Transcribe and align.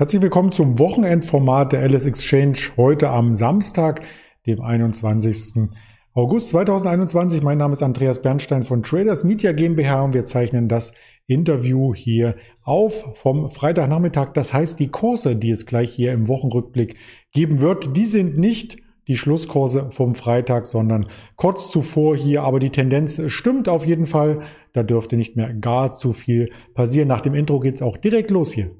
Herzlich 0.00 0.22
willkommen 0.22 0.50
zum 0.50 0.78
Wochenendformat 0.78 1.74
der 1.74 1.82
Alice 1.82 2.06
Exchange 2.06 2.56
heute 2.78 3.10
am 3.10 3.34
Samstag, 3.34 4.00
dem 4.46 4.62
21. 4.62 5.68
August 6.14 6.48
2021. 6.48 7.42
Mein 7.42 7.58
Name 7.58 7.74
ist 7.74 7.82
Andreas 7.82 8.22
Bernstein 8.22 8.62
von 8.62 8.82
Traders 8.82 9.24
Media 9.24 9.52
GmbH 9.52 10.04
und 10.04 10.14
wir 10.14 10.24
zeichnen 10.24 10.68
das 10.68 10.94
Interview 11.26 11.94
hier 11.94 12.36
auf 12.62 13.14
vom 13.18 13.50
Freitagnachmittag. 13.50 14.32
Das 14.32 14.54
heißt, 14.54 14.80
die 14.80 14.88
Kurse, 14.88 15.36
die 15.36 15.50
es 15.50 15.66
gleich 15.66 15.92
hier 15.92 16.12
im 16.12 16.28
Wochenrückblick 16.28 16.96
geben 17.32 17.60
wird, 17.60 17.94
die 17.94 18.06
sind 18.06 18.38
nicht 18.38 18.78
die 19.06 19.18
Schlusskurse 19.18 19.90
vom 19.90 20.14
Freitag, 20.14 20.66
sondern 20.66 21.08
kurz 21.36 21.70
zuvor 21.70 22.16
hier. 22.16 22.44
Aber 22.44 22.58
die 22.58 22.70
Tendenz 22.70 23.20
stimmt 23.26 23.68
auf 23.68 23.84
jeden 23.84 24.06
Fall. 24.06 24.40
Da 24.72 24.82
dürfte 24.82 25.18
nicht 25.18 25.36
mehr 25.36 25.52
gar 25.52 25.92
zu 25.92 26.14
viel 26.14 26.48
passieren. 26.72 27.08
Nach 27.08 27.20
dem 27.20 27.34
Intro 27.34 27.60
geht's 27.60 27.82
auch 27.82 27.98
direkt 27.98 28.30
los 28.30 28.50
hier. 28.50 28.70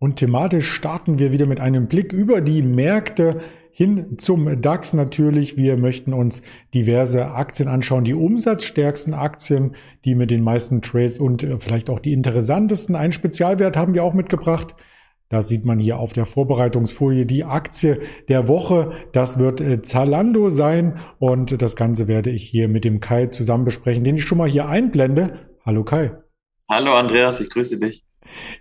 Und 0.00 0.16
thematisch 0.16 0.72
starten 0.72 1.18
wir 1.18 1.30
wieder 1.30 1.44
mit 1.44 1.60
einem 1.60 1.86
Blick 1.86 2.14
über 2.14 2.40
die 2.40 2.62
Märkte 2.62 3.40
hin 3.70 4.16
zum 4.16 4.62
DAX 4.62 4.94
natürlich. 4.94 5.58
Wir 5.58 5.76
möchten 5.76 6.14
uns 6.14 6.40
diverse 6.72 7.32
Aktien 7.32 7.68
anschauen, 7.68 8.04
die 8.04 8.14
umsatzstärksten 8.14 9.12
Aktien, 9.12 9.76
die 10.06 10.14
mit 10.14 10.30
den 10.30 10.42
meisten 10.42 10.80
Trades 10.80 11.18
und 11.18 11.42
äh, 11.42 11.58
vielleicht 11.58 11.90
auch 11.90 11.98
die 11.98 12.14
interessantesten. 12.14 12.96
Einen 12.96 13.12
Spezialwert 13.12 13.76
haben 13.76 13.92
wir 13.92 14.02
auch 14.02 14.14
mitgebracht. 14.14 14.74
Da 15.28 15.42
sieht 15.42 15.66
man 15.66 15.78
hier 15.78 15.98
auf 15.98 16.14
der 16.14 16.24
Vorbereitungsfolie 16.24 17.26
die 17.26 17.44
Aktie 17.44 18.00
der 18.28 18.48
Woche. 18.48 18.92
Das 19.12 19.38
wird 19.38 19.60
äh, 19.60 19.82
Zalando 19.82 20.48
sein 20.48 20.98
und 21.18 21.60
das 21.60 21.76
Ganze 21.76 22.08
werde 22.08 22.30
ich 22.30 22.48
hier 22.48 22.68
mit 22.68 22.86
dem 22.86 23.00
Kai 23.00 23.26
zusammen 23.26 23.66
besprechen, 23.66 24.02
den 24.02 24.16
ich 24.16 24.24
schon 24.24 24.38
mal 24.38 24.48
hier 24.48 24.66
einblende. 24.66 25.40
Hallo 25.62 25.84
Kai. 25.84 26.12
Hallo 26.70 26.94
Andreas, 26.94 27.38
ich 27.42 27.50
grüße 27.50 27.78
dich. 27.78 28.09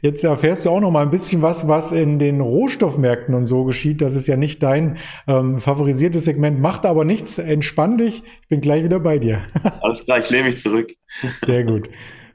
Jetzt 0.02 0.23
erfährst 0.23 0.66
du 0.66 0.70
auch 0.70 0.80
noch 0.80 0.92
mal 0.92 1.03
ein 1.03 1.12
bisschen 1.12 1.42
was, 1.42 1.67
was 1.67 1.92
in 1.92 2.20
den 2.20 2.42
Rohstoffmärkten 2.42 3.36
und 3.36 3.45
so 3.45 3.64
geschieht. 3.64 4.02
Das 4.02 4.16
ist 4.16 4.28
ja 4.28 4.38
nicht 4.38 4.64
dein 4.64 4.98
ähm, 5.28 5.59
favorisiertes 5.59 6.26
Segment, 6.26 6.59
macht 6.59 6.86
aber 6.86 7.06
nichts. 7.06 7.38
Entspann 7.38 7.98
dich. 7.98 8.23
Ich 8.42 8.48
bin 8.48 8.61
gleich 8.61 8.84
wieder 8.84 9.00
bei 9.00 9.20
dir. 9.20 9.42
Alles 9.81 10.03
klar, 10.03 10.20
ich 10.20 10.30
lehne 10.30 10.48
mich 10.50 10.58
zurück. 10.58 10.92
Sehr 11.45 11.64
gut. 11.64 11.89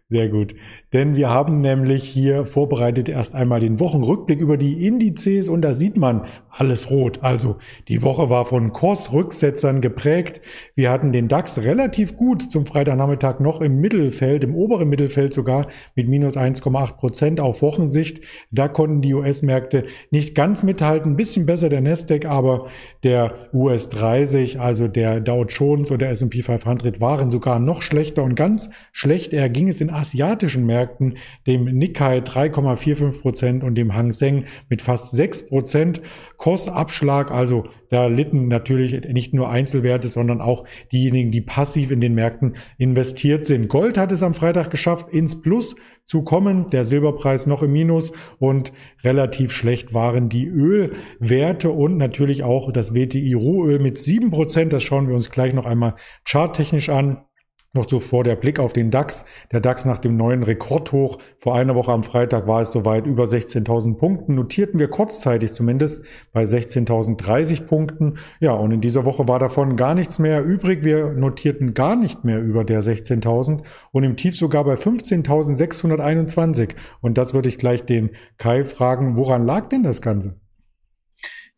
Sehr 0.08 0.28
gut. 0.28 0.54
Denn 0.94 1.16
wir 1.16 1.28
haben 1.28 1.56
nämlich 1.56 2.04
hier 2.04 2.44
vorbereitet 2.44 3.08
erst 3.08 3.34
einmal 3.34 3.58
den 3.58 3.80
Wochenrückblick 3.80 4.38
über 4.38 4.56
die 4.56 4.86
Indizes 4.86 5.48
und 5.48 5.62
da 5.62 5.74
sieht 5.74 5.96
man 5.96 6.22
alles 6.50 6.88
rot. 6.88 7.18
Also 7.20 7.56
die 7.88 8.04
Woche 8.04 8.30
war 8.30 8.44
von 8.44 8.72
Kursrücksetzern 8.72 9.80
geprägt. 9.80 10.40
Wir 10.76 10.92
hatten 10.92 11.10
den 11.10 11.26
DAX 11.26 11.64
relativ 11.64 12.16
gut 12.16 12.42
zum 12.42 12.64
Freitagnachmittag 12.64 13.40
noch 13.40 13.60
im 13.60 13.80
Mittelfeld, 13.80 14.44
im 14.44 14.54
oberen 14.54 14.88
Mittelfeld 14.88 15.34
sogar 15.34 15.66
mit 15.96 16.08
minus 16.08 16.36
1,8 16.36 16.92
Prozent 16.92 17.40
auf 17.40 17.60
Wochensicht. 17.60 18.20
Da 18.52 18.68
konnten 18.68 19.02
die 19.02 19.14
US-Märkte 19.14 19.86
nicht 20.12 20.36
ganz 20.36 20.62
mithalten. 20.62 21.14
Ein 21.14 21.16
bisschen 21.16 21.44
besser 21.44 21.70
der 21.70 21.80
Nasdaq, 21.80 22.24
aber 22.24 22.68
der 23.02 23.34
US 23.52 23.88
30, 23.88 24.60
also 24.60 24.86
der 24.86 25.18
Dow 25.18 25.44
Jones 25.44 25.90
und 25.90 26.00
der 26.00 26.10
S&P 26.10 26.42
500 26.42 27.00
waren 27.00 27.32
sogar 27.32 27.58
noch 27.58 27.82
schlechter 27.82 28.22
und 28.22 28.36
ganz 28.36 28.70
schlecht. 28.92 29.32
Er 29.32 29.48
ging 29.48 29.66
es 29.66 29.80
in 29.80 29.90
asiatischen 29.90 30.64
Märkten 30.64 30.83
Märkten, 30.84 31.14
dem 31.46 31.64
Nikkei 31.64 32.18
3,45 32.18 33.20
Prozent 33.20 33.64
und 33.64 33.74
dem 33.76 33.94
Hang 33.94 34.12
Seng 34.12 34.44
mit 34.68 34.82
fast 34.82 35.12
6 35.12 35.48
Prozent 35.48 36.02
Kursabschlag. 36.36 37.30
Also 37.30 37.64
da 37.88 38.06
litten 38.06 38.48
natürlich 38.48 39.00
nicht 39.12 39.32
nur 39.32 39.48
Einzelwerte, 39.48 40.08
sondern 40.08 40.40
auch 40.40 40.64
diejenigen, 40.92 41.30
die 41.30 41.40
passiv 41.40 41.90
in 41.90 42.00
den 42.00 42.14
Märkten 42.14 42.56
investiert 42.76 43.46
sind. 43.46 43.68
Gold 43.68 43.96
hat 43.96 44.12
es 44.12 44.22
am 44.22 44.34
Freitag 44.34 44.70
geschafft, 44.70 45.08
ins 45.10 45.40
Plus 45.40 45.74
zu 46.04 46.22
kommen. 46.22 46.68
Der 46.68 46.84
Silberpreis 46.84 47.46
noch 47.46 47.62
im 47.62 47.72
Minus 47.72 48.12
und 48.38 48.72
relativ 49.02 49.52
schlecht 49.52 49.94
waren 49.94 50.28
die 50.28 50.46
Ölwerte 50.46 51.70
und 51.70 51.96
natürlich 51.96 52.42
auch 52.42 52.72
das 52.72 52.94
WTI 52.94 53.32
Rohöl 53.34 53.78
mit 53.78 53.98
7 53.98 54.30
Prozent. 54.30 54.72
Das 54.72 54.82
schauen 54.82 55.08
wir 55.08 55.14
uns 55.14 55.30
gleich 55.30 55.54
noch 55.54 55.64
einmal 55.66 55.94
charttechnisch 56.24 56.90
an. 56.90 57.24
Noch 57.74 57.86
zuvor 57.86 58.22
der 58.22 58.36
Blick 58.36 58.60
auf 58.60 58.72
den 58.72 58.92
DAX. 58.92 59.24
Der 59.50 59.60
DAX 59.60 59.84
nach 59.84 59.98
dem 59.98 60.16
neuen 60.16 60.44
Rekordhoch 60.44 61.18
vor 61.38 61.56
einer 61.56 61.74
Woche 61.74 61.90
am 61.90 62.04
Freitag 62.04 62.46
war 62.46 62.60
es 62.60 62.70
soweit 62.70 63.04
über 63.04 63.24
16.000 63.24 63.96
Punkten. 63.96 64.36
Notierten 64.36 64.78
wir 64.78 64.86
kurzzeitig 64.86 65.52
zumindest 65.52 66.04
bei 66.32 66.44
16.030 66.44 67.66
Punkten. 67.66 68.18
Ja, 68.38 68.52
und 68.52 68.70
in 68.70 68.80
dieser 68.80 69.04
Woche 69.04 69.26
war 69.26 69.40
davon 69.40 69.74
gar 69.74 69.96
nichts 69.96 70.20
mehr 70.20 70.44
übrig. 70.44 70.84
Wir 70.84 71.14
notierten 71.14 71.74
gar 71.74 71.96
nicht 71.96 72.24
mehr 72.24 72.40
über 72.40 72.62
der 72.62 72.80
16.000 72.80 73.64
und 73.90 74.04
im 74.04 74.16
Tief 74.16 74.36
sogar 74.36 74.62
bei 74.62 74.74
15.621. 74.74 76.76
Und 77.00 77.18
das 77.18 77.34
würde 77.34 77.48
ich 77.48 77.58
gleich 77.58 77.84
den 77.84 78.10
Kai 78.38 78.62
fragen. 78.62 79.18
Woran 79.18 79.44
lag 79.44 79.68
denn 79.68 79.82
das 79.82 80.00
Ganze? 80.00 80.43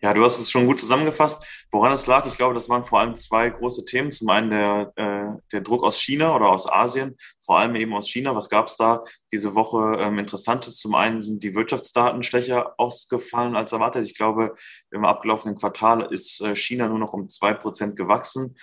Ja, 0.02 0.12
du 0.12 0.22
hast 0.22 0.38
es 0.38 0.50
schon 0.50 0.66
gut 0.66 0.78
zusammengefasst. 0.78 1.66
Woran 1.70 1.92
es 1.92 2.06
lag, 2.06 2.26
ich 2.26 2.34
glaube, 2.34 2.54
das 2.54 2.68
waren 2.68 2.84
vor 2.84 3.00
allem 3.00 3.14
zwei 3.14 3.48
große 3.48 3.86
Themen. 3.86 4.12
Zum 4.12 4.28
einen 4.28 4.50
der, 4.50 4.92
äh, 4.96 5.40
der 5.52 5.62
Druck 5.62 5.84
aus 5.84 5.98
China 5.98 6.36
oder 6.36 6.50
aus 6.50 6.70
Asien, 6.70 7.16
vor 7.40 7.58
allem 7.58 7.74
eben 7.76 7.94
aus 7.94 8.08
China. 8.08 8.34
Was 8.36 8.50
gab 8.50 8.66
es 8.66 8.76
da 8.76 9.02
diese 9.32 9.54
Woche 9.54 9.96
ähm, 10.00 10.18
Interessantes? 10.18 10.76
Zum 10.76 10.94
einen 10.94 11.22
sind 11.22 11.42
die 11.42 11.54
Wirtschaftsdaten 11.54 12.22
schwächer 12.22 12.74
ausgefallen 12.76 13.56
als 13.56 13.72
erwartet. 13.72 14.04
Ich 14.04 14.16
glaube, 14.16 14.54
im 14.90 15.06
abgelaufenen 15.06 15.56
Quartal 15.56 16.12
ist 16.12 16.42
äh, 16.42 16.54
China 16.54 16.88
nur 16.88 16.98
noch 16.98 17.14
um 17.14 17.30
zwei 17.30 17.54
Prozent 17.54 17.96
gewachsen. 17.96 18.58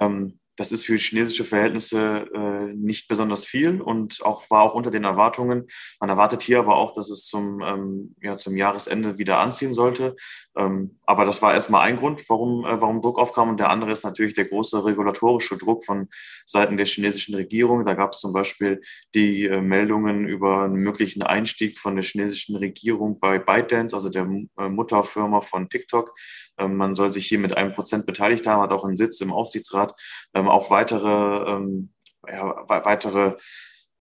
Ähm, 0.00 0.40
das 0.58 0.72
ist 0.72 0.84
für 0.84 0.96
chinesische 0.96 1.44
Verhältnisse 1.44 2.26
äh, 2.34 2.74
nicht 2.74 3.08
besonders 3.08 3.44
viel 3.44 3.80
und 3.80 4.24
auch 4.24 4.50
war 4.50 4.62
auch 4.62 4.74
unter 4.74 4.90
den 4.90 5.04
Erwartungen. 5.04 5.66
Man 6.00 6.10
erwartet 6.10 6.42
hier 6.42 6.58
aber 6.58 6.76
auch, 6.76 6.92
dass 6.92 7.10
es 7.10 7.26
zum, 7.26 7.62
ähm, 7.62 8.16
ja, 8.20 8.36
zum 8.36 8.56
Jahresende 8.56 9.18
wieder 9.18 9.38
anziehen 9.38 9.72
sollte. 9.72 10.16
Ähm, 10.56 10.98
aber 11.06 11.24
das 11.24 11.40
war 11.40 11.54
erstmal 11.54 11.82
ein 11.82 11.96
Grund, 11.96 12.28
warum, 12.28 12.64
äh, 12.66 12.80
warum 12.80 13.00
Druck 13.00 13.20
aufkam. 13.20 13.50
Und 13.50 13.60
der 13.60 13.70
andere 13.70 13.92
ist 13.92 14.02
natürlich 14.04 14.34
der 14.34 14.46
große 14.46 14.84
regulatorische 14.84 15.56
Druck 15.56 15.84
von 15.84 16.08
Seiten 16.44 16.76
der 16.76 16.86
chinesischen 16.86 17.36
Regierung. 17.36 17.86
Da 17.86 17.94
gab 17.94 18.12
es 18.12 18.18
zum 18.18 18.32
Beispiel 18.32 18.80
die 19.14 19.46
äh, 19.46 19.60
Meldungen 19.60 20.26
über 20.26 20.64
einen 20.64 20.74
möglichen 20.74 21.22
Einstieg 21.22 21.78
von 21.78 21.94
der 21.94 22.04
chinesischen 22.04 22.56
Regierung 22.56 23.20
bei 23.20 23.38
ByteDance, 23.38 23.94
also 23.94 24.08
der 24.08 24.28
äh, 24.58 24.68
Mutterfirma 24.68 25.40
von 25.40 25.68
TikTok. 25.68 26.12
Ähm, 26.58 26.76
man 26.76 26.94
soll 26.94 27.12
sich 27.12 27.26
hier 27.26 27.38
mit 27.38 27.56
einem 27.56 27.72
Prozent 27.72 28.06
beteiligt 28.06 28.46
haben, 28.46 28.62
hat 28.62 28.72
auch 28.72 28.84
einen 28.84 28.96
Sitz 28.96 29.20
im 29.20 29.32
Aufsichtsrat. 29.32 29.94
Ähm, 30.34 30.48
auch 30.48 30.70
weitere, 30.70 31.50
ähm, 31.50 31.92
ja, 32.26 32.64
weitere 32.68 33.36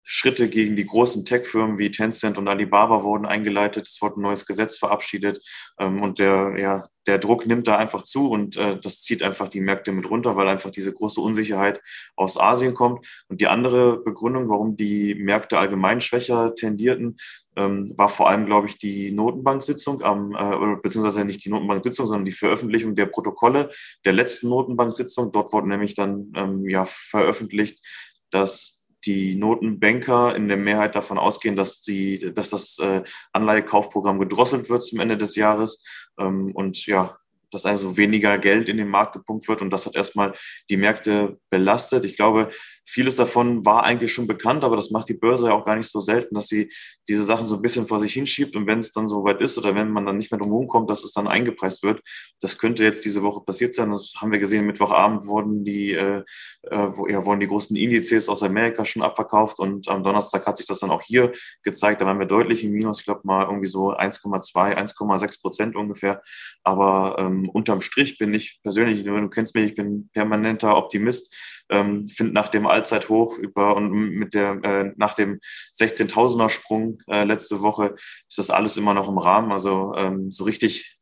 Schritte 0.08 0.48
gegen 0.48 0.76
die 0.76 0.86
großen 0.86 1.24
Tech-Firmen 1.24 1.78
wie 1.78 1.90
Tencent 1.90 2.38
und 2.38 2.46
Alibaba 2.46 3.02
wurden 3.02 3.26
eingeleitet. 3.26 3.88
Es 3.88 4.00
wurde 4.00 4.20
ein 4.20 4.22
neues 4.22 4.46
Gesetz 4.46 4.78
verabschiedet 4.78 5.44
ähm, 5.80 6.00
und 6.00 6.20
der, 6.20 6.54
ja, 6.56 6.88
der 7.08 7.18
Druck 7.18 7.44
nimmt 7.46 7.66
da 7.66 7.76
einfach 7.76 8.04
zu 8.04 8.30
und 8.30 8.56
äh, 8.56 8.78
das 8.78 9.02
zieht 9.02 9.24
einfach 9.24 9.48
die 9.48 9.60
Märkte 9.60 9.90
mit 9.90 10.08
runter, 10.08 10.36
weil 10.36 10.48
einfach 10.48 10.70
diese 10.70 10.92
große 10.92 11.20
Unsicherheit 11.20 11.80
aus 12.14 12.38
Asien 12.38 12.74
kommt. 12.74 13.04
Und 13.28 13.40
die 13.40 13.48
andere 13.48 14.00
Begründung, 14.00 14.48
warum 14.48 14.76
die 14.76 15.16
Märkte 15.16 15.58
allgemein 15.58 16.00
schwächer 16.00 16.54
tendierten, 16.54 17.16
ähm, 17.56 17.92
war 17.96 18.08
vor 18.08 18.28
allem, 18.30 18.46
glaube 18.46 18.68
ich, 18.68 18.78
die 18.78 19.10
Notenbank-Sitzung, 19.10 20.02
äh, 20.02 20.76
beziehungsweise 20.82 21.24
nicht 21.24 21.44
die 21.44 21.50
Notenbank-Sitzung, 21.50 22.06
sondern 22.06 22.26
die 22.26 22.32
Veröffentlichung 22.32 22.94
der 22.94 23.06
Protokolle 23.06 23.70
der 24.04 24.12
letzten 24.12 24.50
Notenbank-Sitzung. 24.50 25.32
Dort 25.32 25.52
wurde 25.52 25.68
nämlich 25.68 25.94
dann 25.94 26.32
ähm, 26.36 26.68
ja 26.68 26.86
veröffentlicht, 26.86 27.84
dass 28.30 28.75
die 29.06 29.36
Notenbanker 29.36 30.34
in 30.34 30.48
der 30.48 30.56
Mehrheit 30.56 30.94
davon 30.94 31.18
ausgehen, 31.18 31.56
dass, 31.56 31.80
die, 31.80 32.34
dass 32.34 32.50
das 32.50 32.78
äh, 32.78 33.02
Anleihekaufprogramm 33.32 34.18
gedrosselt 34.18 34.68
wird 34.68 34.82
zum 34.82 35.00
Ende 35.00 35.16
des 35.16 35.36
Jahres. 35.36 35.84
Ähm, 36.18 36.50
und 36.52 36.86
ja, 36.86 37.16
dass 37.50 37.66
also 37.66 37.96
weniger 37.96 38.38
Geld 38.38 38.68
in 38.68 38.76
den 38.76 38.88
Markt 38.88 39.12
gepumpt 39.14 39.48
wird 39.48 39.62
und 39.62 39.70
das 39.70 39.86
hat 39.86 39.96
erstmal 39.96 40.32
die 40.70 40.76
Märkte 40.76 41.38
belastet. 41.50 42.04
Ich 42.04 42.16
glaube, 42.16 42.50
vieles 42.88 43.16
davon 43.16 43.64
war 43.66 43.82
eigentlich 43.82 44.12
schon 44.12 44.28
bekannt, 44.28 44.62
aber 44.62 44.76
das 44.76 44.90
macht 44.90 45.08
die 45.08 45.14
Börse 45.14 45.48
ja 45.48 45.54
auch 45.54 45.64
gar 45.64 45.76
nicht 45.76 45.90
so 45.90 45.98
selten, 45.98 46.36
dass 46.36 46.46
sie 46.46 46.70
diese 47.08 47.24
Sachen 47.24 47.46
so 47.46 47.56
ein 47.56 47.62
bisschen 47.62 47.86
vor 47.88 47.98
sich 47.98 48.12
hinschiebt 48.12 48.54
und 48.54 48.66
wenn 48.66 48.78
es 48.78 48.92
dann 48.92 49.08
so 49.08 49.24
weit 49.24 49.40
ist 49.40 49.58
oder 49.58 49.74
wenn 49.74 49.90
man 49.90 50.06
dann 50.06 50.16
nicht 50.16 50.30
mehr 50.30 50.40
drum 50.40 50.68
kommt, 50.68 50.88
dass 50.88 51.02
es 51.02 51.12
dann 51.12 51.26
eingepreist 51.26 51.82
wird. 51.82 52.00
Das 52.40 52.58
könnte 52.58 52.84
jetzt 52.84 53.04
diese 53.04 53.22
Woche 53.22 53.44
passiert 53.44 53.74
sein. 53.74 53.90
Das 53.90 54.14
haben 54.20 54.30
wir 54.30 54.38
gesehen. 54.38 54.66
Mittwochabend 54.66 55.26
wurden 55.26 55.64
die, 55.64 55.94
äh, 55.94 56.22
äh, 56.62 56.90
ja, 57.08 57.24
wurden 57.24 57.40
die 57.40 57.48
großen 57.48 57.76
Indizes 57.76 58.28
aus 58.28 58.42
Amerika 58.42 58.84
schon 58.84 59.02
abverkauft 59.02 59.58
und 59.58 59.88
am 59.88 60.04
Donnerstag 60.04 60.46
hat 60.46 60.56
sich 60.56 60.66
das 60.66 60.78
dann 60.78 60.90
auch 60.90 61.02
hier 61.02 61.32
gezeigt. 61.64 62.00
Da 62.00 62.06
waren 62.06 62.20
wir 62.20 62.26
deutlich 62.26 62.62
im 62.62 62.70
Minus. 62.70 63.00
Ich 63.00 63.04
glaube 63.04 63.22
mal 63.24 63.46
irgendwie 63.46 63.66
so 63.66 63.96
1,2, 63.96 64.76
1,6 64.76 65.40
Prozent 65.40 65.76
ungefähr. 65.76 66.22
Aber 66.62 67.16
ähm, 67.18 67.45
unterm 67.48 67.80
Strich 67.80 68.18
bin 68.18 68.34
ich 68.34 68.60
persönlich, 68.62 69.04
du 69.04 69.28
kennst 69.28 69.54
mich, 69.54 69.66
ich 69.66 69.74
bin 69.74 70.08
permanenter 70.12 70.76
Optimist 70.76 71.34
ähm, 71.68 72.06
finde 72.06 72.32
nach 72.32 72.48
dem 72.48 72.66
Allzeithoch 72.66 73.38
über 73.38 73.76
und 73.76 73.90
mit 73.90 74.34
der 74.34 74.62
äh, 74.62 74.92
nach 74.96 75.14
dem 75.14 75.40
16.000er 75.78 76.48
Sprung 76.48 77.02
äh, 77.08 77.24
letzte 77.24 77.60
Woche 77.60 77.94
ist 78.28 78.38
das 78.38 78.50
alles 78.50 78.76
immer 78.76 78.94
noch 78.94 79.08
im 79.08 79.18
Rahmen. 79.18 79.52
Also 79.52 79.94
ähm, 79.96 80.30
so 80.30 80.44
richtig 80.44 80.96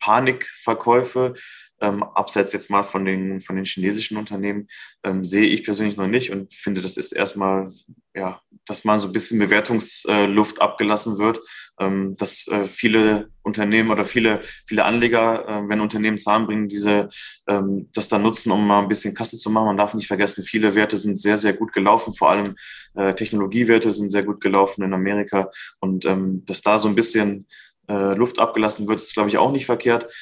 Panikverkäufe, 0.00 1.34
ähm, 1.80 2.02
abseits 2.02 2.52
jetzt 2.52 2.70
mal 2.70 2.82
von 2.82 3.04
den, 3.04 3.40
von 3.40 3.56
den 3.56 3.64
chinesischen 3.64 4.16
Unternehmen, 4.16 4.68
ähm, 5.04 5.24
sehe 5.24 5.46
ich 5.46 5.64
persönlich 5.64 5.96
noch 5.96 6.06
nicht 6.06 6.30
und 6.30 6.52
finde, 6.52 6.80
das 6.80 6.96
ist 6.96 7.12
erstmal, 7.12 7.68
ja, 8.14 8.40
dass 8.66 8.84
mal 8.84 8.98
so 8.98 9.06
ein 9.08 9.12
bisschen 9.12 9.38
Bewertungsluft 9.38 10.60
abgelassen 10.60 11.18
wird, 11.18 11.40
ähm, 11.78 12.16
dass 12.16 12.48
äh, 12.48 12.64
viele 12.66 13.30
Unternehmen 13.42 13.90
oder 13.90 14.04
viele, 14.04 14.42
viele 14.66 14.84
Anleger, 14.84 15.48
äh, 15.48 15.68
wenn 15.68 15.80
Unternehmen 15.80 16.18
Zahlen 16.18 16.46
bringen, 16.46 16.68
diese, 16.68 17.08
ähm, 17.46 17.88
das 17.94 18.08
dann 18.08 18.22
nutzen, 18.22 18.50
um 18.50 18.66
mal 18.66 18.82
ein 18.82 18.88
bisschen 18.88 19.14
Kasse 19.14 19.38
zu 19.38 19.50
machen. 19.50 19.66
Man 19.66 19.76
darf 19.76 19.94
nicht 19.94 20.08
vergessen, 20.08 20.44
viele 20.44 20.74
Werte 20.74 20.98
sind 20.98 21.18
sehr, 21.18 21.36
sehr 21.36 21.54
gut 21.54 21.72
gelaufen, 21.72 22.12
vor 22.12 22.30
allem 22.30 22.54
äh, 22.94 23.14
Technologiewerte 23.14 23.90
sind 23.92 24.10
sehr 24.10 24.22
gut 24.22 24.40
gelaufen 24.40 24.82
in 24.82 24.92
Amerika 24.92 25.50
und 25.80 26.04
ähm, 26.04 26.44
dass 26.44 26.62
da 26.62 26.78
so 26.78 26.88
ein 26.88 26.94
bisschen 26.94 27.46
äh, 27.88 28.14
Luft 28.14 28.38
abgelassen 28.38 28.86
wird, 28.86 29.00
ist, 29.00 29.14
glaube 29.14 29.30
ich, 29.30 29.38
auch 29.38 29.50
nicht 29.50 29.66
verkehrt. 29.66 30.12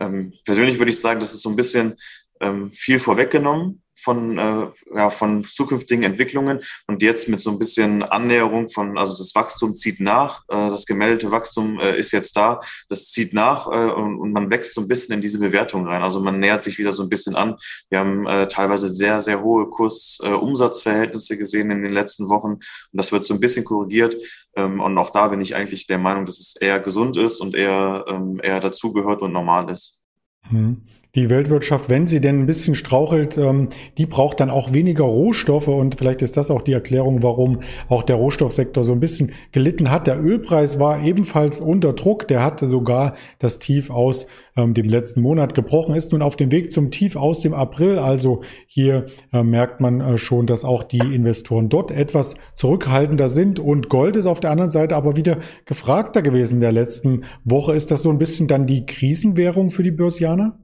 Ähm, 0.00 0.32
persönlich 0.44 0.78
würde 0.78 0.90
ich 0.90 1.00
sagen, 1.00 1.20
das 1.20 1.32
ist 1.32 1.42
so 1.42 1.50
ein 1.50 1.56
bisschen 1.56 1.96
ähm, 2.40 2.70
viel 2.70 2.98
vorweggenommen 2.98 3.82
von, 3.96 4.38
äh, 4.38 4.66
ja, 4.94 5.10
von 5.10 5.42
zukünftigen 5.42 6.04
Entwicklungen 6.04 6.60
und 6.86 7.02
jetzt 7.02 7.28
mit 7.28 7.40
so 7.40 7.50
ein 7.50 7.58
bisschen 7.58 8.02
Annäherung 8.02 8.68
von, 8.68 8.98
also 8.98 9.16
das 9.16 9.34
Wachstum 9.34 9.74
zieht 9.74 10.00
nach, 10.00 10.42
äh, 10.48 10.68
das 10.68 10.86
gemeldete 10.86 11.30
Wachstum 11.30 11.80
äh, 11.80 11.98
ist 11.98 12.12
jetzt 12.12 12.36
da, 12.36 12.60
das 12.88 13.06
zieht 13.06 13.32
nach 13.32 13.66
äh, 13.66 13.92
und, 13.92 14.18
und 14.18 14.32
man 14.32 14.50
wächst 14.50 14.74
so 14.74 14.82
ein 14.82 14.88
bisschen 14.88 15.14
in 15.14 15.20
diese 15.20 15.38
Bewertung 15.38 15.86
rein. 15.86 16.02
Also 16.02 16.20
man 16.20 16.38
nähert 16.38 16.62
sich 16.62 16.78
wieder 16.78 16.92
so 16.92 17.02
ein 17.02 17.08
bisschen 17.08 17.34
an. 17.34 17.56
Wir 17.90 18.00
haben 18.00 18.26
äh, 18.26 18.48
teilweise 18.48 18.88
sehr, 18.88 19.20
sehr 19.20 19.42
hohe 19.42 19.68
Kurs-Umsatzverhältnisse 19.70 21.34
äh, 21.34 21.36
gesehen 21.36 21.70
in 21.70 21.82
den 21.82 21.92
letzten 21.92 22.28
Wochen 22.28 22.52
und 22.52 22.62
das 22.92 23.12
wird 23.12 23.24
so 23.24 23.34
ein 23.34 23.40
bisschen 23.40 23.64
korrigiert. 23.64 24.16
Ähm, 24.54 24.80
und 24.80 24.96
auch 24.98 25.10
da 25.10 25.28
bin 25.28 25.40
ich 25.40 25.54
eigentlich 25.54 25.86
der 25.86 25.98
Meinung, 25.98 26.26
dass 26.26 26.38
es 26.38 26.56
eher 26.56 26.80
gesund 26.80 27.16
ist 27.16 27.40
und 27.40 27.54
eher, 27.54 28.04
ähm, 28.08 28.40
eher 28.42 28.60
dazugehört 28.60 29.22
und 29.22 29.32
normal 29.32 29.70
ist. 29.70 30.02
Hm. 30.48 30.82
Die 31.16 31.30
Weltwirtschaft, 31.30 31.88
wenn 31.88 32.06
sie 32.06 32.20
denn 32.20 32.40
ein 32.40 32.46
bisschen 32.46 32.74
strauchelt, 32.74 33.38
ähm, 33.38 33.70
die 33.96 34.04
braucht 34.04 34.38
dann 34.38 34.50
auch 34.50 34.74
weniger 34.74 35.04
Rohstoffe 35.04 35.68
und 35.68 35.94
vielleicht 35.94 36.20
ist 36.20 36.36
das 36.36 36.50
auch 36.50 36.60
die 36.60 36.74
Erklärung, 36.74 37.22
warum 37.22 37.62
auch 37.88 38.02
der 38.02 38.16
Rohstoffsektor 38.16 38.84
so 38.84 38.92
ein 38.92 39.00
bisschen 39.00 39.32
gelitten 39.50 39.90
hat. 39.90 40.06
Der 40.06 40.22
Ölpreis 40.22 40.78
war 40.78 41.02
ebenfalls 41.02 41.58
unter 41.58 41.94
Druck, 41.94 42.28
der 42.28 42.44
hatte 42.44 42.66
sogar 42.66 43.14
das 43.38 43.58
Tief 43.58 43.88
aus 43.88 44.26
ähm, 44.58 44.74
dem 44.74 44.90
letzten 44.90 45.22
Monat 45.22 45.54
gebrochen, 45.54 45.94
ist 45.94 46.12
nun 46.12 46.20
auf 46.20 46.36
dem 46.36 46.52
Weg 46.52 46.70
zum 46.70 46.90
Tief 46.90 47.16
aus 47.16 47.40
dem 47.40 47.54
April. 47.54 47.98
Also 47.98 48.42
hier 48.66 49.06
äh, 49.32 49.42
merkt 49.42 49.80
man 49.80 50.02
äh, 50.02 50.18
schon, 50.18 50.46
dass 50.46 50.66
auch 50.66 50.82
die 50.82 50.98
Investoren 50.98 51.70
dort 51.70 51.92
etwas 51.92 52.34
zurückhaltender 52.56 53.30
sind 53.30 53.58
und 53.58 53.88
Gold 53.88 54.16
ist 54.16 54.26
auf 54.26 54.40
der 54.40 54.50
anderen 54.50 54.70
Seite 54.70 54.94
aber 54.94 55.16
wieder 55.16 55.38
gefragter 55.64 56.20
gewesen 56.20 56.56
in 56.56 56.60
der 56.60 56.72
letzten 56.72 57.24
Woche. 57.42 57.74
Ist 57.74 57.90
das 57.90 58.02
so 58.02 58.10
ein 58.10 58.18
bisschen 58.18 58.48
dann 58.48 58.66
die 58.66 58.84
Krisenwährung 58.84 59.70
für 59.70 59.82
die 59.82 59.92
Börsianer? 59.92 60.58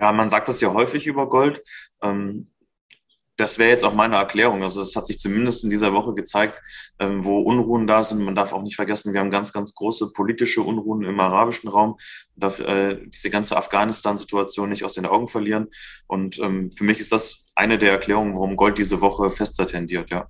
Ja, 0.00 0.12
man 0.12 0.30
sagt 0.30 0.48
das 0.48 0.60
ja 0.60 0.72
häufig 0.72 1.06
über 1.06 1.28
Gold. 1.28 1.62
Ähm, 2.02 2.48
das 3.36 3.58
wäre 3.58 3.70
jetzt 3.70 3.84
auch 3.84 3.94
meine 3.94 4.16
Erklärung. 4.16 4.62
Also 4.62 4.82
es 4.82 4.94
hat 4.96 5.06
sich 5.06 5.18
zumindest 5.18 5.64
in 5.64 5.70
dieser 5.70 5.92
Woche 5.94 6.14
gezeigt, 6.14 6.60
ähm, 6.98 7.24
wo 7.24 7.40
Unruhen 7.40 7.86
da 7.86 8.02
sind. 8.02 8.20
Man 8.20 8.34
darf 8.34 8.52
auch 8.52 8.62
nicht 8.62 8.76
vergessen, 8.76 9.12
wir 9.12 9.20
haben 9.20 9.30
ganz, 9.30 9.52
ganz 9.52 9.74
große 9.74 10.12
politische 10.14 10.60
Unruhen 10.62 11.02
im 11.04 11.18
arabischen 11.20 11.70
Raum. 11.70 11.96
Man 12.36 12.40
darf 12.50 12.60
äh, 12.60 12.98
diese 13.06 13.30
ganze 13.30 13.56
Afghanistan-Situation 13.56 14.68
nicht 14.68 14.84
aus 14.84 14.94
den 14.94 15.06
Augen 15.06 15.28
verlieren. 15.28 15.68
Und 16.06 16.38
ähm, 16.38 16.70
für 16.72 16.84
mich 16.84 17.00
ist 17.00 17.12
das 17.12 17.50
eine 17.54 17.78
der 17.78 17.92
Erklärungen, 17.92 18.34
warum 18.34 18.56
Gold 18.56 18.78
diese 18.78 19.00
Woche 19.00 19.30
fester 19.30 19.66
tendiert, 19.66 20.10
ja. 20.10 20.28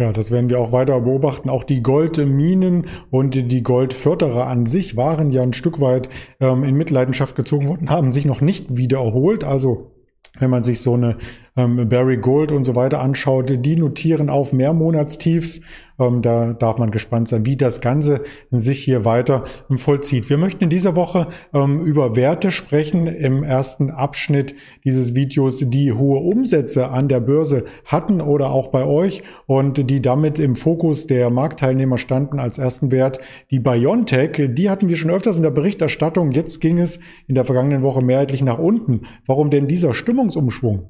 Ja, 0.00 0.14
das 0.14 0.30
werden 0.30 0.48
wir 0.48 0.58
auch 0.58 0.72
weiter 0.72 0.98
beobachten. 0.98 1.50
Auch 1.50 1.62
die 1.62 1.82
Goldminen 1.82 2.86
und 3.10 3.34
die 3.34 3.62
Goldförderer 3.62 4.46
an 4.46 4.64
sich 4.64 4.96
waren 4.96 5.30
ja 5.30 5.42
ein 5.42 5.52
Stück 5.52 5.82
weit 5.82 6.08
ähm, 6.40 6.64
in 6.64 6.74
Mitleidenschaft 6.74 7.36
gezogen 7.36 7.68
worden, 7.68 7.90
haben 7.90 8.10
sich 8.10 8.24
noch 8.24 8.40
nicht 8.40 8.78
wieder 8.78 9.00
erholt. 9.00 9.44
Also 9.44 9.90
wenn 10.38 10.48
man 10.48 10.64
sich 10.64 10.80
so 10.80 10.94
eine 10.94 11.18
ähm, 11.56 11.88
Barry 11.88 12.16
Gold 12.18 12.52
und 12.52 12.64
so 12.64 12.74
weiter 12.74 13.00
anschaut, 13.00 13.52
die 13.64 13.76
notieren 13.76 14.30
auf 14.30 14.52
Mehrmonatstiefs. 14.52 15.60
Ähm, 16.00 16.22
da 16.22 16.54
darf 16.54 16.78
man 16.78 16.90
gespannt 16.90 17.28
sein, 17.28 17.44
wie 17.44 17.56
das 17.56 17.80
Ganze 17.80 18.22
sich 18.50 18.82
hier 18.82 19.04
weiter 19.04 19.44
vollzieht. 19.76 20.30
Wir 20.30 20.38
möchten 20.38 20.64
in 20.64 20.70
dieser 20.70 20.96
Woche 20.96 21.28
ähm, 21.52 21.80
über 21.80 22.16
Werte 22.16 22.50
sprechen. 22.50 23.06
Im 23.06 23.42
ersten 23.42 23.90
Abschnitt 23.90 24.54
dieses 24.84 25.14
Videos, 25.14 25.58
die 25.60 25.92
hohe 25.92 26.20
Umsätze 26.20 26.88
an 26.88 27.08
der 27.08 27.20
Börse 27.20 27.64
hatten 27.84 28.20
oder 28.20 28.50
auch 28.50 28.68
bei 28.68 28.84
euch 28.84 29.22
und 29.46 29.90
die 29.90 30.00
damit 30.00 30.38
im 30.38 30.56
Fokus 30.56 31.06
der 31.06 31.30
Marktteilnehmer 31.30 31.98
standen 31.98 32.40
als 32.40 32.58
ersten 32.58 32.90
Wert. 32.90 33.20
Die 33.50 33.60
Biontech, 33.60 34.54
die 34.54 34.70
hatten 34.70 34.88
wir 34.88 34.96
schon 34.96 35.10
öfters 35.10 35.36
in 35.36 35.42
der 35.42 35.50
Berichterstattung. 35.50 36.32
Jetzt 36.32 36.60
ging 36.60 36.78
es 36.78 37.00
in 37.26 37.34
der 37.34 37.44
vergangenen 37.44 37.82
Woche 37.82 38.02
mehrheitlich 38.02 38.42
nach 38.42 38.58
unten. 38.58 39.02
Warum 39.26 39.50
denn 39.50 39.66
dieser 39.66 39.92
Stimmungsumschwung? 39.92 40.88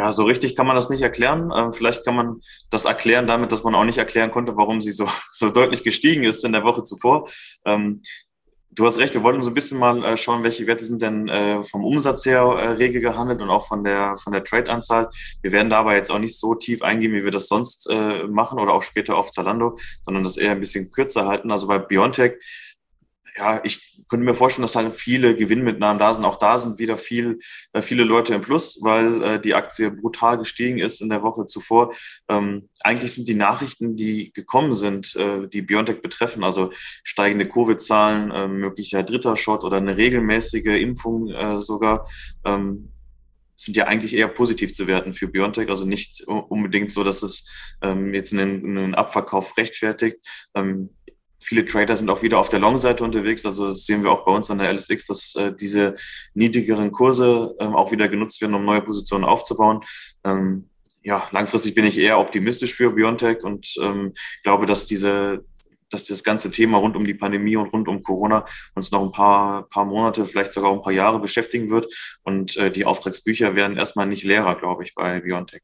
Ja, 0.00 0.12
so 0.12 0.24
richtig 0.24 0.56
kann 0.56 0.66
man 0.66 0.76
das 0.76 0.88
nicht 0.88 1.02
erklären. 1.02 1.52
Ähm, 1.54 1.74
vielleicht 1.74 2.06
kann 2.06 2.16
man 2.16 2.40
das 2.70 2.86
erklären 2.86 3.26
damit, 3.26 3.52
dass 3.52 3.64
man 3.64 3.74
auch 3.74 3.84
nicht 3.84 3.98
erklären 3.98 4.30
konnte, 4.30 4.56
warum 4.56 4.80
sie 4.80 4.92
so, 4.92 5.06
so 5.30 5.50
deutlich 5.50 5.84
gestiegen 5.84 6.24
ist 6.24 6.42
in 6.42 6.52
der 6.52 6.64
Woche 6.64 6.84
zuvor. 6.84 7.28
Ähm, 7.66 8.00
du 8.70 8.86
hast 8.86 8.98
recht, 8.98 9.12
wir 9.12 9.22
wollten 9.22 9.42
so 9.42 9.50
ein 9.50 9.54
bisschen 9.54 9.78
mal 9.78 10.02
äh, 10.02 10.16
schauen, 10.16 10.42
welche 10.42 10.66
Werte 10.66 10.86
sind 10.86 11.02
denn 11.02 11.28
äh, 11.28 11.62
vom 11.64 11.84
Umsatz 11.84 12.24
her 12.24 12.40
äh, 12.40 12.68
rege 12.68 13.02
gehandelt 13.02 13.42
und 13.42 13.50
auch 13.50 13.68
von 13.68 13.84
der, 13.84 14.16
von 14.16 14.32
der 14.32 14.42
Trade-Anzahl. 14.42 15.10
Wir 15.42 15.52
werden 15.52 15.68
dabei 15.68 15.96
jetzt 15.96 16.10
auch 16.10 16.18
nicht 16.18 16.38
so 16.38 16.54
tief 16.54 16.80
eingehen, 16.80 17.12
wie 17.12 17.24
wir 17.24 17.30
das 17.30 17.48
sonst 17.48 17.86
machen 18.30 18.58
oder 18.58 18.72
auch 18.72 18.82
später 18.82 19.18
auf 19.18 19.30
Zalando, 19.30 19.76
sondern 20.02 20.24
das 20.24 20.38
eher 20.38 20.52
ein 20.52 20.60
bisschen 20.60 20.90
kürzer 20.92 21.26
halten. 21.26 21.52
Also 21.52 21.66
bei 21.66 21.78
Biontech 21.78 22.38
ja, 23.40 23.60
ich 23.64 24.04
könnte 24.08 24.26
mir 24.26 24.34
vorstellen, 24.34 24.62
dass 24.62 24.76
halt 24.76 24.94
viele 24.94 25.34
Gewinnmitnahmen 25.34 25.98
da 25.98 26.12
sind. 26.12 26.24
Auch 26.24 26.36
da 26.36 26.58
sind 26.58 26.78
wieder 26.78 26.96
viel, 26.96 27.38
äh, 27.72 27.80
viele 27.80 28.04
Leute 28.04 28.34
im 28.34 28.42
Plus, 28.42 28.78
weil 28.82 29.22
äh, 29.22 29.40
die 29.40 29.54
Aktie 29.54 29.90
brutal 29.90 30.38
gestiegen 30.38 30.78
ist 30.78 31.00
in 31.00 31.08
der 31.08 31.22
Woche 31.22 31.46
zuvor. 31.46 31.94
Ähm, 32.28 32.68
eigentlich 32.80 33.14
sind 33.14 33.28
die 33.28 33.34
Nachrichten, 33.34 33.96
die 33.96 34.32
gekommen 34.32 34.74
sind, 34.74 35.16
äh, 35.16 35.48
die 35.48 35.62
Biontech 35.62 36.02
betreffen, 36.02 36.44
also 36.44 36.70
steigende 37.02 37.48
Covid-Zahlen, 37.48 38.30
äh, 38.30 38.48
möglicher 38.48 39.02
dritter 39.02 39.36
Shot 39.36 39.64
oder 39.64 39.78
eine 39.78 39.96
regelmäßige 39.96 40.80
Impfung 40.80 41.28
äh, 41.30 41.58
sogar, 41.58 42.06
ähm, 42.44 42.90
sind 43.60 43.76
ja 43.76 43.86
eigentlich 43.86 44.14
eher 44.14 44.28
positiv 44.28 44.72
zu 44.72 44.86
werten 44.86 45.12
für 45.12 45.28
Biontech, 45.28 45.68
also 45.68 45.84
nicht 45.84 46.22
unbedingt 46.26 46.90
so, 46.90 47.04
dass 47.04 47.22
es 47.22 47.46
ähm, 47.82 48.14
jetzt 48.14 48.32
einen, 48.32 48.78
einen 48.78 48.94
Abverkauf 48.94 49.56
rechtfertigt. 49.58 50.16
Ähm, 50.54 50.90
viele 51.42 51.64
Trader 51.64 51.96
sind 51.96 52.10
auch 52.10 52.22
wieder 52.22 52.38
auf 52.38 52.48
der 52.48 52.60
Long-Seite 52.60 53.02
unterwegs. 53.02 53.44
Also 53.46 53.68
das 53.68 53.86
sehen 53.86 54.02
wir 54.02 54.12
auch 54.12 54.24
bei 54.24 54.32
uns 54.32 54.50
an 54.50 54.58
der 54.58 54.72
LSX, 54.72 55.06
dass 55.06 55.34
äh, 55.36 55.52
diese 55.52 55.96
niedrigeren 56.34 56.92
Kurse 56.92 57.56
ähm, 57.58 57.74
auch 57.74 57.90
wieder 57.92 58.08
genutzt 58.08 58.40
werden, 58.40 58.54
um 58.54 58.64
neue 58.64 58.82
Positionen 58.82 59.24
aufzubauen. 59.24 59.80
Ähm, 60.24 60.68
ja, 61.02 61.26
langfristig 61.32 61.74
bin 61.74 61.86
ich 61.86 61.98
eher 61.98 62.18
optimistisch 62.18 62.74
für 62.74 62.92
Biontech 62.92 63.42
und 63.42 63.74
ähm, 63.82 64.12
glaube, 64.42 64.66
dass 64.66 64.86
diese 64.86 65.44
dass 65.90 66.04
das 66.04 66.22
ganze 66.22 66.50
Thema 66.50 66.78
rund 66.78 66.96
um 66.96 67.04
die 67.04 67.14
Pandemie 67.14 67.56
und 67.56 67.72
rund 67.72 67.88
um 67.88 68.02
Corona 68.02 68.44
uns 68.74 68.92
noch 68.92 69.02
ein 69.02 69.10
paar, 69.12 69.68
paar 69.68 69.84
Monate, 69.84 70.24
vielleicht 70.24 70.52
sogar 70.52 70.72
ein 70.72 70.82
paar 70.82 70.92
Jahre 70.92 71.18
beschäftigen 71.18 71.68
wird. 71.68 71.92
Und 72.22 72.56
äh, 72.56 72.70
die 72.70 72.86
Auftragsbücher 72.86 73.56
werden 73.56 73.76
erstmal 73.76 74.06
nicht 74.06 74.22
leerer, 74.22 74.54
glaube 74.54 74.84
ich, 74.84 74.94
bei 74.94 75.20
Biontech. 75.20 75.62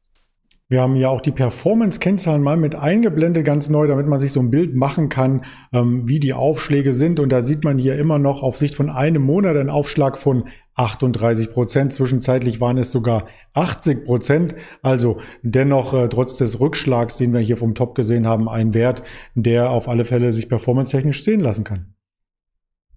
Wir 0.69 0.81
haben 0.81 0.97
ja 0.97 1.07
auch 1.07 1.21
die 1.21 1.31
Performance-Kennzahlen 1.31 2.43
mal 2.43 2.57
mit 2.57 2.75
eingeblendet, 2.75 3.45
ganz 3.45 3.69
neu, 3.69 3.87
damit 3.87 4.05
man 4.05 4.19
sich 4.19 4.33
so 4.33 4.41
ein 4.41 4.51
Bild 4.51 4.75
machen 4.75 5.07
kann, 5.07 5.45
ähm, 5.71 6.09
wie 6.09 6.19
die 6.19 6.33
Aufschläge 6.33 6.93
sind. 6.93 7.21
Und 7.21 7.29
da 7.31 7.41
sieht 7.41 7.63
man 7.63 7.77
hier 7.77 7.97
immer 7.97 8.19
noch 8.19 8.43
auf 8.43 8.57
Sicht 8.57 8.75
von 8.75 8.89
einem 8.89 9.21
Monat 9.21 9.55
einen 9.55 9.69
Aufschlag 9.69 10.17
von 10.17 10.49
38 10.75 11.51
Prozent. 11.51 11.93
Zwischenzeitlich 11.93 12.59
waren 12.59 12.77
es 12.77 12.91
sogar 12.91 13.27
80 13.53 14.03
Prozent. 14.03 14.55
Also 14.81 15.19
dennoch, 15.41 15.93
äh, 15.93 16.09
trotz 16.09 16.37
des 16.37 16.59
Rückschlags, 16.59 17.15
den 17.15 17.31
wir 17.31 17.39
hier 17.39 17.55
vom 17.55 17.73
Top 17.73 17.95
gesehen 17.95 18.27
haben, 18.27 18.49
ein 18.49 18.73
Wert, 18.73 19.03
der 19.35 19.69
auf 19.69 19.87
alle 19.87 20.03
Fälle 20.03 20.33
sich 20.33 20.49
performance-technisch 20.49 21.23
sehen 21.23 21.39
lassen 21.39 21.63
kann. 21.63 21.96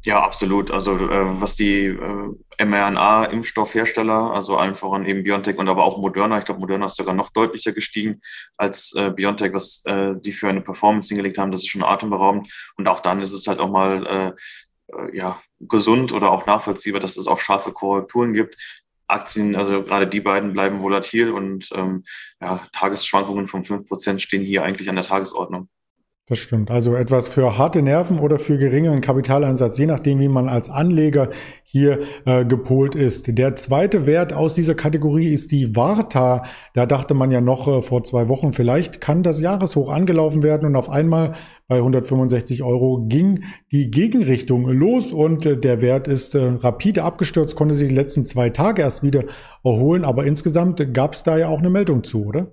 Ja, 0.07 0.23
absolut. 0.23 0.71
Also 0.71 0.97
äh, 0.97 1.41
was 1.41 1.57
die 1.57 1.85
äh, 1.85 2.65
mRNA-Impfstoffhersteller, 2.65 4.33
also 4.33 4.57
allen 4.57 4.75
voran 4.75 5.05
eben 5.05 5.23
BioNTech 5.23 5.59
und 5.59 5.69
aber 5.69 5.85
auch 5.85 5.99
Moderna, 5.99 6.39
ich 6.39 6.47
glaube, 6.47 6.61
Moderna 6.61 6.87
ist 6.87 6.97
sogar 6.97 7.15
noch 7.15 7.29
deutlicher 7.31 7.73
gestiegen 7.73 8.23
als 8.57 8.95
äh, 8.97 9.11
BioNTech, 9.11 9.53
was 9.53 9.83
äh, 9.85 10.15
die 10.19 10.33
für 10.33 10.49
eine 10.49 10.63
Performance 10.63 11.09
hingelegt 11.09 11.37
haben, 11.37 11.53
das 11.53 11.61
ist 11.63 11.69
schon 11.69 11.83
atemberaubend. 11.83 12.51
Und 12.77 12.89
auch 12.89 13.01
dann 13.01 13.21
ist 13.21 13.33
es 13.33 13.47
halt 13.47 13.61
auch 13.61 13.71
mal 13.71 14.07
äh, 14.07 14.97
äh, 14.97 15.17
ja, 15.17 15.41
gesund 15.61 16.13
oder 16.13 16.31
auch 16.31 16.47
nachvollziehbar, 16.47 17.01
dass 17.01 17.19
es 17.19 17.27
auch 17.27 17.41
scharfe 17.41 17.73
Korrekturen 17.73 18.33
gibt. 18.33 18.57
Aktien, 19.07 19.57
also 19.57 19.83
gerade 19.83 20.07
die 20.07 20.21
beiden 20.21 20.53
bleiben 20.53 20.81
volatil 20.81 21.31
und 21.31 21.69
ähm, 21.75 22.05
ja, 22.41 22.65
Tagesschwankungen 22.73 23.47
von 23.49 23.65
fünf 23.65 23.87
Prozent 23.87 24.23
stehen 24.23 24.43
hier 24.43 24.63
eigentlich 24.63 24.89
an 24.89 24.95
der 24.97 25.05
Tagesordnung. 25.05 25.69
Das 26.31 26.39
stimmt. 26.39 26.71
Also 26.71 26.95
etwas 26.95 27.27
für 27.27 27.59
harte 27.59 27.83
Nerven 27.83 28.21
oder 28.21 28.39
für 28.39 28.57
geringeren 28.57 29.01
Kapitaleinsatz, 29.01 29.77
je 29.79 29.87
nachdem, 29.87 30.21
wie 30.21 30.29
man 30.29 30.49
als 30.49 30.71
Anleger 30.71 31.31
hier 31.65 32.03
äh, 32.25 32.45
gepolt 32.45 32.95
ist. 32.95 33.37
Der 33.37 33.57
zweite 33.57 34.07
Wert 34.07 34.33
aus 34.33 34.55
dieser 34.55 34.77
Kategorie 34.77 35.33
ist 35.33 35.51
die 35.51 35.75
Warta. 35.75 36.45
Da 36.73 36.87
dachte 36.87 37.15
man 37.15 37.33
ja 37.33 37.41
noch 37.41 37.67
äh, 37.67 37.83
vor 37.83 38.05
zwei 38.05 38.29
Wochen, 38.29 38.53
vielleicht 38.53 39.01
kann 39.01 39.25
das 39.25 39.41
Jahreshoch 39.41 39.91
angelaufen 39.91 40.45
werden 40.45 40.67
und 40.67 40.77
auf 40.77 40.89
einmal 40.89 41.33
bei 41.67 41.79
165 41.79 42.63
Euro 42.63 43.07
ging 43.09 43.43
die 43.73 43.91
Gegenrichtung 43.91 44.69
los 44.69 45.13
und 45.13 45.47
äh, 45.47 45.59
der 45.59 45.83
Wert 45.83 46.07
ist 46.07 46.37
äh, 46.37 46.45
rapide 46.45 47.03
abgestürzt, 47.03 47.57
konnte 47.57 47.75
sich 47.75 47.89
die 47.89 47.95
letzten 47.97 48.25
zwei 48.25 48.51
Tage 48.51 48.83
erst 48.83 49.03
wieder 49.03 49.25
erholen, 49.65 50.05
aber 50.05 50.27
insgesamt 50.27 50.95
gab 50.95 51.15
es 51.15 51.25
da 51.25 51.37
ja 51.37 51.49
auch 51.49 51.59
eine 51.59 51.71
Meldung 51.71 52.05
zu, 52.05 52.25
oder? 52.25 52.53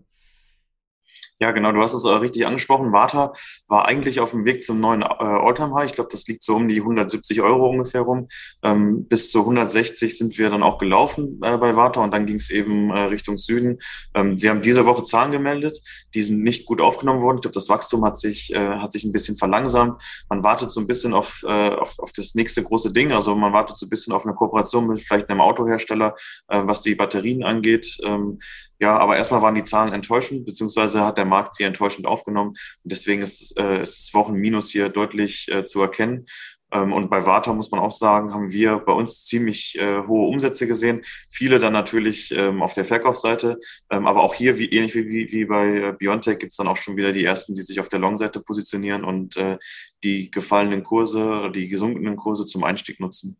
Ja, 1.40 1.52
genau, 1.52 1.72
du 1.72 1.84
hast 1.84 1.94
es 1.94 2.04
äh, 2.04 2.10
richtig 2.10 2.48
angesprochen. 2.48 2.92
Warta 2.92 3.32
war 3.68 3.88
eigentlich 3.88 4.20
auf 4.20 4.32
dem 4.32 4.44
Weg 4.46 4.64
zum 4.64 4.80
neuen 4.80 5.04
äh, 5.04 5.06
Alltime-High. 5.06 5.86
Ich 5.86 5.94
glaube, 5.94 6.10
das 6.12 6.26
liegt 6.26 6.44
so 6.44 6.56
um 6.56 6.68
die 6.68 6.80
170 6.80 7.42
Euro 7.44 7.70
ungefähr 7.70 8.02
rum. 8.02 8.28
Ähm, 8.64 9.08
bis 9.08 9.30
zu 9.30 9.42
160 9.42 10.18
sind 10.18 10.36
wir 10.40 10.50
dann 10.50 10.64
auch 10.64 10.80
gelaufen 10.80 11.40
äh, 11.44 11.58
bei 11.58 11.76
Warta 11.76 12.04
und 12.04 12.12
dann 12.12 12.26
ging 12.26 12.38
es 12.38 12.50
eben 12.50 12.90
äh, 12.90 13.02
Richtung 13.02 13.38
Süden. 13.38 13.78
Ähm, 14.16 14.40
sie 14.40 14.50
haben 14.50 14.64
diese 14.64 14.88
Woche 14.88 15.04
Zahlen 15.04 15.32
gemeldet, 15.32 15.80
die 16.16 16.24
sind 16.24 16.42
nicht 16.42 16.66
gut 16.66 16.82
aufgenommen 16.82 17.22
worden. 17.22 17.38
Ich 17.38 17.42
glaube, 17.44 17.54
das 17.54 17.70
Wachstum 17.70 18.04
hat 18.04 18.18
sich, 18.18 18.52
äh, 18.56 18.58
hat 18.58 18.92
sich 18.92 19.04
ein 19.04 19.12
bisschen 19.12 19.38
verlangsamt. 19.38 20.02
Man 20.30 20.44
wartet 20.44 20.72
so 20.72 20.80
ein 20.80 20.88
bisschen 20.88 21.14
auf, 21.14 21.44
äh, 21.48 21.70
auf, 21.70 22.00
auf 22.00 22.14
das 22.14 22.34
nächste 22.34 22.64
große 22.64 22.92
Ding. 22.94 23.12
Also 23.12 23.36
man 23.36 23.54
wartet 23.54 23.78
so 23.78 23.86
ein 23.86 23.90
bisschen 23.90 24.12
auf 24.12 24.26
eine 24.26 24.34
Kooperation 24.34 24.88
mit 24.88 25.02
vielleicht 25.02 25.30
einem 25.30 25.42
Autohersteller, 25.42 26.16
was 26.48 26.82
die 26.82 26.96
Batterien 26.96 27.44
angeht. 27.44 27.98
Ähm, 28.04 28.40
ja, 28.80 28.98
aber 28.98 29.18
erstmal 29.18 29.42
waren 29.42 29.56
die 29.56 29.64
Zahlen 29.64 29.94
enttäuschend, 29.94 30.46
beziehungsweise 30.46 31.04
hat 31.04 31.18
der 31.18 31.26
Markt 31.26 31.56
sie 31.56 31.64
enttäuschend 31.64 32.06
aufgenommen. 32.06 32.50
Und 32.50 32.92
deswegen 32.92 33.22
ist, 33.22 33.58
äh, 33.60 33.82
ist 33.82 33.98
das 34.00 34.14
Wochenminus 34.14 34.70
hier 34.70 34.90
deutlich 34.90 35.48
äh, 35.52 35.66
zu 35.66 35.82
erkennen. 35.82 36.26
Ähm, 36.72 36.94
und 36.94 37.10
bei 37.10 37.26
Warta 37.26 37.54
muss 37.54 37.72
man 37.72 37.80
auch 37.80 37.92
sagen, 37.92 38.34
haben 38.34 38.52
wir 38.52 38.78
bei 38.80 38.94
uns 38.94 39.26
ziemlich 39.26 39.78
äh, 39.80 40.04
hohe 40.06 40.28
Umsätze 40.28 40.68
gesehen. 40.68 41.02
Viele 41.30 41.60
dann 41.60 41.74
natürlich 41.74 42.32
ähm, 42.32 42.62
auf 42.62 42.74
der 42.74 42.86
Verkaufsseite. 42.86 43.60
Ähm, 43.90 44.06
aber 44.06 44.24
auch 44.24 44.34
hier, 44.34 44.58
wie, 44.60 44.70
ähnlich 44.70 44.96
wie, 44.96 45.32
wie 45.32 45.46
bei 45.46 45.68
äh, 45.68 45.94
Biontech, 45.98 46.40
gibt 46.40 46.52
es 46.52 46.58
dann 46.58 46.68
auch 46.68 46.78
schon 46.78 46.98
wieder 46.98 47.14
die 47.14 47.26
ersten, 47.26 47.56
die 47.56 47.62
sich 47.62 47.80
auf 47.80 47.90
der 47.90 48.00
Long-Seite 48.00 48.42
positionieren 48.42 49.04
und 49.04 49.38
äh, 49.38 49.58
die 50.04 50.30
gefallenen 50.30 50.84
Kurse, 50.84 51.52
die 51.56 51.68
gesunkenen 51.68 52.18
Kurse 52.18 52.46
zum 52.46 52.64
Einstieg 52.64 53.00
nutzen. 53.00 53.38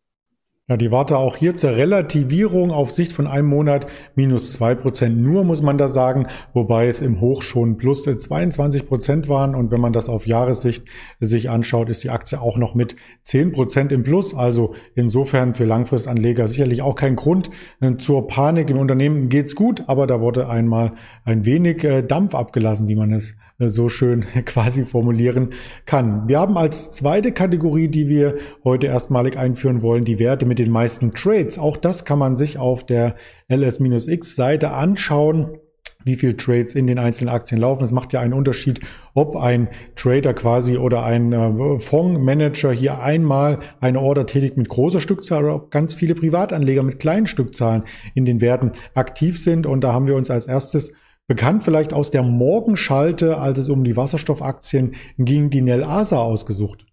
Ja, 0.70 0.76
die 0.76 0.90
Warte 0.90 1.16
auch 1.16 1.34
hier 1.34 1.56
zur 1.56 1.70
Relativierung 1.70 2.72
auf 2.72 2.90
Sicht 2.90 3.14
von 3.14 3.26
einem 3.26 3.48
Monat 3.48 3.86
minus 4.14 4.52
zwei 4.52 4.74
Prozent 4.74 5.16
nur, 5.16 5.42
muss 5.42 5.62
man 5.62 5.78
da 5.78 5.88
sagen, 5.88 6.26
wobei 6.52 6.88
es 6.88 7.00
im 7.00 7.22
Hoch 7.22 7.40
schon 7.40 7.78
plus 7.78 8.02
22 8.02 8.86
Prozent 8.86 9.30
waren. 9.30 9.54
Und 9.54 9.70
wenn 9.70 9.80
man 9.80 9.94
das 9.94 10.10
auf 10.10 10.26
Jahressicht 10.26 10.84
sich 11.20 11.48
anschaut, 11.48 11.88
ist 11.88 12.04
die 12.04 12.10
Aktie 12.10 12.38
auch 12.38 12.58
noch 12.58 12.74
mit 12.74 12.96
zehn 13.22 13.52
Prozent 13.52 13.92
im 13.92 14.02
Plus. 14.02 14.34
Also 14.34 14.74
insofern 14.94 15.54
für 15.54 15.64
Langfristanleger 15.64 16.48
sicherlich 16.48 16.82
auch 16.82 16.96
kein 16.96 17.16
Grund 17.16 17.48
zur 17.96 18.26
Panik. 18.26 18.68
Im 18.68 18.76
Unternehmen 18.76 19.30
geht's 19.30 19.54
gut, 19.54 19.84
aber 19.86 20.06
da 20.06 20.20
wurde 20.20 20.50
einmal 20.50 20.92
ein 21.24 21.46
wenig 21.46 21.82
äh, 21.82 22.02
Dampf 22.02 22.34
abgelassen, 22.34 22.88
wie 22.88 22.96
man 22.96 23.14
es 23.14 23.38
so 23.58 23.88
schön 23.88 24.20
quasi 24.44 24.84
formulieren 24.84 25.50
kann. 25.84 26.28
Wir 26.28 26.38
haben 26.38 26.56
als 26.56 26.90
zweite 26.90 27.32
Kategorie, 27.32 27.88
die 27.88 28.08
wir 28.08 28.36
heute 28.64 28.86
erstmalig 28.86 29.36
einführen 29.36 29.82
wollen, 29.82 30.04
die 30.04 30.18
Werte 30.18 30.46
mit 30.46 30.58
den 30.58 30.70
meisten 30.70 31.12
Trades. 31.12 31.58
Auch 31.58 31.76
das 31.76 32.04
kann 32.04 32.18
man 32.18 32.36
sich 32.36 32.58
auf 32.58 32.86
der 32.86 33.16
LS-X-Seite 33.48 34.70
anschauen 34.70 35.58
wie 36.04 36.14
viel 36.14 36.36
Trades 36.36 36.74
in 36.74 36.86
den 36.86 36.98
einzelnen 36.98 37.28
Aktien 37.28 37.60
laufen. 37.60 37.84
Es 37.84 37.92
macht 37.92 38.12
ja 38.12 38.20
einen 38.20 38.32
Unterschied, 38.32 38.80
ob 39.14 39.36
ein 39.36 39.68
Trader 39.96 40.32
quasi 40.32 40.78
oder 40.78 41.04
ein 41.04 41.32
äh, 41.32 41.78
Fondsmanager 41.78 42.72
hier 42.72 43.00
einmal 43.00 43.58
eine 43.80 44.00
Order 44.00 44.24
tätigt 44.24 44.56
mit 44.56 44.68
großer 44.68 45.00
Stückzahl 45.00 45.44
oder 45.44 45.56
ob 45.56 45.70
ganz 45.70 45.94
viele 45.94 46.14
Privatanleger 46.14 46.82
mit 46.82 47.00
kleinen 47.00 47.26
Stückzahlen 47.26 47.82
in 48.14 48.24
den 48.24 48.40
Werten 48.40 48.72
aktiv 48.94 49.38
sind. 49.38 49.66
Und 49.66 49.82
da 49.82 49.92
haben 49.92 50.06
wir 50.06 50.14
uns 50.14 50.30
als 50.30 50.46
erstes 50.46 50.92
bekannt 51.28 51.62
vielleicht 51.62 51.92
aus 51.92 52.10
der 52.10 52.22
Morgenschalte, 52.22 53.36
als 53.36 53.58
es 53.58 53.68
um 53.68 53.84
die 53.84 53.96
Wasserstoffaktien 53.96 54.96
ging, 55.18 55.50
die 55.50 55.62
Nel 55.62 55.84
Asa 55.84 56.18
ausgesucht. 56.18 56.86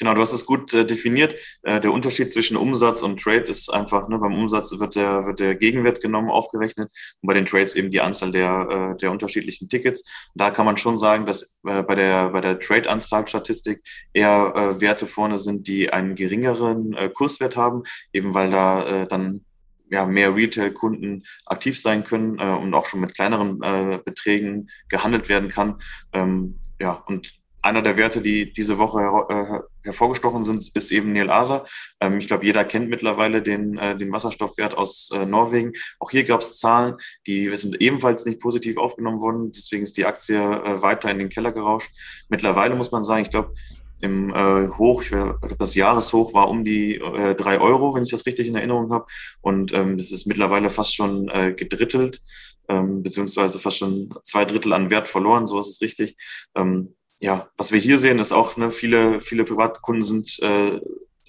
Genau, 0.00 0.14
du 0.14 0.20
hast 0.20 0.32
es 0.32 0.46
gut 0.46 0.72
äh, 0.74 0.86
definiert. 0.86 1.34
Äh, 1.62 1.80
der 1.80 1.92
Unterschied 1.92 2.30
zwischen 2.30 2.56
Umsatz 2.56 3.02
und 3.02 3.20
Trade 3.20 3.50
ist 3.50 3.68
einfach, 3.68 4.08
ne, 4.08 4.18
beim 4.18 4.32
Umsatz 4.32 4.70
wird 4.78 4.94
der, 4.94 5.26
wird 5.26 5.40
der 5.40 5.56
Gegenwert 5.56 6.00
genommen, 6.00 6.30
aufgerechnet 6.30 6.88
und 7.20 7.26
bei 7.26 7.34
den 7.34 7.46
Trades 7.46 7.74
eben 7.74 7.90
die 7.90 8.00
Anzahl 8.00 8.30
der, 8.30 8.92
äh, 8.94 8.96
der 8.98 9.10
unterschiedlichen 9.10 9.68
Tickets. 9.68 10.02
Und 10.34 10.40
da 10.40 10.52
kann 10.52 10.66
man 10.66 10.76
schon 10.76 10.98
sagen, 10.98 11.26
dass 11.26 11.58
äh, 11.66 11.82
bei 11.82 11.96
der, 11.96 12.28
bei 12.28 12.40
der 12.40 12.60
Trade-Anzahl-Statistik 12.60 13.80
eher 14.12 14.52
äh, 14.54 14.80
Werte 14.80 15.06
vorne 15.06 15.36
sind, 15.36 15.66
die 15.66 15.92
einen 15.92 16.14
geringeren 16.14 16.94
äh, 16.94 17.08
Kurswert 17.08 17.56
haben, 17.56 17.82
eben 18.12 18.34
weil 18.34 18.50
da 18.50 19.02
äh, 19.02 19.08
dann 19.08 19.44
ja, 19.90 20.06
mehr 20.06 20.34
Retail-Kunden 20.34 21.24
aktiv 21.46 21.80
sein 21.80 22.04
können 22.04 22.38
äh, 22.38 22.42
und 22.42 22.74
auch 22.74 22.86
schon 22.86 23.00
mit 23.00 23.14
kleineren 23.14 23.62
äh, 23.62 23.98
Beträgen 24.04 24.70
gehandelt 24.88 25.28
werden 25.28 25.48
kann. 25.48 25.78
Ähm, 26.12 26.58
ja, 26.80 26.92
und 27.06 27.38
einer 27.60 27.82
der 27.82 27.96
Werte, 27.96 28.20
die 28.20 28.52
diese 28.52 28.78
Woche 28.78 29.00
her 29.00 29.26
äh, 29.28 29.86
hervorgestochen 29.88 30.44
sind, 30.44 30.62
ist 30.74 30.90
eben 30.92 31.12
Neil 31.12 31.30
Asa. 31.30 31.64
Ähm, 32.00 32.18
ich 32.18 32.28
glaube, 32.28 32.44
jeder 32.44 32.64
kennt 32.64 32.88
mittlerweile 32.88 33.42
den, 33.42 33.76
äh, 33.78 33.96
den 33.96 34.12
Wasserstoffwert 34.12 34.76
aus 34.76 35.10
äh, 35.12 35.26
Norwegen. 35.26 35.72
Auch 35.98 36.10
hier 36.10 36.24
gab 36.24 36.40
es 36.40 36.58
Zahlen, 36.58 36.96
die 37.26 37.54
sind 37.56 37.80
ebenfalls 37.80 38.24
nicht 38.24 38.40
positiv 38.40 38.76
aufgenommen 38.76 39.20
worden. 39.20 39.52
Deswegen 39.52 39.82
ist 39.82 39.96
die 39.96 40.06
Aktie 40.06 40.38
äh, 40.38 40.82
weiter 40.82 41.10
in 41.10 41.18
den 41.18 41.30
Keller 41.30 41.52
gerauscht. 41.52 41.90
Mittlerweile 42.28 42.76
muss 42.76 42.92
man 42.92 43.04
sagen, 43.04 43.22
ich 43.22 43.30
glaube, 43.30 43.54
im 44.00 44.30
äh, 44.30 44.68
Hoch, 44.76 45.02
ich 45.02 45.08
glaube, 45.08 45.38
das 45.58 45.74
Jahreshoch 45.74 46.32
war 46.34 46.48
um 46.48 46.64
die 46.64 46.96
äh, 46.96 47.34
drei 47.34 47.60
Euro, 47.60 47.94
wenn 47.94 48.04
ich 48.04 48.10
das 48.10 48.26
richtig 48.26 48.46
in 48.46 48.54
Erinnerung 48.54 48.92
habe. 48.92 49.06
Und 49.40 49.72
ähm, 49.72 49.98
das 49.98 50.12
ist 50.12 50.26
mittlerweile 50.26 50.70
fast 50.70 50.94
schon 50.94 51.28
äh, 51.28 51.52
gedrittelt, 51.52 52.20
ähm, 52.68 53.02
beziehungsweise 53.02 53.58
fast 53.58 53.78
schon 53.78 54.14
zwei 54.22 54.44
Drittel 54.44 54.72
an 54.72 54.90
Wert 54.90 55.08
verloren, 55.08 55.46
so 55.46 55.58
ist 55.58 55.68
es 55.68 55.80
richtig. 55.80 56.16
Ähm, 56.54 56.94
ja, 57.20 57.48
was 57.56 57.72
wir 57.72 57.80
hier 57.80 57.98
sehen, 57.98 58.18
ist 58.18 58.32
auch, 58.32 58.56
ne, 58.56 58.70
viele, 58.70 59.20
viele 59.20 59.44
Privatkunden 59.44 60.02
sind, 60.02 60.38
äh, 60.40 60.80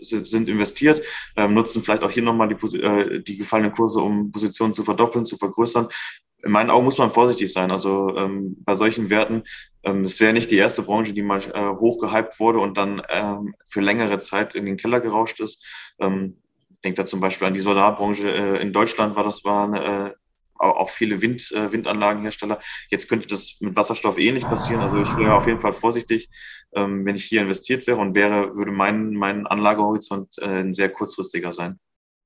sind, 0.02 0.48
investiert, 0.48 1.02
ähm, 1.36 1.54
nutzen 1.54 1.84
vielleicht 1.84 2.04
auch 2.04 2.12
hier 2.12 2.24
nochmal 2.24 2.48
die, 2.48 2.78
äh, 2.78 3.22
die 3.22 3.38
gefallenen 3.38 3.74
Kurse, 3.74 4.00
um 4.00 4.32
Positionen 4.32 4.74
zu 4.74 4.84
verdoppeln, 4.84 5.26
zu 5.26 5.38
vergrößern. 5.38 5.88
In 6.44 6.52
meinen 6.52 6.70
Augen 6.70 6.86
muss 6.86 6.98
man 6.98 7.12
vorsichtig 7.12 7.52
sein. 7.52 7.72
Also 7.72 8.16
ähm, 8.16 8.56
bei 8.60 8.76
solchen 8.76 9.10
Werten, 9.10 9.44
es 9.84 10.20
wäre 10.20 10.34
nicht 10.34 10.52
die 10.52 10.58
erste 10.58 10.82
Branche, 10.82 11.14
die 11.14 11.22
mal 11.22 11.40
äh, 11.40 11.70
hochgehypt 11.80 12.40
wurde 12.40 12.60
und 12.60 12.78
dann 12.78 13.02
ähm, 13.10 13.56
für 13.66 13.82
längere 13.82 14.20
Zeit 14.20 14.56
in 14.56 14.66
den 14.66 14.78
Keller 14.78 15.00
gerauscht 15.00 15.40
ist. 15.40 15.66
Ähm, 16.00 16.38
ich 16.70 16.82
denke 16.82 17.02
da 17.02 17.06
zum 17.06 17.20
Beispiel 17.20 17.48
an 17.48 17.54
die 17.54 17.60
Solarbranche 17.60 18.30
äh, 18.30 18.62
in 18.62 18.74
Deutschland 18.74 19.16
war 19.16 19.24
das 19.24 19.44
war 19.46 19.66
eine, 19.66 20.10
äh, 20.10 20.14
auch 20.60 20.90
viele 20.90 21.22
Wind, 21.22 21.52
äh, 21.54 21.72
Windanlagenhersteller. 21.72 22.60
Jetzt 22.90 23.08
könnte 23.08 23.28
das 23.28 23.58
mit 23.62 23.76
Wasserstoff 23.76 24.18
eh 24.18 24.32
nicht 24.34 24.50
passieren. 24.50 24.82
Also 24.82 25.02
ich 25.02 25.18
wäre 25.18 25.34
auf 25.36 25.48
jeden 25.48 25.62
Fall 25.62 25.74
vorsichtig, 25.74 26.30
ähm, 26.74 27.06
wenn 27.06 27.16
ich 27.16 27.26
hier 27.26 27.42
investiert 27.42 27.88
wäre 27.88 27.98
und 27.98 28.16
wäre, 28.16 28.56
würde 28.56 28.72
mein, 28.72 29.12
mein 29.12 29.48
Anlagehorizont 29.48 30.42
ein 30.42 30.74
sehr 30.74 30.90
kurzfristiger 30.90 31.54
sein. 31.54 31.80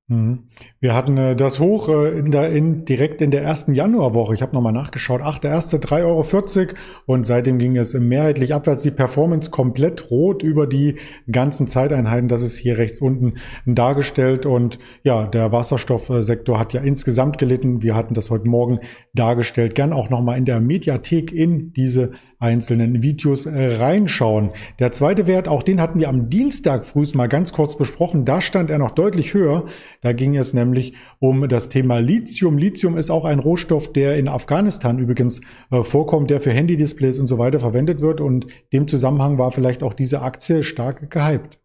Mhm. 0.06 0.50
Wir 0.80 0.94
hatten 0.94 1.16
äh, 1.16 1.34
das 1.34 1.60
hoch 1.60 1.88
äh, 1.88 2.18
in 2.18 2.30
der, 2.30 2.50
in, 2.50 2.84
direkt 2.84 3.22
in 3.22 3.30
der 3.30 3.42
ersten 3.42 3.72
Januarwoche. 3.72 4.34
Ich 4.34 4.42
habe 4.42 4.52
nochmal 4.52 4.74
nachgeschaut. 4.74 5.22
Ach, 5.24 5.38
der 5.38 5.52
erste 5.52 5.78
3,40 5.78 6.04
Euro 6.04 6.74
und 7.06 7.26
seitdem 7.26 7.58
ging 7.58 7.78
es 7.78 7.94
mehrheitlich 7.94 8.52
abwärts. 8.52 8.82
Die 8.82 8.90
Performance 8.90 9.50
komplett 9.50 10.10
rot 10.10 10.42
über 10.42 10.66
die 10.66 10.96
ganzen 11.32 11.68
Zeiteinheiten. 11.68 12.28
Das 12.28 12.42
ist 12.42 12.58
hier 12.58 12.76
rechts 12.76 13.00
unten 13.00 13.36
dargestellt. 13.64 14.44
Und 14.44 14.78
ja, 15.04 15.26
der 15.26 15.52
Wasserstoffsektor 15.52 16.58
hat 16.58 16.74
ja 16.74 16.82
insgesamt 16.82 17.38
gelitten. 17.38 17.82
Wir 17.82 17.94
hatten 17.94 18.12
das 18.12 18.30
heute 18.30 18.46
Morgen 18.46 18.80
dargestellt. 19.14 19.74
Gern 19.74 19.94
auch 19.94 20.10
nochmal 20.10 20.36
in 20.36 20.44
der 20.44 20.60
Mediathek 20.60 21.32
in 21.32 21.72
diese 21.72 22.10
einzelnen 22.38 23.02
Videos 23.02 23.46
äh, 23.46 23.76
reinschauen. 23.76 24.50
Der 24.78 24.92
zweite 24.92 25.26
Wert, 25.26 25.48
auch 25.48 25.62
den 25.62 25.80
hatten 25.80 25.98
wir 25.98 26.10
am 26.10 26.28
Dienstag 26.28 26.84
früh 26.84 27.04
mal 27.14 27.28
ganz 27.28 27.52
kurz 27.52 27.76
besprochen. 27.76 28.24
Da 28.24 28.42
stand 28.42 28.70
er 28.70 28.78
noch 28.78 28.90
deutlich 28.90 29.32
höher. 29.34 29.64
Da 30.04 30.12
ging 30.12 30.36
es 30.36 30.52
nämlich 30.52 30.92
um 31.18 31.48
das 31.48 31.70
Thema 31.70 31.98
Lithium. 31.98 32.58
Lithium 32.58 32.98
ist 32.98 33.08
auch 33.08 33.24
ein 33.24 33.38
Rohstoff, 33.38 33.90
der 33.90 34.18
in 34.18 34.28
Afghanistan 34.28 34.98
übrigens 34.98 35.40
äh, 35.70 35.82
vorkommt, 35.82 36.28
der 36.28 36.40
für 36.40 36.52
Handy-Displays 36.52 37.18
und 37.18 37.26
so 37.26 37.38
weiter 37.38 37.58
verwendet 37.58 38.02
wird. 38.02 38.20
Und 38.20 38.46
dem 38.74 38.86
Zusammenhang 38.86 39.38
war 39.38 39.50
vielleicht 39.50 39.82
auch 39.82 39.94
diese 39.94 40.20
Aktie 40.20 40.62
stark 40.62 41.10
gehypt. 41.10 41.58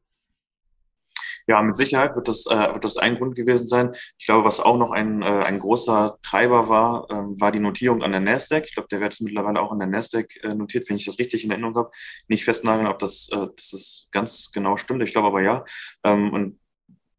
Ja, 1.48 1.62
mit 1.62 1.76
Sicherheit 1.76 2.16
wird 2.16 2.30
das, 2.30 2.46
äh, 2.46 2.74
wird 2.74 2.86
das 2.86 2.96
ein 2.96 3.18
Grund 3.18 3.36
gewesen 3.36 3.68
sein. 3.68 3.90
Ich 4.18 4.28
glaube, 4.28 4.46
was 4.46 4.62
auch 4.62 4.78
noch 4.78 4.92
ein, 4.92 5.22
äh, 5.22 5.26
ein 5.26 5.60
großer 5.60 6.18
Treiber 6.22 6.70
war, 6.70 7.08
ähm, 7.12 7.42
war 7.42 7.52
die 7.52 7.60
Notierung 7.60 8.04
an 8.04 8.12
der 8.12 8.22
Nasdaq. 8.22 8.66
Ich 8.68 8.76
glaube, 8.76 8.88
der 8.90 9.02
Wert 9.02 9.14
ist 9.14 9.22
mittlerweile 9.22 9.60
auch 9.60 9.74
an 9.74 9.80
der 9.80 9.88
Nasdaq 9.88 10.28
äh, 10.44 10.54
notiert, 10.54 10.88
wenn 10.88 10.96
ich 10.96 11.06
das 11.06 11.20
richtig 11.20 11.44
in 11.44 11.52
Erinnerung 11.52 11.76
habe. 11.76 11.92
Nicht 12.30 12.46
festnageln, 12.46 12.88
ob 12.88 13.00
das, 13.00 13.28
äh, 13.34 13.48
das 13.58 13.74
ist 13.74 14.10
ganz 14.12 14.52
genau 14.54 14.78
stimmt. 14.78 15.04
Ich 15.04 15.12
glaube 15.12 15.28
aber 15.28 15.42
ja. 15.42 15.66
Ähm, 16.06 16.32
und 16.32 16.59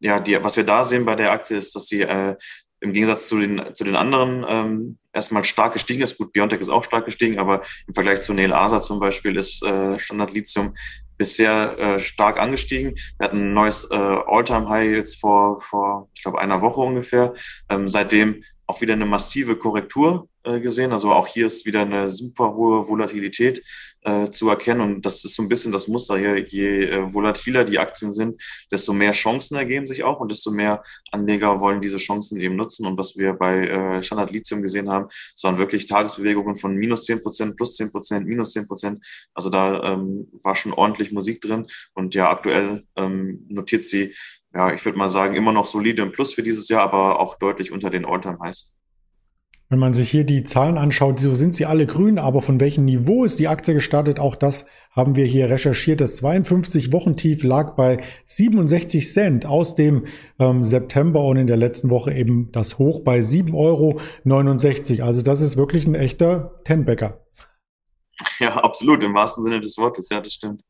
ja, 0.00 0.18
die, 0.20 0.42
was 0.42 0.56
wir 0.56 0.64
da 0.64 0.84
sehen 0.84 1.04
bei 1.04 1.14
der 1.14 1.32
Aktie 1.32 1.56
ist, 1.56 1.74
dass 1.74 1.86
sie 1.86 2.02
äh, 2.02 2.36
im 2.80 2.92
Gegensatz 2.92 3.28
zu 3.28 3.38
den, 3.38 3.62
zu 3.74 3.84
den 3.84 3.96
anderen 3.96 4.44
ähm, 4.48 4.98
erstmal 5.12 5.44
stark 5.44 5.74
gestiegen 5.74 6.02
ist. 6.02 6.16
Gut, 6.16 6.32
Biontech 6.32 6.60
ist 6.60 6.70
auch 6.70 6.84
stark 6.84 7.04
gestiegen, 7.04 7.38
aber 7.38 7.62
im 7.86 7.94
Vergleich 7.94 8.22
zu 8.22 8.32
Neil 8.32 8.52
Asa 8.52 8.80
zum 8.80 8.98
Beispiel 8.98 9.36
ist 9.36 9.62
äh, 9.62 9.98
Standard 9.98 10.32
Lithium 10.32 10.74
bisher 11.18 11.78
äh, 11.78 12.00
stark 12.00 12.38
angestiegen. 12.38 12.94
Wir 13.18 13.26
hatten 13.26 13.50
ein 13.50 13.52
neues 13.52 13.90
äh, 13.90 13.94
All-Time-High 13.94 14.96
jetzt 14.96 15.20
vor, 15.20 15.60
vor, 15.60 16.08
ich 16.14 16.22
glaube, 16.22 16.40
einer 16.40 16.62
Woche 16.62 16.80
ungefähr. 16.80 17.34
Ähm, 17.68 17.88
seitdem 17.88 18.42
auch 18.66 18.80
wieder 18.80 18.94
eine 18.94 19.04
massive 19.04 19.56
Korrektur 19.56 20.29
gesehen. 20.42 20.92
Also 20.92 21.12
auch 21.12 21.26
hier 21.26 21.46
ist 21.46 21.66
wieder 21.66 21.82
eine 21.82 22.08
super 22.08 22.54
hohe 22.54 22.88
Volatilität 22.88 23.62
äh, 24.02 24.30
zu 24.30 24.48
erkennen. 24.48 24.80
Und 24.80 25.06
das 25.06 25.24
ist 25.24 25.34
so 25.34 25.42
ein 25.42 25.48
bisschen 25.48 25.72
das 25.72 25.88
Muster 25.88 26.16
hier. 26.16 26.38
Je 26.38 26.86
äh, 26.86 27.12
volatiler 27.12 27.64
die 27.64 27.78
Aktien 27.78 28.12
sind, 28.12 28.40
desto 28.70 28.92
mehr 28.92 29.12
Chancen 29.12 29.56
ergeben 29.56 29.86
sich 29.86 30.04
auch 30.04 30.20
und 30.20 30.30
desto 30.30 30.50
mehr 30.50 30.82
Anleger 31.10 31.60
wollen 31.60 31.80
diese 31.80 31.98
Chancen 31.98 32.40
eben 32.40 32.56
nutzen. 32.56 32.86
Und 32.86 32.98
was 32.98 33.16
wir 33.16 33.34
bei 33.34 33.66
äh, 33.66 34.02
Standard 34.02 34.30
Lithium 34.30 34.62
gesehen 34.62 34.90
haben, 34.90 35.06
es 35.08 35.42
waren 35.42 35.58
wirklich 35.58 35.86
Tagesbewegungen 35.86 36.56
von 36.56 36.74
minus 36.74 37.04
zehn 37.04 37.22
Prozent, 37.22 37.56
plus 37.56 37.76
zehn 37.76 37.90
Prozent, 37.90 38.26
minus 38.26 38.52
zehn 38.52 38.66
Prozent. 38.66 39.04
Also 39.34 39.50
da 39.50 39.92
ähm, 39.92 40.28
war 40.42 40.56
schon 40.56 40.72
ordentlich 40.72 41.12
Musik 41.12 41.40
drin. 41.40 41.66
Und 41.94 42.14
ja, 42.14 42.30
aktuell 42.30 42.84
ähm, 42.96 43.46
notiert 43.48 43.84
sie 43.84 44.14
ja, 44.52 44.72
ich 44.72 44.84
würde 44.84 44.98
mal 44.98 45.08
sagen, 45.08 45.36
immer 45.36 45.52
noch 45.52 45.68
solide 45.68 46.02
im 46.02 46.10
Plus 46.10 46.34
für 46.34 46.42
dieses 46.42 46.68
Jahr, 46.68 46.82
aber 46.82 47.20
auch 47.20 47.36
deutlich 47.38 47.70
unter 47.70 47.88
den 47.88 48.04
All-Time-Highs. 48.04 48.79
Wenn 49.70 49.78
man 49.78 49.94
sich 49.94 50.10
hier 50.10 50.24
die 50.24 50.42
Zahlen 50.42 50.76
anschaut, 50.76 51.20
so 51.20 51.32
sind 51.36 51.54
sie 51.54 51.64
alle 51.64 51.86
grün, 51.86 52.18
aber 52.18 52.42
von 52.42 52.58
welchem 52.58 52.84
Niveau 52.84 53.24
ist 53.24 53.38
die 53.38 53.46
Aktie 53.46 53.72
gestartet? 53.72 54.18
Auch 54.18 54.34
das 54.34 54.66
haben 54.90 55.14
wir 55.14 55.24
hier 55.24 55.48
recherchiert. 55.48 56.00
Das 56.00 56.20
52-Wochentief 56.20 57.46
lag 57.46 57.76
bei 57.76 58.02
67 58.26 59.12
Cent 59.12 59.46
aus 59.46 59.76
dem 59.76 60.06
ähm, 60.40 60.64
September 60.64 61.22
und 61.22 61.36
in 61.36 61.46
der 61.46 61.56
letzten 61.56 61.88
Woche 61.88 62.12
eben 62.12 62.50
das 62.50 62.78
Hoch 62.78 63.04
bei 63.04 63.20
7,69 63.20 63.54
Euro. 63.54 65.06
Also 65.06 65.22
das 65.22 65.40
ist 65.40 65.56
wirklich 65.56 65.86
ein 65.86 65.94
echter 65.94 66.60
Tenbäcker. 66.64 67.24
Ja, 68.40 68.56
absolut, 68.56 69.04
im 69.04 69.14
wahrsten 69.14 69.44
Sinne 69.44 69.60
des 69.60 69.78
Wortes, 69.78 70.08
ja, 70.10 70.20
das 70.20 70.32
stimmt. 70.32 70.64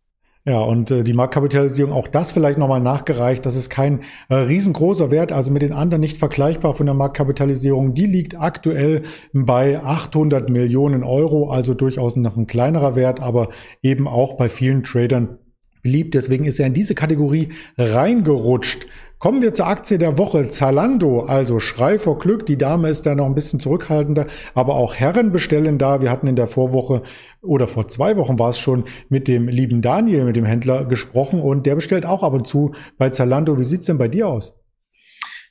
Ja, 0.47 0.61
und 0.61 0.91
äh, 0.91 1.05
die 1.05 1.13
Marktkapitalisierung, 1.13 1.93
auch 1.93 2.09
das 2.09 2.33
vielleicht 2.33 2.59
nochmal 2.59 2.81
nachgereicht. 2.81 3.45
Das 3.45 3.57
ist 3.57 3.69
kein 3.69 4.01
äh, 4.31 4.37
riesengroßer 4.37 5.11
Wert, 5.11 5.33
also 5.33 5.51
mit 5.53 5.61
den 5.61 5.75
anderen 5.75 6.01
nicht 6.01 6.17
vergleichbar 6.17 6.73
von 6.73 6.87
der 6.87 6.95
Marktkapitalisierung. 6.95 7.93
Die 7.95 8.07
liegt 8.07 8.41
aktuell 8.41 9.03
bei 9.35 9.79
800 9.83 10.49
Millionen 10.49 11.05
Euro, 11.05 11.51
also 11.51 11.75
durchaus 11.75 12.17
noch 12.17 12.39
ein 12.39 12.47
kleinerer 12.47 12.97
Wert, 12.97 13.21
aber 13.21 13.51
eben 13.83 14.09
auch 14.09 14.35
bei 14.39 14.49
vielen 14.49 14.83
Tradern 14.83 15.39
beliebt. 15.83 16.15
Deswegen 16.15 16.45
ist 16.45 16.61
er 16.61 16.67
in 16.67 16.75
diese 16.75 16.95
Kategorie 16.95 17.51
reingerutscht. 17.77 18.87
Kommen 19.21 19.43
wir 19.43 19.53
zur 19.53 19.67
Aktie 19.67 19.99
der 19.99 20.17
Woche. 20.17 20.49
Zalando, 20.49 21.25
also 21.25 21.59
Schrei 21.59 21.99
vor 21.99 22.19
Glück. 22.19 22.47
Die 22.47 22.57
Dame 22.57 22.89
ist 22.89 23.05
da 23.05 23.15
noch 23.15 23.27
ein 23.27 23.35
bisschen 23.35 23.61
zurückhaltender, 23.61 24.27
aber 24.55 24.77
auch 24.77 24.95
Herren 24.95 25.31
bestellen 25.31 25.77
da. 25.77 26.01
Wir 26.01 26.11
hatten 26.11 26.27
in 26.27 26.37
der 26.37 26.47
Vorwoche 26.47 27.03
oder 27.43 27.67
vor 27.67 27.87
zwei 27.87 28.17
Wochen 28.17 28.39
war 28.39 28.49
es 28.49 28.59
schon 28.59 28.85
mit 29.11 29.29
dem 29.29 29.47
lieben 29.49 29.83
Daniel, 29.83 30.25
mit 30.25 30.37
dem 30.37 30.47
Händler 30.47 30.87
gesprochen 30.87 31.43
und 31.43 31.67
der 31.67 31.75
bestellt 31.75 32.07
auch 32.07 32.23
ab 32.23 32.33
und 32.33 32.47
zu 32.47 32.73
bei 32.97 33.11
Zalando. 33.11 33.59
Wie 33.59 33.65
sieht's 33.65 33.85
denn 33.85 33.99
bei 33.99 34.09
dir 34.09 34.27
aus? 34.27 34.55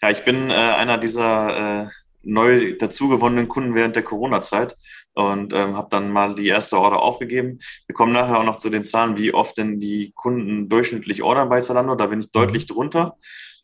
Ja, 0.02 0.10
ich 0.10 0.24
bin 0.24 0.50
äh, 0.50 0.54
einer 0.54 0.98
dieser 0.98 1.84
äh, 1.84 1.88
neu 2.24 2.76
dazugewonnenen 2.78 3.48
Kunden 3.48 3.76
während 3.76 3.96
der 3.96 4.04
Corona-Zeit 4.04 4.76
und 5.20 5.52
ähm, 5.54 5.76
habe 5.76 5.90
dann 5.92 6.12
mal 6.12 6.34
die 6.34 6.48
erste 6.48 6.80
Order 6.80 7.02
aufgegeben. 7.02 7.60
Wir 7.88 7.94
kommen 7.94 8.14
nachher 8.14 8.40
auch 8.40 8.46
noch 8.46 8.56
zu 8.58 8.70
den 8.70 8.86
Zahlen, 8.86 9.18
wie 9.18 9.34
oft 9.34 9.58
denn 9.58 9.82
die 9.82 10.14
Kunden 10.16 10.70
durchschnittlich 10.70 11.24
ordern 11.24 11.50
bei 11.50 11.60
Zalando. 11.60 11.96
Da 11.96 12.08
bin 12.08 12.22
ich 12.22 12.32
deutlich 12.32 12.70
mhm. 12.70 12.74
drunter. 12.74 13.18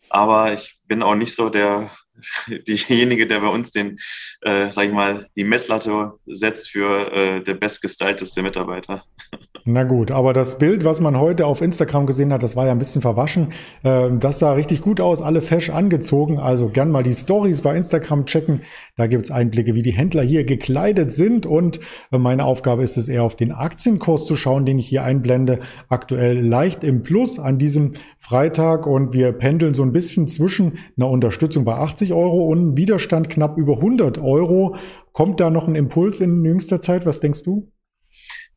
Aber 0.10 0.52
ich 0.52 0.82
bin 0.86 1.02
auch 1.02 1.16
nicht 1.16 1.34
so 1.34 1.50
der 1.50 1.92
diejenige, 2.68 3.28
der 3.28 3.40
bei 3.40 3.48
uns 3.48 3.72
den, 3.72 3.98
äh, 4.42 4.72
sag 4.72 4.86
ich 4.86 4.94
mal, 4.94 5.28
die 5.36 5.44
Messlatte 5.44 6.14
setzt 6.26 6.70
für 6.70 7.12
äh, 7.12 7.44
der 7.44 7.56
bestgestylteste 7.56 8.42
Mitarbeiter. 8.42 9.04
Na 9.68 9.84
gut, 9.84 10.12
aber 10.12 10.34
das 10.34 10.60
Bild, 10.60 10.86
was 10.86 11.02
man 11.02 11.20
heute 11.20 11.48
auf 11.48 11.60
Instagram 11.60 12.06
gesehen 12.06 12.32
hat, 12.32 12.44
das 12.44 12.56
war 12.56 12.68
ja 12.68 12.72
ein 12.72 12.78
bisschen 12.78 13.02
verwaschen. 13.02 13.52
Äh, 13.82 14.12
das 14.20 14.38
sah 14.38 14.54
richtig 14.54 14.82
gut 14.82 15.02
aus, 15.02 15.24
alle 15.24 15.42
fesch 15.42 15.72
angezogen. 15.72 16.38
Also 16.38 16.70
gern 16.70 16.92
mal 16.92 17.02
die 17.02 17.14
Stories 17.14 17.64
bei 17.64 17.76
Instagram 17.76 18.28
checken. 18.28 18.62
Da 18.96 19.08
gibt's 19.08 19.32
Einblicke, 19.32 19.74
wie 19.74 19.82
die 19.82 19.92
Händler 19.92 20.22
hier 20.22 20.44
gekleidet 20.44 21.12
sind. 21.14 21.48
Und 21.48 21.80
äh, 22.12 22.20
meine 22.20 22.46
Aufgabe 22.46 22.84
ist 22.84 22.96
es 22.96 23.10
eher 23.10 23.24
auf 23.24 23.36
den 23.36 23.52
Aktienkurs 23.52 24.28
zu 24.28 24.36
schauen, 24.36 24.68
den 24.68 24.78
ich 24.78 24.88
hier 24.88 25.04
einblende. 25.04 25.60
Aktuell 25.90 26.46
leicht 26.46 26.84
im 26.84 27.02
Plus 27.02 27.40
an 27.40 27.58
diesem 27.58 27.94
Freitag 28.20 28.86
und 28.86 29.16
wir 29.16 29.32
pendeln 29.32 29.74
so 29.74 29.82
ein 29.82 29.92
bisschen 29.92 30.28
zwischen 30.28 30.78
einer 30.96 31.10
Unterstützung 31.10 31.66
bei 31.66 31.74
80 31.74 32.14
Euro 32.16 32.46
und 32.46 32.78
Widerstand 32.78 33.30
knapp 33.30 33.58
über 33.58 33.74
100 33.74 34.18
Euro. 34.18 34.76
Kommt 35.12 35.40
da 35.40 35.50
noch 35.50 35.68
ein 35.68 35.76
Impuls 35.76 36.20
in 36.20 36.44
jüngster 36.44 36.82
Zeit? 36.82 37.06
Was 37.06 37.20
denkst 37.20 37.44
du? 37.44 37.72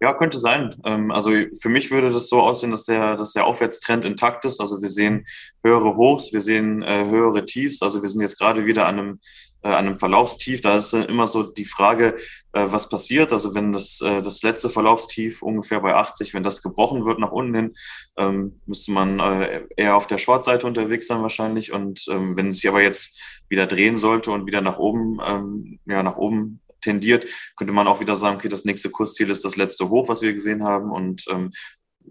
Ja, 0.00 0.14
könnte 0.14 0.38
sein. 0.38 0.76
Ähm, 0.84 1.10
also 1.10 1.30
für 1.60 1.68
mich 1.68 1.90
würde 1.90 2.12
das 2.12 2.28
so 2.28 2.40
aussehen, 2.40 2.70
dass 2.70 2.84
der, 2.84 3.16
dass 3.16 3.32
der 3.32 3.46
Aufwärtstrend 3.46 4.04
intakt 4.04 4.44
ist. 4.44 4.60
Also 4.60 4.80
wir 4.80 4.90
sehen 4.90 5.26
höhere 5.64 5.96
Hochs, 5.96 6.32
wir 6.32 6.40
sehen 6.40 6.82
äh, 6.82 7.04
höhere 7.06 7.44
Tiefs. 7.44 7.82
Also 7.82 8.00
wir 8.00 8.08
sind 8.08 8.20
jetzt 8.20 8.38
gerade 8.38 8.64
wieder 8.64 8.86
an 8.86 8.98
einem, 8.98 9.20
äh, 9.62 9.68
an 9.68 9.86
einem 9.86 9.98
Verlaufstief. 9.98 10.60
Da 10.60 10.76
ist 10.76 10.92
immer 10.92 11.26
so 11.26 11.42
die 11.42 11.64
Frage, 11.64 12.16
äh, 12.52 12.66
was 12.70 12.88
passiert. 12.88 13.32
Also 13.32 13.54
wenn 13.54 13.72
das, 13.72 14.00
äh, 14.00 14.22
das 14.22 14.42
letzte 14.42 14.70
Verlaufstief 14.70 15.42
ungefähr 15.42 15.80
bei 15.80 15.94
80, 15.94 16.34
wenn 16.34 16.42
das 16.42 16.62
gebrochen 16.62 17.04
wird 17.04 17.18
nach 17.18 17.32
unten 17.32 17.54
hin, 17.54 17.74
ähm, 18.16 18.60
müsste 18.66 18.92
man 18.92 19.18
äh, 19.20 19.62
eher 19.76 19.96
auf 19.96 20.06
der 20.06 20.18
Short-Seite 20.18 20.66
unterwegs 20.66 21.06
sein 21.06 21.22
wahrscheinlich. 21.22 21.72
Und 21.72 22.04
ähm, 22.10 22.36
wenn 22.36 22.48
es 22.48 22.60
sich 22.60 22.68
aber 22.68 22.82
jetzt 22.82 23.20
wieder 23.48 23.66
drehen 23.66 23.96
sollte 23.96 24.30
und 24.30 24.46
wieder 24.46 24.60
nach 24.60 24.78
oben, 24.78 25.18
ähm, 25.26 25.78
ja, 25.86 26.02
nach 26.02 26.16
oben 26.16 26.60
tendiert, 26.80 27.26
könnte 27.56 27.72
man 27.72 27.88
auch 27.88 28.00
wieder 28.00 28.16
sagen, 28.16 28.36
okay, 28.36 28.48
das 28.48 28.64
nächste 28.64 28.90
Kursziel 28.90 29.30
ist 29.30 29.44
das 29.44 29.56
letzte 29.56 29.88
Hoch, 29.88 30.08
was 30.08 30.22
wir 30.22 30.32
gesehen 30.32 30.64
haben. 30.64 30.90
Und 30.90 31.24
ähm, 31.30 31.50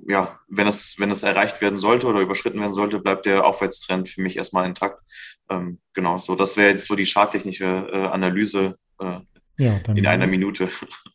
ja, 0.07 0.39
wenn 0.47 0.67
es, 0.67 0.95
wenn 0.97 1.11
es 1.11 1.23
erreicht 1.23 1.61
werden 1.61 1.77
sollte 1.77 2.07
oder 2.07 2.21
überschritten 2.21 2.59
werden 2.59 2.73
sollte, 2.73 2.99
bleibt 2.99 3.25
der 3.25 3.45
Aufwärtstrend 3.45 4.09
für 4.09 4.21
mich 4.21 4.37
erstmal 4.37 4.67
intakt. 4.67 5.01
Ähm, 5.49 5.79
genau, 5.93 6.17
so 6.17 6.35
das 6.35 6.57
wäre 6.57 6.71
jetzt 6.71 6.87
so 6.87 6.95
die 6.95 7.05
charttechnische 7.05 7.89
äh, 7.91 8.07
Analyse 8.07 8.77
äh, 8.99 9.19
ja, 9.59 9.79
in 9.95 10.05
einer 10.05 10.27
Minute. 10.27 10.69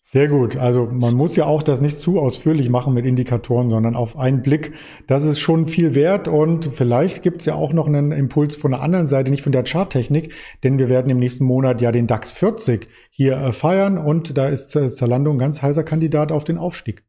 Sehr 0.04 0.28
gut. 0.28 0.56
Also 0.56 0.86
man 0.86 1.14
muss 1.14 1.36
ja 1.36 1.46
auch 1.46 1.62
das 1.62 1.80
nicht 1.80 1.96
zu 1.96 2.18
ausführlich 2.18 2.68
machen 2.68 2.92
mit 2.92 3.06
Indikatoren, 3.06 3.70
sondern 3.70 3.94
auf 3.94 4.18
einen 4.18 4.42
Blick. 4.42 4.72
Das 5.06 5.24
ist 5.24 5.38
schon 5.38 5.66
viel 5.66 5.94
wert 5.94 6.28
und 6.28 6.66
vielleicht 6.66 7.22
gibt 7.22 7.40
es 7.40 7.46
ja 7.46 7.54
auch 7.54 7.72
noch 7.72 7.86
einen 7.86 8.10
Impuls 8.10 8.56
von 8.56 8.72
der 8.72 8.82
anderen 8.82 9.06
Seite, 9.06 9.30
nicht 9.30 9.42
von 9.42 9.52
der 9.52 9.64
Charttechnik, 9.64 10.34
denn 10.64 10.78
wir 10.78 10.88
werden 10.88 11.08
im 11.08 11.18
nächsten 11.18 11.44
Monat 11.44 11.80
ja 11.80 11.92
den 11.92 12.08
DAX 12.08 12.32
40 12.32 12.88
hier 13.10 13.36
äh, 13.36 13.52
feiern 13.52 13.96
und 13.96 14.36
da 14.36 14.48
ist 14.48 14.70
Zalando 14.70 15.30
ein 15.30 15.38
ganz 15.38 15.62
heißer 15.62 15.84
Kandidat 15.84 16.32
auf 16.32 16.44
den 16.44 16.58
Aufstieg. 16.58 17.04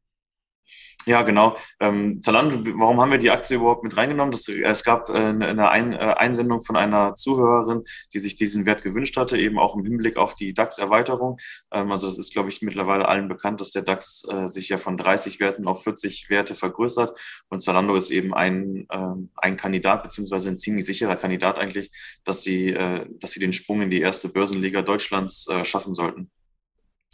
Ja, 1.05 1.21
genau. 1.23 1.57
Ähm, 1.81 2.21
Zalando, 2.21 2.59
warum 2.79 3.01
haben 3.01 3.11
wir 3.11 3.17
die 3.17 3.31
Aktie 3.31 3.57
überhaupt 3.57 3.83
mit 3.83 3.97
reingenommen? 3.97 4.31
Das, 4.31 4.47
es 4.47 4.83
gab 4.83 5.09
äh, 5.09 5.13
eine 5.13 5.69
Ein 5.69 5.91
äh, 5.91 5.97
Einsendung 5.97 6.61
von 6.61 6.77
einer 6.77 7.15
Zuhörerin, 7.15 7.83
die 8.13 8.19
sich 8.19 8.37
diesen 8.37 8.65
Wert 8.65 8.83
gewünscht 8.83 9.17
hatte, 9.17 9.37
eben 9.37 9.59
auch 9.59 9.75
im 9.75 9.83
Hinblick 9.83 10.15
auf 10.15 10.35
die 10.35 10.53
DAX-Erweiterung. 10.53 11.39
Ähm, 11.71 11.91
also 11.91 12.07
es 12.07 12.17
ist, 12.17 12.31
glaube 12.31 12.49
ich, 12.49 12.61
mittlerweile 12.61 13.07
allen 13.07 13.27
bekannt, 13.27 13.59
dass 13.59 13.71
der 13.71 13.81
DAX 13.81 14.23
äh, 14.29 14.47
sich 14.47 14.69
ja 14.69 14.77
von 14.77 14.97
30 14.97 15.41
Werten 15.41 15.67
auf 15.67 15.83
40 15.83 16.29
Werte 16.29 16.55
vergrößert. 16.55 17.19
Und 17.49 17.61
Zalando 17.61 17.95
ist 17.95 18.11
eben 18.11 18.33
ein, 18.33 18.85
äh, 18.89 19.27
ein 19.35 19.57
Kandidat, 19.57 20.03
beziehungsweise 20.03 20.49
ein 20.49 20.57
ziemlich 20.57 20.85
sicherer 20.85 21.17
Kandidat 21.17 21.57
eigentlich, 21.57 21.91
dass 22.23 22.43
sie, 22.43 22.69
äh, 22.69 23.05
dass 23.19 23.31
sie 23.31 23.41
den 23.41 23.53
Sprung 23.53 23.81
in 23.81 23.89
die 23.89 24.01
erste 24.01 24.29
Börsenliga 24.29 24.81
Deutschlands 24.81 25.47
äh, 25.47 25.65
schaffen 25.65 25.93
sollten. 25.93 26.31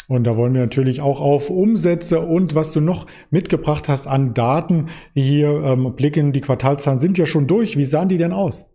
Und 0.07 0.23
da 0.23 0.35
wollen 0.35 0.53
wir 0.53 0.61
natürlich 0.61 1.01
auch 1.01 1.21
auf 1.21 1.49
Umsätze 1.49 2.19
und 2.21 2.55
was 2.55 2.71
du 2.71 2.81
noch 2.81 3.05
mitgebracht 3.29 3.87
hast 3.89 4.07
an 4.07 4.33
Daten 4.33 4.87
hier 5.13 5.63
ähm, 5.63 5.95
blicken. 5.95 6.31
Die 6.31 6.41
Quartalzahlen 6.41 6.99
sind 6.99 7.17
ja 7.17 7.25
schon 7.25 7.45
durch. 7.45 7.77
Wie 7.77 7.85
sahen 7.85 8.09
die 8.09 8.17
denn 8.17 8.33
aus? 8.33 8.68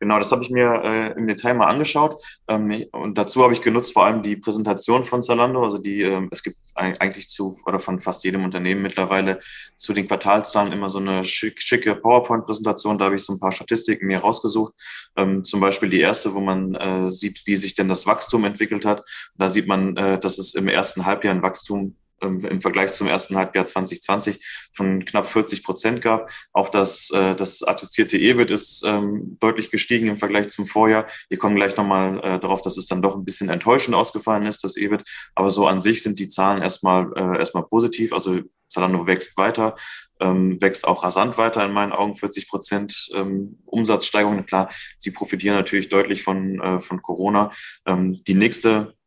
Genau, 0.00 0.18
das 0.18 0.30
habe 0.30 0.44
ich 0.44 0.50
mir 0.50 0.82
äh, 0.84 1.12
im 1.18 1.26
Detail 1.26 1.54
mal 1.54 1.66
angeschaut. 1.66 2.22
Ähm, 2.46 2.84
und 2.92 3.18
dazu 3.18 3.42
habe 3.42 3.52
ich 3.52 3.62
genutzt 3.62 3.92
vor 3.92 4.04
allem 4.04 4.22
die 4.22 4.36
Präsentation 4.36 5.04
von 5.04 5.22
Zalando. 5.22 5.62
Also 5.64 5.78
die, 5.78 6.02
ähm, 6.02 6.28
es 6.30 6.42
gibt 6.42 6.56
eigentlich 6.74 7.28
zu, 7.28 7.58
oder 7.66 7.80
von 7.80 7.98
fast 7.98 8.22
jedem 8.24 8.44
Unternehmen 8.44 8.82
mittlerweile 8.82 9.40
zu 9.76 9.92
den 9.92 10.06
Quartalszahlen 10.06 10.72
immer 10.72 10.88
so 10.88 10.98
eine 10.98 11.24
schick, 11.24 11.60
schicke 11.60 11.96
PowerPoint-Präsentation. 11.96 12.98
Da 12.98 13.06
habe 13.06 13.16
ich 13.16 13.24
so 13.24 13.32
ein 13.32 13.40
paar 13.40 13.52
Statistiken 13.52 14.06
mir 14.06 14.18
rausgesucht. 14.18 14.74
Ähm, 15.16 15.44
zum 15.44 15.60
Beispiel 15.60 15.88
die 15.88 16.00
erste, 16.00 16.34
wo 16.34 16.40
man 16.40 16.74
äh, 16.74 17.10
sieht, 17.10 17.42
wie 17.46 17.56
sich 17.56 17.74
denn 17.74 17.88
das 17.88 18.06
Wachstum 18.06 18.44
entwickelt 18.44 18.84
hat. 18.84 19.08
Da 19.36 19.48
sieht 19.48 19.66
man, 19.66 19.96
äh, 19.96 20.20
dass 20.20 20.38
es 20.38 20.54
im 20.54 20.68
ersten 20.68 21.06
Halbjahr 21.06 21.34
ein 21.34 21.42
Wachstum 21.42 21.96
im 22.20 22.60
Vergleich 22.60 22.92
zum 22.92 23.06
ersten 23.06 23.36
Halbjahr 23.36 23.64
2020 23.64 24.44
von 24.72 25.04
knapp 25.04 25.26
40 25.26 25.62
Prozent 25.62 26.02
gab. 26.02 26.30
Auch 26.52 26.68
das, 26.68 27.10
äh, 27.10 27.34
das 27.34 27.62
attestierte 27.62 28.16
EBIT 28.16 28.50
ist 28.50 28.82
ähm, 28.84 29.36
deutlich 29.40 29.70
gestiegen 29.70 30.08
im 30.08 30.18
Vergleich 30.18 30.48
zum 30.50 30.66
Vorjahr. 30.66 31.06
Wir 31.28 31.38
kommen 31.38 31.56
gleich 31.56 31.76
nochmal 31.76 32.18
äh, 32.18 32.38
darauf, 32.38 32.62
dass 32.62 32.76
es 32.76 32.86
dann 32.86 33.02
doch 33.02 33.16
ein 33.16 33.24
bisschen 33.24 33.48
enttäuschend 33.48 33.94
ausgefallen 33.94 34.46
ist, 34.46 34.64
das 34.64 34.76
EBIT. 34.76 35.04
Aber 35.34 35.50
so 35.50 35.66
an 35.66 35.80
sich 35.80 36.02
sind 36.02 36.18
die 36.18 36.28
Zahlen 36.28 36.62
erstmal, 36.62 37.10
äh, 37.16 37.38
erstmal 37.38 37.64
positiv. 37.64 38.12
Also 38.12 38.40
Zalando 38.68 39.06
wächst 39.06 39.36
weiter, 39.38 39.76
ähm, 40.20 40.60
wächst 40.60 40.86
auch 40.86 41.04
rasant 41.04 41.38
weiter 41.38 41.64
in 41.64 41.72
meinen 41.72 41.92
Augen, 41.92 42.14
40 42.14 42.48
Prozent 42.48 43.08
ähm, 43.14 43.58
Umsatzsteigerung. 43.64 44.44
Klar, 44.44 44.70
sie 44.98 45.10
profitieren 45.10 45.56
natürlich 45.56 45.88
deutlich 45.88 46.22
von, 46.22 46.60
äh, 46.60 46.78
von 46.80 47.00
Corona. 47.00 47.50
Ähm, 47.86 48.22
die 48.26 48.34
nächste 48.34 48.68
Ähm, 48.78 48.97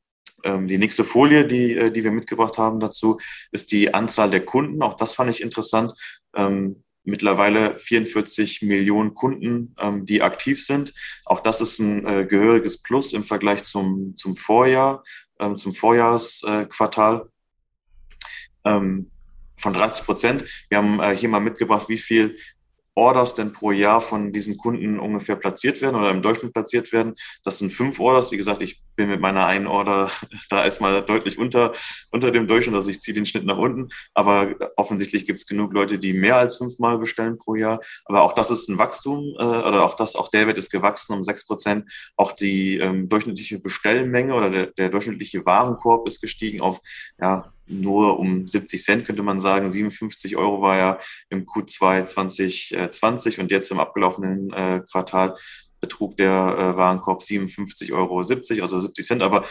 die 0.45 0.77
nächste 0.77 1.04
Folie, 1.04 1.45
die, 1.45 1.75
äh, 1.75 1.91
die 1.91 2.04
wir 2.04 2.12
mitgebracht 2.12 2.58
haben 2.58 2.80
dazu, 2.80 3.19
ist 3.51 3.71
die 3.71 3.93
Anzahl 3.93 4.30
der 4.30 4.45
Kunden. 4.45 4.82
Auch 4.82 4.95
das 4.95 5.15
fand 5.15 5.30
ich 5.30 5.41
interessant. 5.41 5.93
Ähm, 6.36 6.84
mittlerweile 7.04 7.80
44 7.80 8.62
Millionen 8.62 9.13
Kunden, 9.13 9.75
ähm, 9.80 10.06
die 10.06 10.21
aktiv 10.21 10.63
sind. 10.63 10.93
Auch 11.25 11.39
das 11.39 11.62
ist 11.62 11.80
ein 11.80 12.06
äh, 12.06 12.25
gehöriges 12.25 12.82
Plus 12.82 13.13
im 13.13 13.23
Vergleich 13.23 13.63
zum, 13.63 14.15
zum 14.17 14.36
Vorjahr, 14.36 15.04
ähm, 15.39 15.58
zum 15.58 15.73
Vorjahresquartal. 15.73 17.27
Ähm, 18.63 19.12
von 19.62 19.73
30 19.73 20.06
Prozent. 20.06 20.43
Wir 20.69 20.80
haben 20.80 20.99
äh, 20.99 21.15
hier 21.15 21.30
mal 21.30 21.39
mitgebracht, 21.39 21.88
wie 21.88 21.97
viel 21.97 22.36
Orders 22.95 23.36
denn 23.36 23.54
pro 23.54 23.71
Jahr 23.71 24.01
von 24.01 24.34
diesen 24.34 24.58
Kunden 24.58 24.99
ungefähr 24.99 25.36
platziert 25.36 25.82
werden 25.82 25.95
oder 25.95 26.12
im 26.12 26.21
Durchschnitt 26.21 26.54
platziert 26.54 26.91
werden. 26.91 27.15
Das 27.43 27.60
sind 27.60 27.71
fünf 27.71 27.99
Orders. 27.99 28.32
Wie 28.32 28.38
gesagt, 28.38 28.62
ich 28.62 28.82
bin 29.01 29.09
mit 29.09 29.19
meiner 29.19 29.47
einen 29.47 29.65
Order 29.65 30.11
da 30.49 30.63
erstmal 30.63 31.03
deutlich 31.03 31.39
unter, 31.39 31.73
unter 32.11 32.29
dem 32.29 32.45
Durchschnitt, 32.45 32.75
also 32.75 32.89
ich 32.89 33.01
ziehe 33.01 33.15
den 33.15 33.25
Schnitt 33.25 33.45
nach 33.45 33.57
unten. 33.57 33.89
Aber 34.13 34.53
offensichtlich 34.75 35.25
gibt 35.25 35.39
es 35.39 35.47
genug 35.47 35.73
Leute, 35.73 35.97
die 35.97 36.13
mehr 36.13 36.35
als 36.35 36.57
fünfmal 36.57 36.99
bestellen 36.99 37.39
pro 37.39 37.55
Jahr. 37.55 37.79
Aber 38.05 38.21
auch 38.21 38.33
das 38.33 38.51
ist 38.51 38.69
ein 38.69 38.77
Wachstum 38.77 39.35
äh, 39.39 39.43
oder 39.43 39.83
auch 39.83 39.95
das, 39.95 40.15
auch 40.15 40.29
der 40.29 40.45
Wert 40.45 40.59
ist 40.59 40.69
gewachsen 40.69 41.13
um 41.13 41.23
sechs 41.23 41.47
Prozent. 41.47 41.91
Auch 42.15 42.33
die 42.33 42.77
ähm, 42.77 43.09
durchschnittliche 43.09 43.59
Bestellmenge 43.59 44.35
oder 44.35 44.51
der, 44.51 44.67
der 44.67 44.89
durchschnittliche 44.89 45.45
Warenkorb 45.47 46.07
ist 46.07 46.21
gestiegen 46.21 46.61
auf 46.61 46.79
ja, 47.19 47.51
nur 47.65 48.19
um 48.19 48.47
70 48.47 48.83
Cent, 48.83 49.05
könnte 49.05 49.23
man 49.23 49.39
sagen. 49.39 49.69
57 49.69 50.37
Euro 50.37 50.61
war 50.61 50.77
ja 50.77 50.99
im 51.29 51.45
Q2 51.45 52.05
2020 52.05 53.39
und 53.39 53.51
jetzt 53.51 53.71
im 53.71 53.79
abgelaufenen 53.79 54.53
äh, 54.53 54.81
Quartal 54.91 55.35
betrug 55.81 56.15
der 56.17 56.31
äh, 56.31 56.77
Warenkorb 56.77 57.21
57,70 57.21 57.93
Euro, 57.93 58.19
also 58.19 58.79
70 58.79 59.05
Cent. 59.05 59.21
Aber 59.23 59.45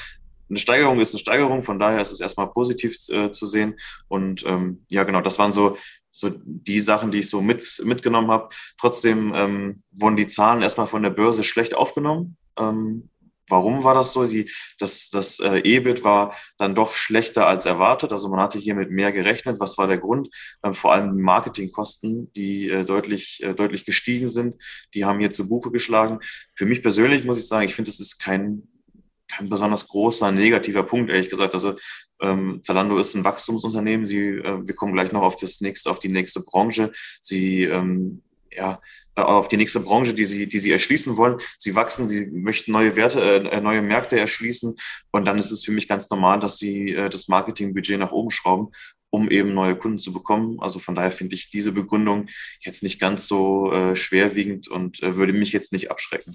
eine 0.48 0.58
Steigerung 0.58 0.98
ist 1.00 1.14
eine 1.14 1.20
Steigerung, 1.20 1.62
von 1.62 1.78
daher 1.78 2.00
ist 2.00 2.10
es 2.10 2.20
erstmal 2.20 2.48
positiv 2.48 2.96
äh, 3.08 3.30
zu 3.30 3.46
sehen. 3.46 3.78
Und 4.08 4.44
ähm, 4.46 4.84
ja, 4.88 5.04
genau, 5.04 5.20
das 5.20 5.38
waren 5.38 5.52
so, 5.52 5.76
so 6.10 6.30
die 6.44 6.80
Sachen, 6.80 7.10
die 7.10 7.20
ich 7.20 7.28
so 7.28 7.40
mit, 7.40 7.80
mitgenommen 7.84 8.30
habe. 8.30 8.48
Trotzdem 8.78 9.32
ähm, 9.34 9.82
wurden 9.92 10.16
die 10.16 10.26
Zahlen 10.26 10.62
erstmal 10.62 10.88
von 10.88 11.02
der 11.02 11.10
Börse 11.10 11.44
schlecht 11.44 11.76
aufgenommen. 11.76 12.36
Ähm, 12.58 13.10
Warum 13.50 13.84
war 13.84 13.94
das 13.94 14.12
so? 14.12 14.26
Die, 14.26 14.50
das 14.78 15.10
das 15.10 15.40
äh, 15.40 15.58
EBIT 15.58 16.04
war 16.04 16.34
dann 16.58 16.74
doch 16.74 16.94
schlechter 16.94 17.46
als 17.46 17.66
erwartet. 17.66 18.12
Also 18.12 18.28
man 18.28 18.40
hatte 18.40 18.58
hier 18.58 18.74
mit 18.74 18.90
mehr 18.90 19.12
gerechnet. 19.12 19.60
Was 19.60 19.78
war 19.78 19.86
der 19.86 19.98
Grund? 19.98 20.28
Ähm, 20.62 20.74
vor 20.74 20.92
allem 20.92 21.20
Marketingkosten, 21.20 22.32
die 22.32 22.68
äh, 22.68 22.84
deutlich, 22.84 23.42
äh, 23.42 23.54
deutlich 23.54 23.84
gestiegen 23.84 24.28
sind. 24.28 24.62
Die 24.94 25.04
haben 25.04 25.18
hier 25.18 25.30
zu 25.30 25.48
Buche 25.48 25.70
geschlagen. 25.70 26.20
Für 26.54 26.66
mich 26.66 26.82
persönlich 26.82 27.24
muss 27.24 27.38
ich 27.38 27.46
sagen, 27.46 27.66
ich 27.66 27.74
finde, 27.74 27.90
das 27.90 28.00
ist 28.00 28.18
kein, 28.18 28.68
kein 29.28 29.48
besonders 29.48 29.88
großer 29.88 30.32
negativer 30.32 30.82
Punkt, 30.82 31.10
ehrlich 31.10 31.30
gesagt. 31.30 31.54
Also 31.54 31.74
ähm, 32.20 32.60
Zalando 32.62 32.98
ist 32.98 33.14
ein 33.14 33.24
Wachstumsunternehmen. 33.24 34.06
Sie, 34.06 34.20
äh, 34.20 34.66
wir 34.66 34.74
kommen 34.74 34.92
gleich 34.92 35.12
noch 35.12 35.22
auf 35.22 35.36
das 35.36 35.60
nächste, 35.60 35.90
auf 35.90 35.98
die 35.98 36.08
nächste 36.08 36.40
Branche. 36.40 36.92
Sie 37.20 37.64
ähm, 37.64 38.22
ja, 38.50 38.80
auf 39.14 39.48
die 39.48 39.56
nächste 39.56 39.80
Branche, 39.80 40.14
die 40.14 40.24
sie, 40.24 40.46
die 40.46 40.58
sie 40.58 40.72
erschließen 40.72 41.16
wollen. 41.16 41.38
Sie 41.58 41.74
wachsen, 41.74 42.08
sie 42.08 42.30
möchten 42.30 42.72
neue 42.72 42.96
Werte, 42.96 43.20
äh, 43.50 43.60
neue 43.60 43.82
Märkte 43.82 44.18
erschließen. 44.18 44.74
Und 45.10 45.24
dann 45.24 45.38
ist 45.38 45.50
es 45.50 45.64
für 45.64 45.72
mich 45.72 45.88
ganz 45.88 46.10
normal, 46.10 46.40
dass 46.40 46.58
sie 46.58 46.92
äh, 46.92 47.10
das 47.10 47.28
Marketingbudget 47.28 47.98
nach 47.98 48.12
oben 48.12 48.30
schrauben, 48.30 48.68
um 49.10 49.30
eben 49.30 49.54
neue 49.54 49.76
Kunden 49.76 49.98
zu 49.98 50.12
bekommen. 50.12 50.58
Also 50.60 50.78
von 50.78 50.94
daher 50.94 51.12
finde 51.12 51.34
ich 51.34 51.50
diese 51.50 51.72
Begründung 51.72 52.28
jetzt 52.60 52.82
nicht 52.82 53.00
ganz 53.00 53.26
so 53.26 53.72
äh, 53.72 53.96
schwerwiegend 53.96 54.68
und 54.68 55.02
äh, 55.02 55.16
würde 55.16 55.32
mich 55.32 55.52
jetzt 55.52 55.72
nicht 55.72 55.90
abschrecken. 55.90 56.34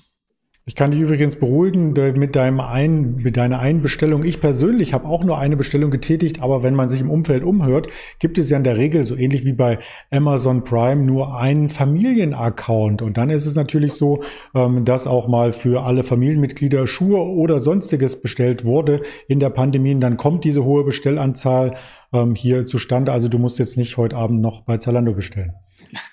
Ich 0.68 0.74
kann 0.74 0.90
dich 0.90 1.00
übrigens 1.00 1.36
beruhigen 1.36 1.94
mit, 2.18 2.36
deinem 2.36 2.60
ein, 2.60 3.18
mit 3.18 3.38
deiner 3.38 3.60
einen 3.60 3.84
Bestellung. 3.84 4.24
Ich 4.24 4.42
persönlich 4.42 4.96
habe 4.96 5.08
auch 5.08 5.24
nur 5.24 5.38
eine 5.38 5.56
Bestellung 5.58 5.92
getätigt, 5.92 6.42
aber 6.42 6.64
wenn 6.64 6.74
man 6.74 6.90
sich 6.90 7.02
im 7.02 7.12
Umfeld 7.12 7.44
umhört, 7.44 7.88
gibt 8.18 8.40
es 8.40 8.50
ja 8.50 8.58
in 8.58 8.64
der 8.64 8.76
Regel, 8.76 9.04
so 9.04 9.16
ähnlich 9.16 9.46
wie 9.46 9.54
bei 9.54 9.78
Amazon 10.10 10.64
Prime, 10.64 11.04
nur 11.04 11.40
einen 11.40 11.70
Familienaccount. 11.70 13.04
Und 13.04 13.18
dann 13.18 13.30
ist 13.30 13.46
es 13.46 13.54
natürlich 13.54 13.94
so, 13.94 14.24
ähm, 14.56 14.86
dass 14.86 15.06
auch 15.06 15.28
mal 15.28 15.52
für 15.52 15.84
alle 15.84 16.02
Familienmitglieder 16.02 16.88
Schuhe 16.88 17.20
oder 17.20 17.60
sonstiges 17.60 18.20
bestellt 18.20 18.66
wurde 18.66 19.04
in 19.28 19.40
der 19.40 19.52
Pandemie. 19.52 19.94
Und 19.94 20.02
dann 20.02 20.18
kommt 20.18 20.46
diese 20.46 20.64
hohe 20.64 20.84
Bestellanzahl 20.84 21.76
ähm, 22.12 22.34
hier 22.34 22.66
zustande. 22.66 23.12
Also 23.12 23.28
du 23.28 23.38
musst 23.38 23.60
jetzt 23.60 23.78
nicht 23.78 23.98
heute 23.98 24.16
Abend 24.16 24.42
noch 24.42 24.62
bei 24.62 24.78
Zalando 24.80 25.14
bestellen. 25.14 25.54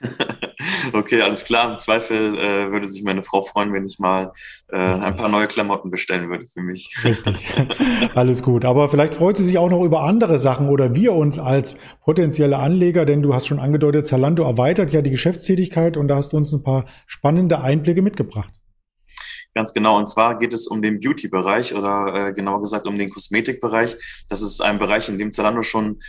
Okay, 0.92 1.22
alles 1.22 1.44
klar. 1.44 1.72
Im 1.72 1.78
Zweifel 1.78 2.36
äh, 2.36 2.70
würde 2.70 2.86
sich 2.86 3.02
meine 3.04 3.22
Frau 3.22 3.42
freuen, 3.42 3.72
wenn 3.72 3.86
ich 3.86 3.98
mal 3.98 4.32
äh, 4.68 4.76
ein 4.76 5.16
paar 5.16 5.28
neue 5.28 5.46
Klamotten 5.46 5.90
bestellen 5.90 6.28
würde 6.28 6.46
für 6.46 6.60
mich. 6.60 6.94
Richtig. 7.04 7.46
Alles 8.14 8.42
gut. 8.42 8.64
Aber 8.64 8.88
vielleicht 8.88 9.14
freut 9.14 9.36
sie 9.36 9.44
sich 9.44 9.58
auch 9.58 9.70
noch 9.70 9.82
über 9.82 10.02
andere 10.02 10.38
Sachen 10.38 10.68
oder 10.68 10.94
wir 10.94 11.12
uns 11.12 11.38
als 11.38 11.76
potenzielle 12.04 12.58
Anleger, 12.58 13.04
denn 13.04 13.22
du 13.22 13.34
hast 13.34 13.46
schon 13.46 13.60
angedeutet, 13.60 14.06
Zalando 14.06 14.44
erweitert 14.44 14.92
ja 14.92 15.02
die 15.02 15.10
Geschäftstätigkeit 15.10 15.96
und 15.96 16.08
da 16.08 16.16
hast 16.16 16.32
du 16.32 16.36
uns 16.36 16.52
ein 16.52 16.62
paar 16.62 16.84
spannende 17.06 17.60
Einblicke 17.60 18.02
mitgebracht. 18.02 18.52
Ganz 19.54 19.74
genau. 19.74 19.98
Und 19.98 20.08
zwar 20.08 20.38
geht 20.38 20.54
es 20.54 20.66
um 20.66 20.80
den 20.80 21.00
Beauty-Bereich 21.00 21.74
oder 21.74 22.28
äh, 22.28 22.32
genauer 22.32 22.62
gesagt 22.62 22.86
um 22.86 22.96
den 22.96 23.10
Kosmetikbereich. 23.10 23.96
Das 24.28 24.40
ist 24.40 24.62
ein 24.62 24.78
Bereich, 24.78 25.08
in 25.08 25.18
dem 25.18 25.30
Zalando 25.30 25.60
schon 25.62 26.00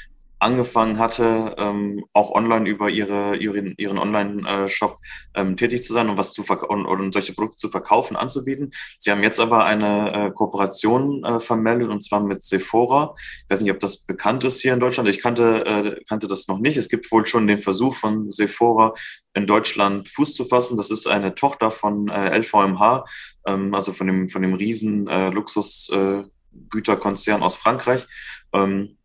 angefangen 0.44 1.00
hatte, 1.00 1.56
ähm, 1.58 2.04
auch 2.14 2.32
online 2.32 2.70
über 2.70 2.90
ihre, 2.90 3.36
ihren, 3.38 3.74
ihren 3.78 3.98
Online-Shop 3.98 5.00
ähm, 5.36 5.58
tätig 5.58 5.84
zu 5.84 5.94
sein 5.94 6.10
und 6.10 6.18
was 6.18 6.34
zu 6.34 6.44
und, 6.44 6.86
und 6.86 7.14
solche 7.14 7.34
Produkte 7.34 7.58
zu 7.58 7.70
verkaufen, 7.70 8.16
anzubieten. 8.16 8.72
Sie 9.00 9.10
haben 9.12 9.24
jetzt 9.24 9.40
aber 9.40 9.66
eine 9.66 10.28
äh, 10.28 10.32
Kooperation 10.32 11.24
äh, 11.24 11.40
vermeldet 11.40 11.90
und 11.90 12.04
zwar 12.04 12.22
mit 12.22 12.44
Sephora. 12.44 13.16
Ich 13.18 13.50
weiß 13.50 13.62
nicht, 13.62 13.72
ob 13.72 13.80
das 13.80 14.06
bekannt 14.06 14.44
ist 14.44 14.62
hier 14.62 14.74
in 14.74 14.80
Deutschland. 14.80 15.10
Ich 15.10 15.20
kannte, 15.22 15.66
äh, 15.66 16.04
kannte 16.08 16.28
das 16.28 16.48
noch 16.48 16.60
nicht. 16.60 16.78
Es 16.78 16.90
gibt 16.90 17.12
wohl 17.12 17.26
schon 17.26 17.48
den 17.48 17.62
Versuch 17.62 17.96
von 17.96 18.30
Sephora 18.30 18.94
in 19.34 19.48
Deutschland 19.48 20.08
Fuß 20.10 20.36
zu 20.36 20.46
fassen. 20.46 20.78
Das 20.78 20.92
ist 20.92 21.08
eine 21.08 21.34
Tochter 21.36 21.72
von 21.72 22.10
äh, 22.10 22.38
LVMH, 22.38 23.06
ähm, 23.48 23.74
also 23.74 23.94
von 23.94 24.08
dem, 24.08 24.28
von 24.30 24.42
dem 24.42 24.54
riesen 24.54 25.08
äh, 25.08 25.30
Luxusgüterkonzern 25.30 27.42
äh, 27.42 27.44
aus 27.44 27.56
Frankreich. 27.56 28.06
Ähm, 28.54 28.98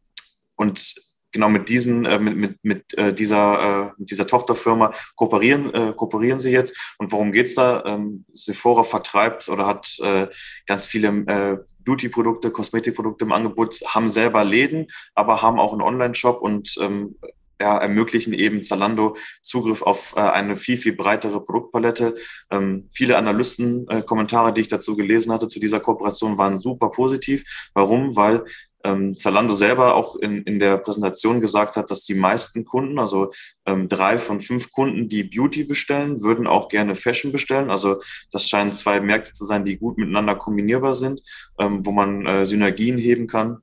und 0.57 1.08
genau 1.33 1.49
mit 1.49 1.69
diesen, 1.69 2.05
äh, 2.05 2.19
mit, 2.19 2.37
mit, 2.37 2.59
mit 2.63 2.99
äh, 2.99 3.13
dieser, 3.13 3.91
äh, 3.91 3.93
mit 3.99 4.11
dieser 4.11 4.27
Tochterfirma 4.27 4.93
kooperieren, 5.17 5.73
äh, 5.75 5.93
kooperieren 5.97 6.41
sie 6.41 6.51
jetzt. 6.51 6.95
Und 6.99 7.13
worum 7.13 7.33
geht's 7.33 7.55
da? 7.55 7.85
Ähm, 7.85 8.25
Sephora 8.33 8.85
vertreibt 8.85 9.49
oder 9.49 9.67
hat 9.67 9.99
äh, 10.01 10.29
ganz 10.67 10.87
viele 10.87 11.09
äh, 11.09 11.59
Beauty-Produkte, 11.85 12.51
Kosmetikprodukte 12.51 13.25
im 13.25 13.33
Angebot, 13.33 13.81
haben 13.87 14.09
selber 14.09 14.45
Läden, 14.45 14.87
aber 15.15 15.43
haben 15.43 15.59
auch 15.59 15.73
einen 15.73 15.83
Online-Shop 15.83 16.41
und 16.41 16.77
ähm, 16.81 17.17
ja, 17.61 17.79
ermöglichen 17.79 18.33
eben 18.33 18.63
Zalando 18.63 19.17
Zugriff 19.43 19.83
auf 19.83 20.15
äh, 20.17 20.21
eine 20.21 20.57
viel, 20.57 20.79
viel 20.79 20.93
breitere 20.93 21.41
Produktpalette. 21.41 22.15
Ähm, 22.51 22.89
viele 22.93 23.17
Analysten-Kommentare, 23.17 24.51
äh, 24.51 24.53
die 24.53 24.61
ich 24.63 24.69
dazu 24.69 24.97
gelesen 24.97 25.33
hatte, 25.33 25.49
zu 25.49 25.59
dieser 25.59 25.81
Kooperation 25.81 26.39
waren 26.39 26.57
super 26.57 26.91
positiv. 26.91 27.71
Warum? 27.75 28.15
Weil 28.15 28.45
ähm, 28.85 29.17
Zalando 29.17 29.55
selber 29.55 29.95
auch 29.95 30.17
in, 30.17 30.43
in 30.45 30.59
der 30.59 30.79
Präsentation 30.79 31.41
gesagt 31.41 31.77
hat, 31.77 31.91
dass 31.91 32.05
die 32.05 32.15
meisten 32.15 32.65
Kunden, 32.65 32.99
also 32.99 33.33
ähm, 33.67 33.89
drei 33.89 34.19
von 34.19 34.41
fünf 34.41 34.71
Kunden, 34.71 35.09
die 35.09 35.25
Beauty 35.25 35.65
bestellen, 35.65 36.23
würden 36.23 36.47
auch 36.47 36.69
gerne 36.69 36.95
Fashion 36.95 37.33
bestellen. 37.33 37.71
Also 37.71 38.01
das 38.31 38.49
scheinen 38.49 38.73
zwei 38.73 39.01
Märkte 39.01 39.33
zu 39.33 39.45
sein, 39.45 39.65
die 39.65 39.79
gut 39.79 39.99
miteinander 39.99 40.37
kombinierbar 40.37 40.95
sind, 40.95 41.23
ähm, 41.59 41.85
wo 41.85 41.91
man 41.93 42.27
äh, 42.27 42.47
Synergien 42.47 42.99
heben 42.99 43.27
kann. 43.27 43.59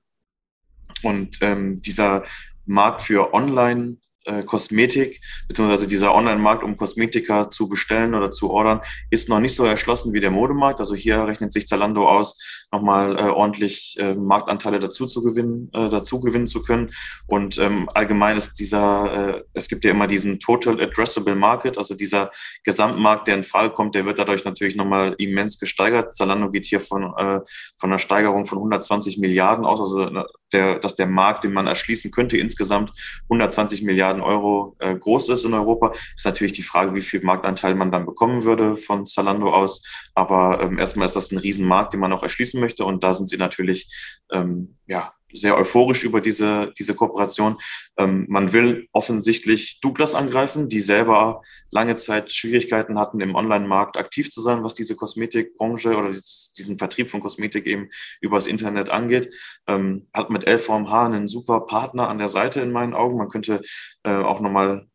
Und 1.03 1.37
ähm, 1.41 1.81
dieser 1.81 2.23
Markt 2.65 3.01
für 3.01 3.33
Online 3.33 3.97
äh, 4.25 4.43
Kosmetik, 4.43 5.21
beziehungsweise 5.47 5.87
dieser 5.87 6.13
Online-Markt, 6.13 6.63
um 6.63 6.75
Kosmetika 6.75 7.49
zu 7.49 7.67
bestellen 7.67 8.13
oder 8.13 8.31
zu 8.31 8.49
ordern, 8.49 8.81
ist 9.09 9.29
noch 9.29 9.39
nicht 9.39 9.55
so 9.55 9.65
erschlossen 9.65 10.13
wie 10.13 10.19
der 10.19 10.31
Modemarkt. 10.31 10.79
Also 10.79 10.95
hier 10.95 11.25
rechnet 11.25 11.53
sich 11.53 11.67
Zalando 11.67 12.07
aus, 12.07 12.37
nochmal 12.71 13.17
äh, 13.17 13.23
ordentlich 13.23 13.95
äh, 13.99 14.15
Marktanteile 14.15 14.79
dazu 14.79 15.05
zu 15.05 15.23
gewinnen, 15.23 15.69
äh, 15.73 15.89
dazu 15.89 16.19
gewinnen 16.19 16.47
zu 16.47 16.61
können. 16.61 16.91
Und 17.27 17.57
ähm, 17.57 17.89
allgemein 17.93 18.37
ist 18.37 18.59
dieser, 18.59 19.37
äh, 19.37 19.43
es 19.53 19.67
gibt 19.67 19.83
ja 19.83 19.91
immer 19.91 20.07
diesen 20.07 20.39
Total 20.39 20.79
Addressable 20.81 21.35
Market, 21.35 21.77
also 21.77 21.95
dieser 21.95 22.31
Gesamtmarkt, 22.63 23.27
der 23.27 23.35
in 23.35 23.43
Frage 23.43 23.73
kommt, 23.73 23.95
der 23.95 24.05
wird 24.05 24.19
dadurch 24.19 24.43
natürlich 24.43 24.75
nochmal 24.75 25.15
immens 25.17 25.59
gesteigert. 25.59 26.15
Zalando 26.15 26.49
geht 26.49 26.65
hier 26.65 26.79
von, 26.79 27.13
äh, 27.17 27.39
von 27.77 27.89
einer 27.91 27.99
Steigerung 27.99 28.45
von 28.45 28.57
120 28.57 29.17
Milliarden 29.17 29.65
aus, 29.65 29.79
also 29.79 30.25
der, 30.55 30.79
dass 30.79 30.95
der 30.95 31.07
Markt, 31.07 31.43
den 31.43 31.53
man 31.53 31.67
erschließen 31.67 32.11
könnte, 32.11 32.37
insgesamt 32.37 32.91
120 33.23 33.83
Milliarden 33.83 34.21
Euro 34.21 34.75
äh, 34.79 34.95
groß 34.95 35.29
ist 35.29 35.45
in 35.45 35.53
Europa, 35.53 35.93
ist 36.15 36.25
natürlich 36.25 36.53
die 36.53 36.63
Frage, 36.63 36.95
wie 36.95 37.01
viel 37.01 37.21
Marktanteil 37.21 37.75
man 37.75 37.91
dann 37.91 38.05
bekommen 38.05 38.43
würde 38.43 38.75
von 38.75 39.05
Zalando 39.05 39.53
aus. 39.53 39.83
Aber 40.13 40.61
ähm, 40.61 40.79
erstmal 40.79 41.05
ist 41.05 41.15
das 41.15 41.31
ein 41.31 41.37
Riesenmarkt, 41.37 41.93
den 41.93 41.99
man 41.99 42.13
auch 42.13 42.23
erschließen 42.23 42.59
möchte. 42.59 42.85
Und 42.85 43.03
da 43.03 43.13
sind 43.13 43.29
sie 43.29 43.37
natürlich 43.37 44.21
ähm, 44.31 44.77
ja 44.87 45.13
sehr 45.33 45.57
euphorisch 45.57 46.03
über 46.03 46.21
diese, 46.21 46.73
diese 46.77 46.95
Kooperation. 46.95 47.57
Ähm, 47.97 48.25
man 48.29 48.53
will 48.53 48.87
offensichtlich 48.91 49.79
Douglas 49.81 50.15
angreifen, 50.15 50.69
die 50.69 50.79
selber 50.79 51.41
lange 51.71 51.95
Zeit 51.95 52.31
Schwierigkeiten 52.31 52.97
hatten, 52.99 53.19
im 53.21 53.35
Online-Markt 53.35 53.97
aktiv 53.97 54.31
zu 54.31 54.41
sein, 54.41 54.63
was 54.63 54.75
diese 54.75 54.95
Kosmetikbranche 54.95 55.95
oder 55.95 56.11
diesen 56.11 56.77
Vertrieb 56.77 57.09
von 57.09 57.21
Kosmetik 57.21 57.65
eben 57.65 57.89
übers 58.21 58.47
Internet 58.47 58.89
angeht. 58.89 59.33
Ähm, 59.67 60.07
hat 60.13 60.29
mit 60.29 60.47
LVMH 60.47 61.05
einen 61.05 61.27
super 61.27 61.61
Partner 61.61 62.07
an 62.07 62.17
der 62.17 62.29
Seite 62.29 62.61
in 62.61 62.71
meinen 62.71 62.93
Augen. 62.93 63.17
Man 63.17 63.29
könnte 63.29 63.61
äh, 64.03 64.15
auch 64.15 64.39
nochmal 64.39 64.87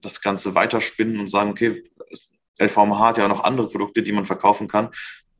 das 0.00 0.20
Ganze 0.20 0.54
weiterspinnen 0.54 1.18
und 1.20 1.28
sagen, 1.28 1.50
okay, 1.50 1.82
LVMH 2.58 2.98
hat 2.98 3.18
ja 3.18 3.28
noch 3.28 3.44
andere 3.44 3.68
Produkte, 3.68 4.02
die 4.02 4.12
man 4.12 4.26
verkaufen 4.26 4.68
kann. 4.68 4.90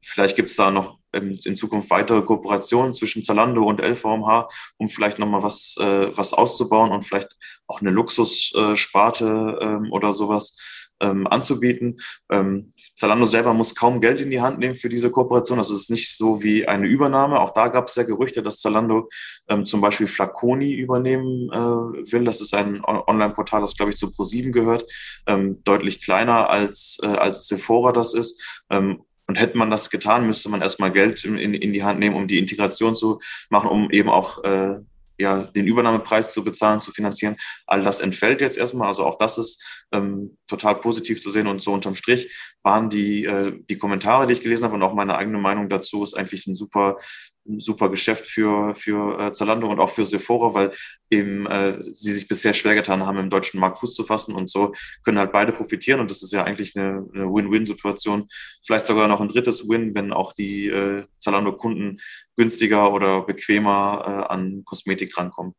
Vielleicht 0.00 0.37
gibt 0.37 0.50
es 0.50 0.57
da 0.57 0.70
noch 0.70 0.98
in, 1.12 1.57
Zukunft 1.57 1.90
weitere 1.90 2.22
Kooperationen 2.22 2.94
zwischen 2.94 3.25
Zalando 3.25 3.64
und 3.64 3.81
LVMH, 3.81 4.48
um 4.79 4.88
vielleicht 4.88 5.18
nochmal 5.18 5.42
was, 5.42 5.77
äh, 5.79 6.16
was 6.16 6.33
auszubauen 6.33 6.90
und 6.90 7.05
vielleicht 7.05 7.37
auch 7.66 7.81
eine 7.81 7.90
Luxussparte 7.90 9.59
äh, 9.61 9.64
ähm, 9.64 9.92
oder 9.92 10.12
sowas 10.12 10.57
ähm, 11.03 11.27
anzubieten. 11.27 11.98
Ähm, 12.31 12.70
Zalando 12.96 13.25
selber 13.25 13.53
muss 13.53 13.75
kaum 13.75 14.01
Geld 14.01 14.20
in 14.20 14.31
die 14.31 14.40
Hand 14.40 14.59
nehmen 14.59 14.75
für 14.75 14.88
diese 14.88 15.11
Kooperation. 15.11 15.59
Das 15.59 15.70
ist 15.70 15.90
nicht 15.90 16.16
so 16.16 16.42
wie 16.42 16.66
eine 16.66 16.87
Übernahme. 16.87 17.40
Auch 17.40 17.53
da 17.53 17.68
gab 17.68 17.88
es 17.88 17.96
ja 17.96 18.05
Gerüchte, 18.05 18.42
dass 18.42 18.61
Zalando 18.61 19.09
ähm, 19.48 19.66
zum 19.66 19.81
Beispiel 19.81 20.07
Flaconi 20.07 20.72
übernehmen 20.72 21.51
äh, 21.51 22.12
will. 22.12 22.25
Das 22.25 22.40
ist 22.40 22.55
ein 22.55 22.83
Online-Portal, 22.85 23.61
das, 23.61 23.77
glaube 23.77 23.90
ich, 23.90 23.98
zu 23.98 24.07
Pro7 24.07 24.53
gehört. 24.53 24.85
Ähm, 25.27 25.62
deutlich 25.64 26.01
kleiner 26.01 26.48
als, 26.48 27.01
äh, 27.03 27.07
als 27.07 27.48
Sephora 27.48 27.92
das 27.92 28.14
ist. 28.14 28.62
Ähm, 28.70 29.03
und 29.33 29.40
hätte 29.40 29.57
man 29.57 29.71
das 29.71 29.88
getan, 29.88 30.27
müsste 30.27 30.51
man 30.51 30.61
erstmal 30.61 30.92
Geld 30.92 31.25
in, 31.25 31.38
in, 31.38 31.73
die 31.73 31.83
Hand 31.83 31.99
nehmen, 31.99 32.16
um 32.16 32.29
die 32.29 32.38
Integration 32.38 32.95
zu 32.95 33.18
machen, 33.49 33.71
um 33.71 33.90
eben 33.90 34.11
auch 34.11 34.45
äh, 34.45 34.75
ja, 35.16 35.45
den 35.45 35.66
Übernahmepreis 35.66 36.35
zu 36.35 36.45
bezahlen, 36.45 36.83
zu 36.83 36.92
finanzieren. 36.92 37.37
All 37.66 37.83
das 37.83 38.01
entfällt 38.01 38.42
jetzt 38.42 38.59
erstmal. 38.59 38.88
Also 38.88 39.07
auch 39.07 39.16
das 39.16 39.38
ist 39.38 39.87
ähm, 39.90 40.37
total 40.47 40.75
positiv 40.75 41.23
zu 41.23 41.31
sehen. 41.31 41.47
Und 41.47 41.62
so 41.62 41.73
unterm 41.73 41.95
Strich 41.95 42.31
waren 42.62 42.90
die, 42.90 43.25
äh, 43.25 43.59
die 43.71 43.79
Kommentare, 43.79 44.27
die 44.27 44.35
ich 44.35 44.42
gelesen 44.42 44.64
habe 44.64 44.75
und 44.75 44.83
auch 44.83 44.92
meine 44.92 45.16
eigene 45.16 45.38
Meinung 45.38 45.71
dazu, 45.71 46.05
ist 46.05 46.12
eigentlich 46.12 46.47
ein 46.47 46.55
super 46.55 46.99
super 47.44 47.88
Geschäft 47.88 48.28
für, 48.28 48.74
für 48.74 49.18
äh, 49.18 49.33
Zalando 49.33 49.68
und 49.68 49.81
auch 49.81 49.90
für 49.90 50.07
Sephora, 50.07 50.55
weil 50.55 50.72
eben 51.11 51.46
äh, 51.46 51.78
sie 51.94 52.12
sich 52.12 52.28
bisher 52.28 52.55
schwer 52.55 52.74
getan 52.74 53.05
haben, 53.05 53.18
im 53.18 53.31
deutschen 53.31 53.61
Markt 53.61 53.78
Fuß 53.78 53.94
zu 53.94 54.05
fassen 54.05 54.35
und 54.35 54.48
so 54.48 54.72
können 55.05 55.18
halt 55.18 55.33
beide 55.33 55.52
profitieren 55.52 56.00
und 56.00 56.11
das 56.11 56.22
ist 56.22 56.33
ja 56.33 56.44
eigentlich 56.44 56.76
eine, 56.76 57.07
eine 57.12 57.26
Win-Win-Situation. 57.26 58.28
Vielleicht 58.64 58.87
sogar 58.87 59.09
noch 59.09 59.20
ein 59.20 59.28
drittes 59.28 59.68
Win, 59.68 59.94
wenn 59.94 60.12
auch 60.12 60.33
die 60.33 60.68
äh, 60.68 61.05
Zalando-Kunden 61.20 61.98
günstiger 62.37 62.92
oder 62.92 63.22
bequemer 63.22 64.05
äh, 64.07 64.33
an 64.33 64.62
Kosmetik 64.64 65.12
drankommen. 65.12 65.55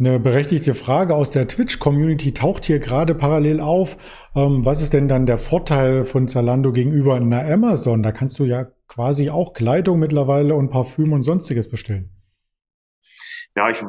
Eine 0.00 0.20
berechtigte 0.20 0.74
Frage 0.74 1.16
aus 1.16 1.32
der 1.32 1.48
Twitch-Community 1.48 2.32
taucht 2.32 2.64
hier 2.64 2.78
gerade 2.78 3.16
parallel 3.16 3.60
auf. 3.60 3.96
Ähm, 4.36 4.64
was 4.64 4.80
ist 4.80 4.92
denn 4.92 5.08
dann 5.08 5.26
der 5.26 5.38
Vorteil 5.38 6.04
von 6.04 6.28
Zalando 6.28 6.70
gegenüber 6.70 7.16
einer 7.16 7.44
Amazon? 7.44 8.04
Da 8.04 8.12
kannst 8.12 8.38
du 8.38 8.44
ja 8.44 8.68
quasi 8.88 9.30
auch 9.30 9.52
Kleidung 9.52 9.98
mittlerweile 9.98 10.54
und 10.54 10.70
Parfüm 10.70 11.12
und 11.12 11.22
sonstiges 11.22 11.68
bestellen. 11.68 12.10
Ja, 13.54 13.70
ich, 13.70 13.84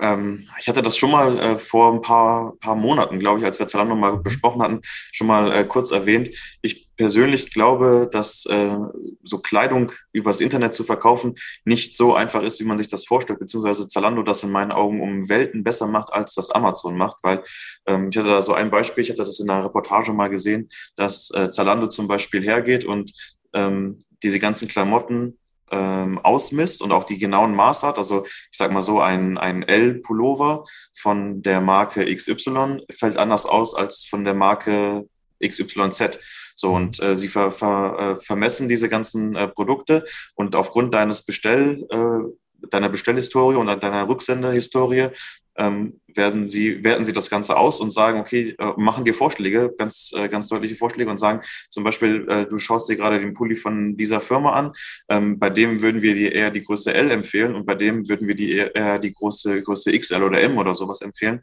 ähm, 0.00 0.46
ich 0.60 0.68
hatte 0.68 0.82
das 0.82 0.96
schon 0.96 1.10
mal 1.10 1.38
äh, 1.38 1.58
vor 1.58 1.92
ein 1.92 2.00
paar, 2.00 2.54
paar 2.60 2.74
Monaten, 2.74 3.18
glaube 3.18 3.40
ich, 3.40 3.44
als 3.44 3.58
wir 3.58 3.68
Zalando 3.68 3.94
mal 3.94 4.16
mhm. 4.16 4.22
besprochen 4.22 4.62
hatten, 4.62 4.80
schon 4.82 5.26
mal 5.26 5.52
äh, 5.52 5.64
kurz 5.64 5.90
erwähnt. 5.90 6.30
Ich 6.62 6.88
persönlich 6.96 7.52
glaube, 7.52 8.08
dass 8.10 8.44
äh, 8.46 8.76
so 9.22 9.38
Kleidung 9.38 9.92
übers 10.12 10.40
Internet 10.40 10.74
zu 10.74 10.84
verkaufen 10.84 11.34
nicht 11.64 11.96
so 11.96 12.14
einfach 12.14 12.42
ist, 12.42 12.60
wie 12.60 12.64
man 12.64 12.78
sich 12.78 12.88
das 12.88 13.06
vorstellt, 13.06 13.38
beziehungsweise 13.38 13.88
Zalando 13.88 14.22
das 14.22 14.42
in 14.42 14.50
meinen 14.50 14.72
Augen 14.72 15.00
um 15.00 15.28
Welten 15.28 15.62
besser 15.62 15.86
macht, 15.86 16.12
als 16.12 16.34
das 16.34 16.50
Amazon 16.50 16.96
macht, 16.96 17.18
weil 17.22 17.42
ähm, 17.86 18.08
ich 18.10 18.16
hatte 18.16 18.28
da 18.28 18.42
so 18.42 18.52
ein 18.52 18.70
Beispiel, 18.70 19.02
ich 19.02 19.10
hatte 19.10 19.24
das 19.24 19.40
in 19.40 19.48
einer 19.48 19.64
Reportage 19.64 20.12
mal 20.12 20.28
gesehen, 20.28 20.68
dass 20.96 21.30
äh, 21.30 21.50
Zalando 21.50 21.86
zum 21.86 22.08
Beispiel 22.08 22.42
hergeht 22.42 22.84
und 22.84 23.12
ähm, 23.52 23.98
diese 24.22 24.38
ganzen 24.38 24.68
Klamotten 24.68 25.38
ähm, 25.70 26.18
ausmisst 26.18 26.82
und 26.82 26.92
auch 26.92 27.04
die 27.04 27.18
genauen 27.18 27.54
Maße 27.54 27.86
hat. 27.86 27.98
Also 27.98 28.24
ich 28.24 28.56
sage 28.56 28.72
mal 28.72 28.82
so, 28.82 29.00
ein, 29.00 29.38
ein 29.38 29.62
L-Pullover 29.62 30.64
von 30.94 31.42
der 31.42 31.60
Marke 31.60 32.04
XY 32.14 32.84
fällt 32.90 33.16
anders 33.16 33.46
aus 33.46 33.74
als 33.74 34.04
von 34.04 34.24
der 34.24 34.34
Marke 34.34 35.08
XYZ. 35.44 36.18
So, 36.56 36.72
und 36.72 37.00
äh, 37.00 37.14
sie 37.14 37.28
ver, 37.28 37.52
ver, 37.52 38.16
äh, 38.18 38.22
vermessen 38.24 38.68
diese 38.68 38.88
ganzen 38.88 39.36
äh, 39.36 39.46
Produkte 39.46 40.04
und 40.34 40.56
aufgrund 40.56 40.92
deines 40.92 41.22
Bestell, 41.22 41.86
äh, 41.90 42.66
deiner 42.70 42.88
Bestellhistorie 42.88 43.56
und 43.56 43.66
deiner 43.66 44.08
Rücksenderhistorie 44.08 45.10
ähm, 45.58 46.00
werden 46.06 46.46
sie, 46.46 46.82
werten 46.84 47.04
sie 47.04 47.12
das 47.12 47.28
Ganze 47.28 47.56
aus 47.56 47.80
und 47.80 47.90
sagen, 47.90 48.20
okay, 48.20 48.54
äh, 48.58 48.72
machen 48.76 49.04
dir 49.04 49.12
Vorschläge, 49.12 49.74
ganz, 49.76 50.12
äh, 50.16 50.28
ganz 50.28 50.48
deutliche 50.48 50.76
Vorschläge 50.76 51.10
und 51.10 51.18
sagen 51.18 51.42
zum 51.68 51.84
Beispiel, 51.84 52.26
äh, 52.28 52.46
du 52.46 52.58
schaust 52.58 52.88
dir 52.88 52.96
gerade 52.96 53.20
den 53.20 53.34
Pulli 53.34 53.56
von 53.56 53.96
dieser 53.96 54.20
Firma 54.20 54.52
an, 54.52 54.72
ähm, 55.08 55.38
bei 55.38 55.50
dem 55.50 55.82
würden 55.82 56.00
wir 56.00 56.14
dir 56.14 56.32
eher 56.32 56.50
die 56.50 56.62
Größe 56.62 56.94
L 56.94 57.10
empfehlen 57.10 57.54
und 57.54 57.66
bei 57.66 57.74
dem 57.74 58.08
würden 58.08 58.26
wir 58.26 58.34
dir 58.34 58.74
eher, 58.74 58.98
die 58.98 59.12
große 59.12 59.62
Größe 59.62 59.96
XL 59.96 60.22
oder 60.22 60.40
M 60.40 60.56
oder 60.56 60.74
sowas 60.74 61.02
empfehlen. 61.02 61.40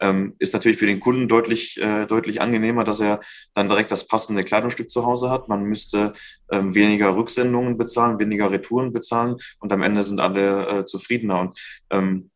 Ähm, 0.00 0.34
ist 0.38 0.54
natürlich 0.54 0.78
für 0.78 0.86
den 0.86 1.00
Kunden 1.00 1.26
deutlich, 1.26 1.76
äh, 1.78 2.06
deutlich 2.06 2.40
angenehmer, 2.40 2.84
dass 2.84 3.00
er 3.00 3.20
dann 3.54 3.68
direkt 3.68 3.90
das 3.90 4.06
passende 4.06 4.44
Kleidungsstück 4.44 4.90
zu 4.90 5.04
Hause 5.04 5.30
hat. 5.30 5.48
Man 5.48 5.64
müsste 5.64 6.12
ähm, 6.52 6.74
weniger 6.74 7.16
Rücksendungen 7.16 7.76
bezahlen, 7.76 8.18
weniger 8.20 8.50
Retouren 8.50 8.92
bezahlen 8.92 9.36
und 9.58 9.72
am 9.72 9.82
Ende 9.82 10.02
sind 10.04 10.20
alle 10.20 10.68
äh, 10.68 10.84
zufriedener. 10.84 11.40
Und 11.40 11.60
ähm, 11.90 12.30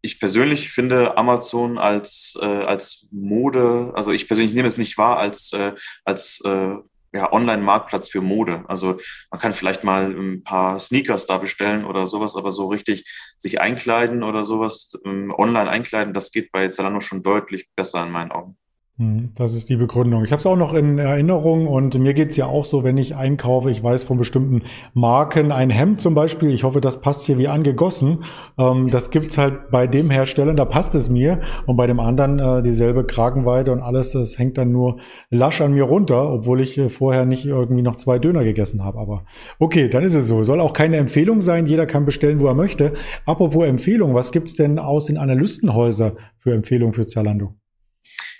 ich 0.00 0.20
persönlich 0.20 0.70
finde 0.70 1.16
Amazon 1.16 1.78
als, 1.78 2.38
äh, 2.40 2.44
als 2.44 3.08
Mode, 3.10 3.92
also 3.94 4.12
ich 4.12 4.28
persönlich 4.28 4.54
nehme 4.54 4.68
es 4.68 4.78
nicht 4.78 4.98
wahr 4.98 5.18
als, 5.18 5.52
äh, 5.52 5.74
als 6.04 6.40
äh, 6.44 6.74
ja, 7.12 7.32
Online-Marktplatz 7.32 8.08
für 8.08 8.20
Mode. 8.20 8.64
Also 8.68 9.00
man 9.30 9.40
kann 9.40 9.54
vielleicht 9.54 9.82
mal 9.82 10.10
ein 10.10 10.44
paar 10.44 10.78
Sneakers 10.78 11.26
da 11.26 11.38
bestellen 11.38 11.84
oder 11.84 12.06
sowas, 12.06 12.36
aber 12.36 12.50
so 12.50 12.68
richtig 12.68 13.08
sich 13.38 13.60
einkleiden 13.60 14.22
oder 14.22 14.44
sowas, 14.44 14.92
ähm, 15.04 15.32
online 15.36 15.70
einkleiden, 15.70 16.12
das 16.12 16.32
geht 16.32 16.52
bei 16.52 16.68
Zalando 16.68 17.00
schon 17.00 17.22
deutlich 17.22 17.68
besser 17.74 18.04
in 18.04 18.10
meinen 18.10 18.30
Augen. 18.30 18.58
Hm, 18.98 19.30
das 19.36 19.54
ist 19.54 19.68
die 19.68 19.76
Begründung. 19.76 20.24
Ich 20.24 20.32
habe 20.32 20.40
es 20.40 20.46
auch 20.46 20.56
noch 20.56 20.74
in 20.74 20.98
Erinnerung 20.98 21.68
und 21.68 21.96
mir 22.00 22.14
geht's 22.14 22.36
ja 22.36 22.46
auch 22.46 22.64
so, 22.64 22.82
wenn 22.82 22.98
ich 22.98 23.14
einkaufe, 23.14 23.70
ich 23.70 23.80
weiß 23.80 24.02
von 24.02 24.18
bestimmten 24.18 24.62
Marken, 24.92 25.52
ein 25.52 25.70
Hemd 25.70 26.00
zum 26.00 26.16
Beispiel, 26.16 26.50
ich 26.50 26.64
hoffe, 26.64 26.80
das 26.80 27.00
passt 27.00 27.24
hier 27.26 27.38
wie 27.38 27.46
angegossen. 27.46 28.24
Ähm, 28.58 28.90
das 28.90 29.12
gibt's 29.12 29.38
halt 29.38 29.70
bei 29.70 29.86
dem 29.86 30.10
Hersteller, 30.10 30.52
da 30.52 30.64
passt 30.64 30.96
es 30.96 31.10
mir 31.10 31.38
und 31.66 31.76
bei 31.76 31.86
dem 31.86 32.00
anderen 32.00 32.40
äh, 32.40 32.60
dieselbe 32.60 33.04
Kragenweite 33.04 33.70
und 33.70 33.82
alles, 33.82 34.10
das 34.10 34.36
hängt 34.36 34.58
dann 34.58 34.72
nur 34.72 34.96
lasch 35.30 35.60
an 35.60 35.74
mir 35.74 35.84
runter, 35.84 36.32
obwohl 36.32 36.60
ich 36.60 36.76
äh, 36.76 36.88
vorher 36.88 37.24
nicht 37.24 37.46
irgendwie 37.46 37.82
noch 37.82 37.94
zwei 37.94 38.18
Döner 38.18 38.42
gegessen 38.42 38.84
habe. 38.84 38.98
Aber 38.98 39.22
okay, 39.60 39.88
dann 39.88 40.02
ist 40.02 40.16
es 40.16 40.26
so. 40.26 40.42
Soll 40.42 40.60
auch 40.60 40.72
keine 40.72 40.96
Empfehlung 40.96 41.40
sein, 41.40 41.66
jeder 41.66 41.86
kann 41.86 42.04
bestellen, 42.04 42.40
wo 42.40 42.48
er 42.48 42.54
möchte. 42.54 42.94
Apropos 43.26 43.64
Empfehlung, 43.64 44.14
was 44.14 44.32
gibt's 44.32 44.56
denn 44.56 44.80
aus 44.80 45.04
den 45.04 45.18
Analystenhäusern 45.18 46.14
für 46.36 46.52
Empfehlungen 46.52 46.92
für 46.92 47.06
Zalando? 47.06 47.54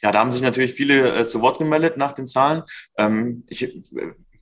Ja, 0.02 0.12
da 0.12 0.20
haben 0.20 0.32
sich 0.32 0.42
natürlich 0.42 0.74
viele 0.74 1.14
äh, 1.14 1.26
zu 1.26 1.40
Wort 1.40 1.58
gemeldet 1.58 1.96
nach 1.96 2.12
den 2.12 2.26
Zahlen. 2.26 2.62
Ähm, 2.96 3.44
ich 3.48 3.62
äh, 3.62 3.82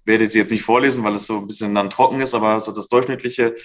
werde 0.04 0.28
sie 0.28 0.38
jetzt 0.38 0.50
nicht 0.50 0.62
vorlesen, 0.62 1.02
weil 1.04 1.14
es 1.14 1.26
so 1.26 1.38
ein 1.38 1.46
bisschen 1.46 1.74
dann 1.74 1.90
trocken 1.90 2.20
ist, 2.20 2.34
aber 2.34 2.60
so 2.60 2.72
das 2.72 2.88
durchschnittliche 2.88 3.56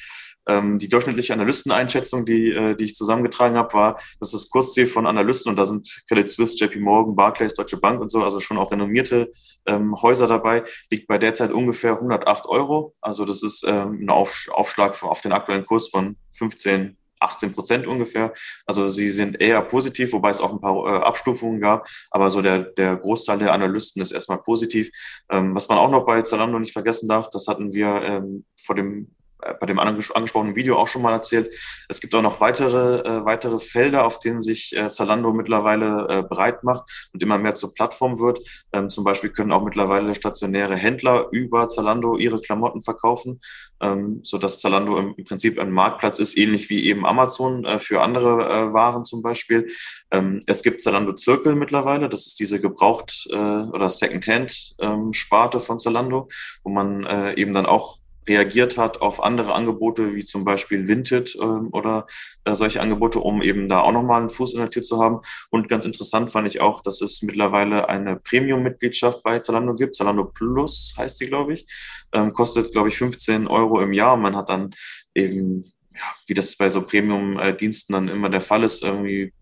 ähm, 0.47 0.79
die 0.79 0.89
durchschnittliche 0.89 1.33
Analysteneinschätzung, 1.33 2.25
die, 2.25 2.51
äh, 2.51 2.75
die 2.75 2.85
ich 2.85 2.95
zusammengetragen 2.95 3.57
habe, 3.57 3.73
war, 3.73 4.01
dass 4.19 4.31
das 4.31 4.49
Kursziel 4.49 4.87
von 4.87 5.05
Analysten, 5.05 5.51
und 5.51 5.55
da 5.55 5.65
sind 5.65 6.03
Credit 6.07 6.29
Suisse, 6.29 6.57
JP 6.57 6.79
Morgan, 6.79 7.15
Barclays, 7.15 7.53
Deutsche 7.53 7.77
Bank 7.77 8.01
und 8.01 8.09
so, 8.09 8.23
also 8.23 8.39
schon 8.39 8.57
auch 8.57 8.71
renommierte 8.71 9.31
ähm, 9.65 9.95
Häuser 10.01 10.27
dabei, 10.27 10.63
liegt 10.89 11.07
bei 11.07 11.17
derzeit 11.17 11.51
ungefähr 11.51 11.93
108 11.93 12.45
Euro. 12.45 12.95
Also 13.01 13.25
das 13.25 13.43
ist 13.43 13.63
ähm, 13.67 13.99
ein 14.01 14.09
Auf, 14.09 14.47
Aufschlag 14.51 15.01
auf 15.03 15.21
den 15.21 15.31
aktuellen 15.31 15.65
Kurs 15.65 15.89
von 15.89 16.17
15 16.31 16.97
18 17.21 17.51
Prozent 17.53 17.87
ungefähr. 17.87 18.33
Also 18.65 18.89
sie 18.89 19.09
sind 19.09 19.39
eher 19.39 19.61
positiv, 19.61 20.13
wobei 20.13 20.31
es 20.31 20.41
auch 20.41 20.51
ein 20.51 20.61
paar 20.61 20.75
äh, 20.85 21.03
Abstufungen 21.03 21.61
gab. 21.61 21.87
Aber 22.09 22.29
so 22.29 22.41
der, 22.41 22.63
der 22.63 22.97
Großteil 22.97 23.39
der 23.39 23.53
Analysten 23.53 24.01
ist 24.01 24.11
erstmal 24.11 24.41
positiv. 24.41 24.89
Ähm, 25.29 25.55
was 25.55 25.69
man 25.69 25.77
auch 25.77 25.91
noch 25.91 26.05
bei 26.05 26.21
Zalando 26.21 26.59
nicht 26.59 26.73
vergessen 26.73 27.07
darf, 27.07 27.29
das 27.29 27.47
hatten 27.47 27.73
wir 27.73 28.01
ähm, 28.03 28.45
vor 28.57 28.75
dem 28.75 29.15
bei 29.59 29.65
dem 29.65 29.79
angesprochenen 29.79 30.55
Video 30.55 30.77
auch 30.77 30.87
schon 30.87 31.01
mal 31.01 31.13
erzählt. 31.13 31.53
Es 31.89 31.99
gibt 31.99 32.13
auch 32.15 32.21
noch 32.21 32.39
weitere, 32.41 32.99
äh, 32.99 33.25
weitere 33.25 33.59
Felder, 33.59 34.05
auf 34.05 34.19
denen 34.19 34.41
sich 34.41 34.75
äh, 34.75 34.89
Zalando 34.89 35.33
mittlerweile 35.33 36.07
äh, 36.09 36.23
breit 36.23 36.63
macht 36.63 37.09
und 37.13 37.21
immer 37.23 37.37
mehr 37.37 37.55
zur 37.55 37.73
Plattform 37.73 38.19
wird. 38.19 38.39
Ähm, 38.73 38.89
zum 38.89 39.03
Beispiel 39.03 39.31
können 39.31 39.51
auch 39.51 39.63
mittlerweile 39.63 40.15
stationäre 40.15 40.75
Händler 40.75 41.27
über 41.31 41.69
Zalando 41.69 42.17
ihre 42.17 42.41
Klamotten 42.41 42.81
verkaufen, 42.81 43.39
ähm, 43.81 44.19
so 44.23 44.37
dass 44.37 44.61
Zalando 44.61 44.97
im, 44.97 45.13
im, 45.17 45.25
Prinzip 45.25 45.59
ein 45.59 45.71
Marktplatz 45.71 46.19
ist, 46.19 46.37
ähnlich 46.37 46.69
wie 46.69 46.85
eben 46.85 47.05
Amazon 47.05 47.65
äh, 47.65 47.79
für 47.79 48.01
andere 48.01 48.47
äh, 48.47 48.73
Waren 48.73 49.05
zum 49.05 49.21
Beispiel. 49.21 49.69
Ähm, 50.11 50.39
es 50.47 50.63
gibt 50.63 50.81
Zalando 50.81 51.13
Zirkel 51.13 51.55
mittlerweile, 51.55 52.09
das 52.09 52.27
ist 52.27 52.39
diese 52.39 52.59
Gebraucht- 52.59 53.27
äh, 53.31 53.35
oder 53.35 53.89
Secondhand-Sparte 53.89 55.57
ähm, 55.57 55.63
von 55.63 55.79
Zalando, 55.79 56.29
wo 56.63 56.71
man 56.71 57.05
äh, 57.05 57.33
eben 57.35 57.53
dann 57.53 57.65
auch 57.65 58.00
reagiert 58.31 58.77
hat 58.77 59.01
auf 59.01 59.21
andere 59.21 59.53
Angebote, 59.53 60.15
wie 60.15 60.23
zum 60.23 60.45
Beispiel 60.45 60.87
Vinted 60.87 61.35
ähm, 61.41 61.69
oder 61.71 62.05
äh, 62.45 62.55
solche 62.55 62.81
Angebote, 62.81 63.19
um 63.19 63.41
eben 63.41 63.67
da 63.67 63.81
auch 63.81 63.91
nochmal 63.91 64.21
einen 64.21 64.29
Fuß 64.29 64.53
in 64.53 64.59
der 64.59 64.69
Tür 64.69 64.83
zu 64.83 65.01
haben. 65.01 65.19
Und 65.49 65.67
ganz 65.67 65.85
interessant 65.85 66.31
fand 66.31 66.47
ich 66.47 66.61
auch, 66.61 66.81
dass 66.81 67.01
es 67.01 67.21
mittlerweile 67.21 67.89
eine 67.89 68.15
Premium-Mitgliedschaft 68.15 69.23
bei 69.23 69.39
Zalando 69.39 69.75
gibt. 69.75 69.95
Zalando 69.95 70.25
Plus 70.25 70.93
heißt 70.97 71.19
die, 71.19 71.27
glaube 71.27 71.53
ich. 71.53 71.65
Ähm, 72.13 72.33
kostet, 72.33 72.71
glaube 72.71 72.89
ich, 72.89 72.97
15 72.97 73.47
Euro 73.47 73.81
im 73.81 73.93
Jahr. 73.93 74.15
Man 74.15 74.35
hat 74.35 74.49
dann 74.49 74.73
eben 75.13 75.63
ja, 75.93 76.15
wie 76.27 76.33
das 76.33 76.55
bei 76.55 76.69
so 76.69 76.81
Premium-Diensten 76.81 77.93
dann 77.93 78.07
immer 78.07 78.29
der 78.29 78.41
Fall 78.41 78.63
ist, 78.63 78.81
irgendwie 78.81 79.33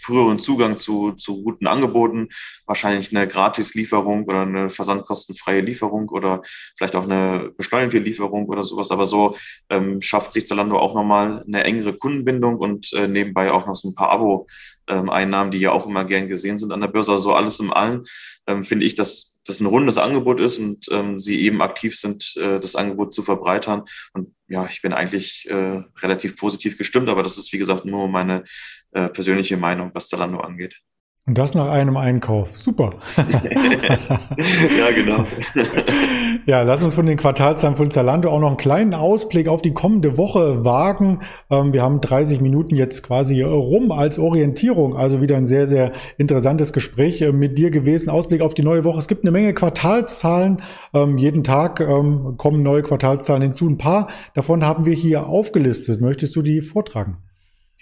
früheren 0.00 0.38
Zugang 0.38 0.76
zu, 0.76 1.12
zu 1.12 1.42
guten 1.42 1.66
Angeboten, 1.66 2.28
wahrscheinlich 2.66 3.14
eine 3.14 3.28
Gratislieferung 3.28 4.24
oder 4.24 4.42
eine 4.42 4.70
versandkostenfreie 4.70 5.60
Lieferung 5.60 6.08
oder 6.08 6.42
vielleicht 6.76 6.96
auch 6.96 7.04
eine 7.04 7.52
beschleunigte 7.56 7.98
Lieferung 7.98 8.46
oder 8.46 8.62
sowas. 8.62 8.90
Aber 8.90 9.06
so 9.06 9.36
ähm, 9.68 10.00
schafft 10.02 10.32
sich 10.32 10.46
Zalando 10.46 10.78
auch 10.78 10.94
nochmal 10.94 11.44
eine 11.46 11.64
engere 11.64 11.94
Kundenbindung 11.94 12.56
und 12.56 12.92
äh, 12.92 13.08
nebenbei 13.08 13.50
auch 13.52 13.66
noch 13.66 13.76
so 13.76 13.88
ein 13.88 13.94
paar 13.94 14.10
Abo-Einnahmen, 14.10 15.50
die 15.50 15.58
ja 15.58 15.72
auch 15.72 15.86
immer 15.86 16.04
gern 16.04 16.28
gesehen 16.28 16.58
sind 16.58 16.72
an 16.72 16.80
der 16.80 16.88
Börse. 16.88 17.12
Also 17.12 17.32
alles 17.32 17.60
im 17.60 17.72
Allen 17.72 18.04
ähm, 18.46 18.64
finde 18.64 18.86
ich, 18.86 18.94
dass 18.94 19.29
das 19.46 19.60
ein 19.60 19.66
rundes 19.66 19.98
Angebot 19.98 20.40
ist 20.40 20.58
und 20.58 20.86
ähm, 20.90 21.18
sie 21.18 21.40
eben 21.40 21.62
aktiv 21.62 21.98
sind, 21.98 22.36
äh, 22.36 22.60
das 22.60 22.76
Angebot 22.76 23.14
zu 23.14 23.22
verbreitern. 23.22 23.84
Und 24.12 24.34
ja, 24.48 24.66
ich 24.66 24.82
bin 24.82 24.92
eigentlich 24.92 25.48
äh, 25.48 25.82
relativ 26.02 26.36
positiv 26.36 26.76
gestimmt, 26.76 27.08
aber 27.08 27.22
das 27.22 27.38
ist, 27.38 27.52
wie 27.52 27.58
gesagt, 27.58 27.84
nur 27.84 28.08
meine 28.08 28.44
äh, 28.92 29.08
persönliche 29.08 29.56
Meinung, 29.56 29.90
was 29.94 30.08
Zalando 30.08 30.40
angeht. 30.40 30.80
Und 31.26 31.36
das 31.38 31.54
nach 31.54 31.70
einem 31.70 31.96
Einkauf. 31.96 32.56
Super. 32.56 32.90
ja, 33.16 34.90
genau. 34.94 35.24
ja, 36.46 36.62
lass 36.62 36.82
uns 36.82 36.94
von 36.94 37.06
den 37.06 37.18
Quartalszahlen 37.18 37.76
von 37.76 37.90
Zalando 37.90 38.30
auch 38.30 38.40
noch 38.40 38.48
einen 38.48 38.56
kleinen 38.56 38.94
Ausblick 38.94 39.46
auf 39.46 39.62
die 39.62 39.72
kommende 39.72 40.16
Woche 40.16 40.64
wagen. 40.64 41.20
Ähm, 41.50 41.72
wir 41.72 41.82
haben 41.82 42.00
30 42.00 42.40
Minuten 42.40 42.74
jetzt 42.74 43.02
quasi 43.02 43.42
rum 43.42 43.92
als 43.92 44.18
Orientierung. 44.18 44.96
Also 44.96 45.20
wieder 45.20 45.36
ein 45.36 45.46
sehr, 45.46 45.68
sehr 45.68 45.92
interessantes 46.16 46.72
Gespräch 46.72 47.20
äh, 47.20 47.32
mit 47.32 47.58
dir 47.58 47.70
gewesen. 47.70 48.08
Ausblick 48.08 48.40
auf 48.40 48.54
die 48.54 48.64
neue 48.64 48.84
Woche. 48.84 48.98
Es 48.98 49.06
gibt 49.06 49.22
eine 49.22 49.30
Menge 49.30 49.52
Quartalszahlen. 49.52 50.62
Ähm, 50.94 51.18
jeden 51.18 51.44
Tag 51.44 51.80
ähm, 51.80 52.34
kommen 52.38 52.62
neue 52.62 52.82
Quartalszahlen 52.82 53.42
hinzu. 53.42 53.68
Ein 53.68 53.78
paar 53.78 54.08
davon 54.34 54.64
haben 54.64 54.86
wir 54.86 54.94
hier 54.94 55.28
aufgelistet. 55.28 56.00
Möchtest 56.00 56.34
du 56.34 56.42
die 56.42 56.60
vortragen? 56.60 57.18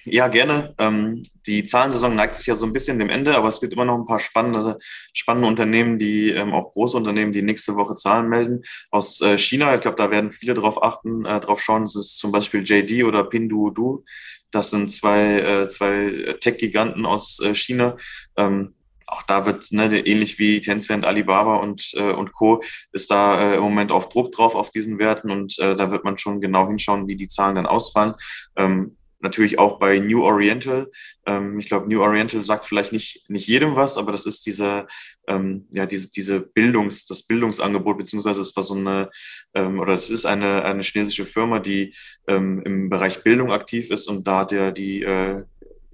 Ja, 0.04 0.28
gerne. 0.28 0.74
Ähm, 0.78 1.22
die 1.46 1.64
Zahlensaison 1.64 2.14
neigt 2.14 2.36
sich 2.36 2.46
ja 2.46 2.54
so 2.54 2.64
ein 2.66 2.72
bisschen 2.72 2.98
dem 2.98 3.10
Ende, 3.10 3.36
aber 3.36 3.48
es 3.48 3.60
gibt 3.60 3.72
immer 3.72 3.84
noch 3.84 3.96
ein 3.96 4.06
paar 4.06 4.18
spannende, 4.18 4.78
spannende 5.12 5.48
Unternehmen, 5.48 5.98
die 5.98 6.30
ähm, 6.30 6.52
auch 6.52 6.72
große 6.72 6.96
Unternehmen, 6.96 7.32
die 7.32 7.42
nächste 7.42 7.74
Woche 7.74 7.94
Zahlen 7.96 8.28
melden. 8.28 8.62
Aus 8.90 9.20
äh, 9.20 9.36
China, 9.36 9.74
ich 9.74 9.80
glaube, 9.80 9.96
da 9.96 10.10
werden 10.10 10.32
viele 10.32 10.54
drauf 10.54 10.82
achten, 10.82 11.24
äh, 11.24 11.40
drauf 11.40 11.60
schauen. 11.60 11.82
Das 11.82 11.96
ist 11.96 12.18
zum 12.18 12.32
Beispiel 12.32 12.62
JD 12.62 13.04
oder 13.04 13.24
Pinduoduo. 13.24 14.04
Das 14.50 14.70
sind 14.70 14.90
zwei, 14.90 15.40
äh, 15.40 15.68
zwei 15.68 16.36
Tech-Giganten 16.40 17.04
aus 17.04 17.40
äh, 17.40 17.54
China. 17.54 17.96
Ähm, 18.36 18.74
auch 19.08 19.22
da 19.22 19.46
wird, 19.46 19.72
ne, 19.72 20.06
ähnlich 20.06 20.38
wie 20.38 20.60
Tencent, 20.60 21.06
Alibaba 21.06 21.56
und, 21.56 21.92
äh, 21.94 22.12
und 22.12 22.34
Co., 22.34 22.62
ist 22.92 23.10
da 23.10 23.52
äh, 23.52 23.56
im 23.56 23.62
Moment 23.62 23.90
auch 23.90 24.04
Druck 24.10 24.32
drauf 24.32 24.54
auf 24.54 24.70
diesen 24.70 24.98
Werten 24.98 25.30
und 25.30 25.58
äh, 25.58 25.74
da 25.74 25.90
wird 25.90 26.04
man 26.04 26.18
schon 26.18 26.42
genau 26.42 26.68
hinschauen, 26.68 27.08
wie 27.08 27.16
die 27.16 27.28
Zahlen 27.28 27.54
dann 27.54 27.66
ausfallen. 27.66 28.14
Ähm, 28.56 28.97
natürlich 29.20 29.58
auch 29.58 29.78
bei 29.78 29.98
New 29.98 30.22
Oriental. 30.22 30.90
Ähm, 31.26 31.58
ich 31.58 31.66
glaube, 31.66 31.88
New 31.88 32.00
Oriental 32.00 32.44
sagt 32.44 32.66
vielleicht 32.66 32.92
nicht, 32.92 33.28
nicht 33.28 33.46
jedem 33.46 33.76
was, 33.76 33.98
aber 33.98 34.12
das 34.12 34.26
ist 34.26 34.46
diese, 34.46 34.86
ähm, 35.26 35.66
ja, 35.70 35.86
diese, 35.86 36.10
diese 36.10 36.40
Bildungs, 36.40 37.06
das 37.06 37.22
Bildungsangebot, 37.22 37.98
beziehungsweise 37.98 38.40
es 38.42 38.54
war 38.56 38.62
so 38.62 38.74
eine, 38.74 39.10
ähm, 39.54 39.78
oder 39.80 39.94
es 39.94 40.10
ist 40.10 40.26
eine, 40.26 40.64
eine 40.64 40.82
chinesische 40.82 41.26
Firma, 41.26 41.58
die 41.58 41.94
ähm, 42.26 42.62
im 42.64 42.88
Bereich 42.88 43.22
Bildung 43.22 43.52
aktiv 43.52 43.90
ist 43.90 44.08
und 44.08 44.26
da 44.26 44.46
ja 44.50 44.70
die 44.70 45.02
äh, 45.02 45.42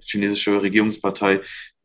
chinesische 0.05 0.61
Regierungspartei 0.63 1.41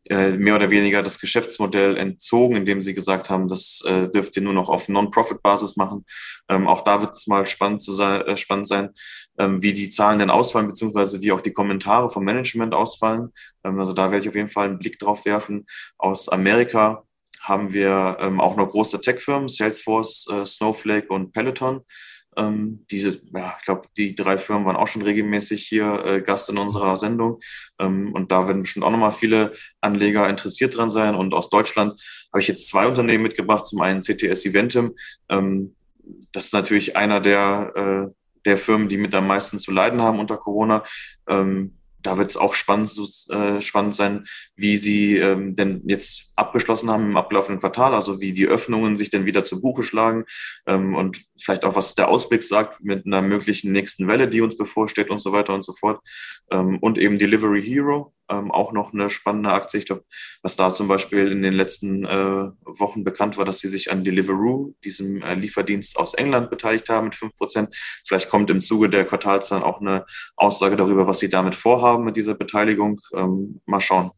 mehr 0.09 0.55
oder 0.55 0.71
weniger 0.71 1.03
das 1.03 1.19
Geschäftsmodell 1.19 1.97
entzogen, 1.97 2.55
indem 2.55 2.81
sie 2.81 2.93
gesagt 2.93 3.29
haben, 3.29 3.47
das 3.47 3.83
äh, 3.85 4.09
dürft 4.09 4.35
ihr 4.37 4.41
nur 4.41 4.53
noch 4.53 4.69
auf 4.69 4.89
Non-Profit-Basis 4.89 5.75
machen. 5.75 6.05
Ähm, 6.49 6.67
auch 6.67 6.81
da 6.81 7.01
wird 7.01 7.15
es 7.15 7.27
mal 7.27 7.45
spannend, 7.45 7.83
zu 7.83 7.91
sein, 7.91 8.21
äh, 8.21 8.37
spannend 8.37 8.67
sein, 8.67 8.89
ähm, 9.37 9.61
wie 9.61 9.73
die 9.73 9.89
Zahlen 9.89 10.19
denn 10.19 10.31
ausfallen, 10.31 10.67
beziehungsweise 10.67 11.21
wie 11.21 11.31
auch 11.31 11.41
die 11.41 11.53
Kommentare 11.53 12.09
vom 12.09 12.23
Management 12.23 12.73
ausfallen. 12.73 13.31
Ähm, 13.63 13.79
also 13.79 13.93
da 13.93 14.11
werde 14.11 14.23
ich 14.23 14.29
auf 14.29 14.35
jeden 14.35 14.47
Fall 14.47 14.69
einen 14.69 14.79
Blick 14.79 14.97
drauf 14.97 15.25
werfen. 15.25 15.65
Aus 15.97 16.27
Amerika 16.29 17.03
haben 17.41 17.73
wir 17.73 18.17
ähm, 18.19 18.39
auch 18.39 18.55
noch 18.55 18.69
große 18.69 19.01
Tech-Firmen, 19.01 19.47
Salesforce, 19.47 20.27
äh, 20.31 20.45
Snowflake 20.45 21.07
und 21.07 21.33
Peloton. 21.33 21.81
Ähm, 22.39 22.85
diese, 22.89 23.19
ja, 23.33 23.55
ich 23.59 23.65
glaube, 23.65 23.87
die 23.97 24.15
drei 24.15 24.37
Firmen 24.37 24.65
waren 24.65 24.77
auch 24.77 24.87
schon 24.87 25.01
regelmäßig 25.01 25.65
hier 25.65 26.05
äh, 26.05 26.21
Gast 26.21 26.49
in 26.49 26.57
unserer 26.57 26.95
Sendung. 26.95 27.41
Ähm, 27.79 28.13
und 28.13 28.31
da 28.31 28.47
werden 28.47 28.61
bestimmt 28.61 28.85
auch 28.85 28.91
nochmal 28.91 29.11
viele 29.11 29.51
Anleger 29.81 30.29
interessiert 30.29 30.77
dran 30.77 30.89
sein. 30.89 31.15
Und 31.15 31.33
aus 31.33 31.49
Deutschland 31.49 31.99
habe 32.31 32.41
ich 32.41 32.47
jetzt 32.47 32.67
zwei 32.67 32.87
Unternehmen 32.87 33.23
mitgebracht. 33.23 33.65
Zum 33.65 33.81
einen 33.81 34.01
CTS 34.01 34.45
Eventim. 34.45 34.95
Ähm, 35.27 35.75
das 36.31 36.45
ist 36.45 36.53
natürlich 36.53 36.95
einer 36.95 37.19
der, 37.19 37.73
äh, 37.75 38.13
der 38.45 38.57
Firmen, 38.57 38.87
die 38.87 38.97
mit 38.97 39.13
am 39.13 39.27
meisten 39.27 39.59
zu 39.59 39.71
leiden 39.71 40.01
haben 40.01 40.19
unter 40.19 40.37
Corona. 40.37 40.83
Ähm, 41.27 41.75
da 42.01 42.17
wird 42.17 42.31
es 42.31 42.37
auch 42.37 42.53
spannend, 42.53 42.91
äh, 43.29 43.61
spannend 43.61 43.95
sein, 43.95 44.25
wie 44.55 44.77
sie 44.77 45.17
ähm, 45.17 45.57
denn 45.57 45.81
jetzt 45.85 46.28
abgeschlossen 46.39 46.89
haben 46.89 47.11
im 47.11 47.17
abgelaufenen 47.17 47.59
Quartal, 47.59 47.93
also 47.93 48.19
wie 48.19 48.33
die 48.33 48.47
Öffnungen 48.47 48.97
sich 48.97 49.09
denn 49.09 49.25
wieder 49.25 49.43
zu 49.43 49.61
Buche 49.61 49.83
schlagen 49.83 50.25
ähm, 50.65 50.95
und 50.95 51.21
vielleicht 51.37 51.65
auch, 51.65 51.75
was 51.75 51.95
der 51.95 52.07
Ausblick 52.07 52.43
sagt 52.43 52.83
mit 52.83 53.05
einer 53.05 53.21
möglichen 53.21 53.71
nächsten 53.71 54.07
Welle, 54.07 54.27
die 54.27 54.41
uns 54.41 54.57
bevorsteht 54.57 55.09
und 55.09 55.19
so 55.19 55.31
weiter 55.31 55.53
und 55.53 55.63
so 55.63 55.73
fort. 55.73 56.01
Ähm, 56.51 56.79
und 56.79 56.97
eben 56.97 57.19
Delivery 57.19 57.61
Hero, 57.61 58.13
ähm, 58.29 58.51
auch 58.51 58.71
noch 58.71 58.93
eine 58.93 59.09
spannende 59.09 59.51
Aktie. 59.51 59.79
Ich 59.79 59.85
glaube, 59.85 60.03
was 60.41 60.55
da 60.55 60.71
zum 60.71 60.87
Beispiel 60.87 61.31
in 61.31 61.41
den 61.41 61.53
letzten 61.53 62.05
äh, 62.05 62.51
Wochen 62.63 63.03
bekannt 63.03 63.37
war, 63.37 63.45
dass 63.45 63.59
sie 63.59 63.67
sich 63.67 63.91
an 63.91 64.03
Deliveroo, 64.03 64.75
diesem 64.83 65.21
äh, 65.21 65.33
Lieferdienst 65.33 65.97
aus 65.97 66.13
England, 66.13 66.49
beteiligt 66.49 66.89
haben 66.89 67.05
mit 67.05 67.15
fünf 67.15 67.35
Prozent. 67.35 67.75
Vielleicht 68.07 68.29
kommt 68.29 68.49
im 68.49 68.61
Zuge 68.61 68.89
der 68.89 69.05
Quartalzahlen 69.05 69.63
auch 69.63 69.81
eine 69.81 70.05
Aussage 70.35 70.75
darüber, 70.75 71.07
was 71.07 71.19
sie 71.19 71.29
damit 71.29 71.55
vorhaben 71.55 72.05
mit 72.05 72.15
dieser 72.15 72.35
Beteiligung. 72.35 72.99
Ähm, 73.13 73.61
mal 73.65 73.81
schauen. 73.81 74.11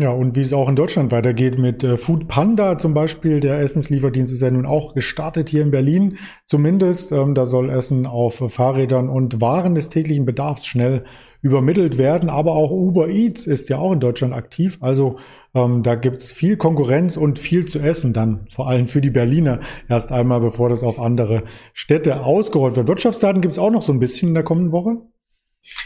Ja, 0.00 0.12
und 0.12 0.34
wie 0.34 0.40
es 0.40 0.54
auch 0.54 0.70
in 0.70 0.76
Deutschland 0.76 1.12
weitergeht 1.12 1.58
mit 1.58 1.84
äh, 1.84 1.98
Food 1.98 2.26
Panda 2.26 2.78
zum 2.78 2.94
Beispiel. 2.94 3.40
Der 3.40 3.60
Essenslieferdienst 3.60 4.32
ist 4.32 4.40
ja 4.40 4.50
nun 4.50 4.64
auch 4.64 4.94
gestartet 4.94 5.50
hier 5.50 5.60
in 5.60 5.70
Berlin. 5.70 6.16
Zumindest, 6.46 7.12
ähm, 7.12 7.34
da 7.34 7.44
soll 7.44 7.68
Essen 7.68 8.06
auf 8.06 8.42
Fahrrädern 8.48 9.10
und 9.10 9.42
Waren 9.42 9.74
des 9.74 9.90
täglichen 9.90 10.24
Bedarfs 10.24 10.64
schnell 10.64 11.04
übermittelt 11.42 11.98
werden. 11.98 12.30
Aber 12.30 12.52
auch 12.52 12.70
Uber 12.70 13.08
Eats 13.10 13.46
ist 13.46 13.68
ja 13.68 13.76
auch 13.76 13.92
in 13.92 14.00
Deutschland 14.00 14.32
aktiv. 14.32 14.78
Also 14.80 15.18
ähm, 15.54 15.82
da 15.82 15.96
gibt's 15.96 16.32
viel 16.32 16.56
Konkurrenz 16.56 17.18
und 17.18 17.38
viel 17.38 17.66
zu 17.66 17.78
essen 17.80 18.14
dann, 18.14 18.46
vor 18.50 18.68
allem 18.68 18.86
für 18.86 19.02
die 19.02 19.10
Berliner 19.10 19.60
erst 19.86 20.12
einmal, 20.12 20.40
bevor 20.40 20.70
das 20.70 20.82
auf 20.82 20.98
andere 20.98 21.42
Städte 21.74 22.24
ausgerollt 22.24 22.76
wird. 22.76 22.88
Wirtschaftsdaten 22.88 23.42
gibt's 23.42 23.58
auch 23.58 23.70
noch 23.70 23.82
so 23.82 23.92
ein 23.92 24.00
bisschen 24.00 24.28
in 24.28 24.34
der 24.34 24.44
kommenden 24.44 24.72
Woche. 24.72 24.96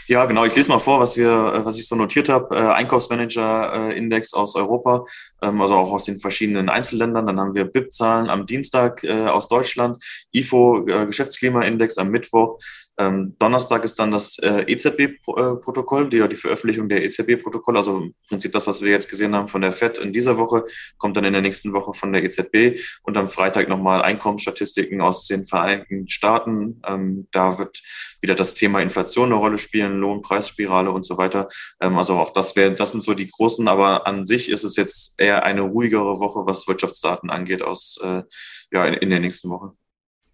Ja, 0.07 0.25
genau. 0.25 0.45
Ich 0.45 0.55
lese 0.55 0.69
mal 0.69 0.79
vor, 0.79 0.99
was 0.99 1.17
wir, 1.17 1.29
äh, 1.29 1.65
was 1.65 1.77
ich 1.77 1.87
so 1.87 1.95
notiert 1.95 2.29
habe. 2.29 2.55
Äh, 2.55 2.59
Einkaufsmanager-Index 2.59 4.33
aus 4.33 4.55
Europa, 4.55 5.05
ähm, 5.41 5.61
also 5.61 5.75
auch 5.75 5.91
aus 5.91 6.05
den 6.05 6.19
verschiedenen 6.19 6.69
Einzelländern. 6.69 7.25
Dann 7.25 7.39
haben 7.39 7.55
wir 7.55 7.65
BIP-Zahlen 7.65 8.29
am 8.29 8.45
Dienstag 8.45 9.03
äh, 9.03 9.25
aus 9.27 9.47
Deutschland, 9.47 10.03
IFO 10.31 10.85
äh, 10.87 11.07
Geschäftsklimaindex 11.07 11.97
am 11.97 12.09
Mittwoch, 12.09 12.59
ähm, 12.97 13.35
Donnerstag 13.39 13.83
ist 13.83 13.99
dann 13.99 14.11
das 14.11 14.37
äh, 14.39 14.63
EZB-Protokoll, 14.67 16.09
die, 16.09 16.27
die 16.29 16.35
Veröffentlichung 16.35 16.87
der 16.87 17.03
EZB-Protokolle, 17.03 17.79
also 17.79 17.97
im 17.97 18.15
Prinzip 18.29 18.53
das, 18.53 18.67
was 18.67 18.81
wir 18.81 18.91
jetzt 18.91 19.09
gesehen 19.09 19.35
haben 19.35 19.49
von 19.49 19.61
der 19.61 19.73
FED 19.73 19.99
in 19.99 20.13
dieser 20.13 20.37
Woche, 20.37 20.63
kommt 20.97 21.17
dann 21.17 21.25
in 21.25 21.33
der 21.33 21.41
nächsten 21.41 21.73
Woche 21.73 21.93
von 21.93 22.13
der 22.13 22.23
EZB 22.23 22.79
und 23.03 23.17
am 23.17 23.27
Freitag 23.27 23.67
nochmal 23.67 24.01
Einkommensstatistiken 24.01 25.01
aus 25.01 25.27
den 25.27 25.45
Vereinigten 25.45 26.07
Staaten. 26.07 26.81
Ähm, 26.87 27.27
da 27.31 27.57
wird 27.57 27.81
wieder 28.21 28.35
das 28.35 28.53
Thema 28.53 28.81
Inflation 28.81 29.25
eine 29.25 29.35
Rolle 29.35 29.57
spielen, 29.57 29.99
Lohnpreisspirale 29.99 30.91
und 30.91 31.05
so 31.05 31.17
weiter. 31.17 31.49
Ähm, 31.81 31.97
also 31.97 32.13
auch 32.13 32.31
das 32.31 32.55
wäre, 32.55 32.73
das 32.73 32.91
sind 32.91 33.01
so 33.01 33.13
die 33.13 33.27
großen, 33.27 33.67
aber 33.67 34.07
an 34.07 34.25
sich 34.25 34.49
ist 34.49 34.63
es 34.63 34.77
jetzt 34.77 35.15
eher 35.17 35.43
eine 35.43 35.61
ruhigere 35.61 36.19
Woche, 36.19 36.45
was 36.45 36.67
Wirtschaftsdaten 36.67 37.29
angeht 37.29 37.61
aus 37.61 37.99
äh, 38.01 38.23
ja 38.71 38.85
in, 38.85 38.93
in 38.93 39.09
der 39.09 39.19
nächsten 39.19 39.49
Woche. 39.49 39.73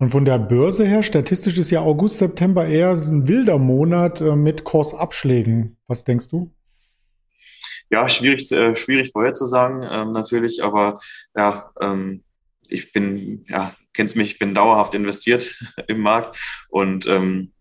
Und 0.01 0.09
von 0.09 0.25
der 0.25 0.39
Börse 0.39 0.83
her, 0.83 1.03
statistisch 1.03 1.59
ist 1.59 1.69
ja 1.69 1.81
August, 1.81 2.17
September 2.17 2.65
eher 2.65 2.89
ein 2.89 3.27
wilder 3.27 3.59
Monat 3.59 4.19
äh, 4.19 4.35
mit 4.35 4.63
Kursabschlägen. 4.63 5.77
Was 5.85 6.03
denkst 6.03 6.27
du? 6.27 6.51
Ja, 7.91 8.09
schwierig, 8.09 8.51
äh, 8.51 8.75
schwierig 8.75 9.11
vorherzusagen, 9.11 9.87
ähm, 9.87 10.11
natürlich, 10.11 10.63
aber 10.63 10.97
ja, 11.37 11.69
ähm, 11.79 12.23
ich 12.67 12.91
bin, 12.93 13.45
ja, 13.47 13.75
kennst 13.93 14.15
mich, 14.15 14.31
ich 14.31 14.39
bin 14.39 14.55
dauerhaft 14.55 14.95
investiert 14.95 15.55
im 15.87 15.99
Markt 15.99 16.35
und 16.69 17.05
ähm, 17.05 17.51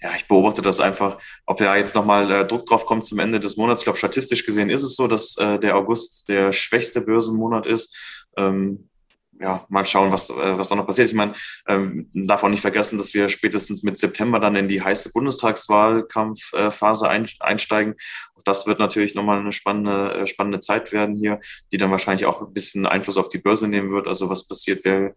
ja, 0.00 0.12
ich 0.14 0.28
beobachte 0.28 0.62
das 0.62 0.78
einfach, 0.78 1.18
ob 1.46 1.56
da 1.56 1.76
jetzt 1.76 1.96
nochmal 1.96 2.30
äh, 2.30 2.46
Druck 2.46 2.66
drauf 2.66 2.86
kommt 2.86 3.06
zum 3.06 3.18
Ende 3.18 3.40
des 3.40 3.56
Monats. 3.56 3.80
Ich 3.80 3.84
glaube, 3.84 3.98
statistisch 3.98 4.46
gesehen 4.46 4.70
ist 4.70 4.84
es 4.84 4.94
so, 4.94 5.08
dass 5.08 5.34
der 5.34 5.74
August 5.74 6.28
der 6.28 6.52
schwächste 6.52 7.00
Börsenmonat 7.00 7.66
ist. 7.66 8.24
Ja, 9.40 9.64
mal 9.68 9.86
schauen, 9.86 10.12
was, 10.12 10.30
äh, 10.30 10.58
was 10.58 10.68
da 10.68 10.74
noch 10.74 10.86
passiert. 10.86 11.08
Ich 11.08 11.14
meine, 11.14 11.34
ähm, 11.66 12.10
darf 12.12 12.42
auch 12.42 12.48
nicht 12.48 12.60
vergessen, 12.60 12.98
dass 12.98 13.14
wir 13.14 13.28
spätestens 13.28 13.82
mit 13.82 13.98
September 13.98 14.40
dann 14.40 14.56
in 14.56 14.68
die 14.68 14.82
heiße 14.82 15.12
Bundestagswahlkampfphase 15.12 17.08
ein, 17.08 17.26
einsteigen. 17.40 17.94
Das 18.44 18.66
wird 18.66 18.78
natürlich 18.78 19.14
nochmal 19.14 19.40
eine 19.40 19.52
spannende, 19.52 20.14
äh, 20.14 20.26
spannende 20.26 20.60
Zeit 20.60 20.92
werden 20.92 21.18
hier, 21.18 21.40
die 21.72 21.78
dann 21.78 21.90
wahrscheinlich 21.90 22.26
auch 22.26 22.40
ein 22.40 22.52
bisschen 22.52 22.86
Einfluss 22.86 23.16
auf 23.16 23.28
die 23.28 23.38
Börse 23.38 23.68
nehmen 23.68 23.90
wird. 23.90 24.08
Also 24.08 24.30
was 24.30 24.46
passiert, 24.46 24.84
wer, 24.84 25.14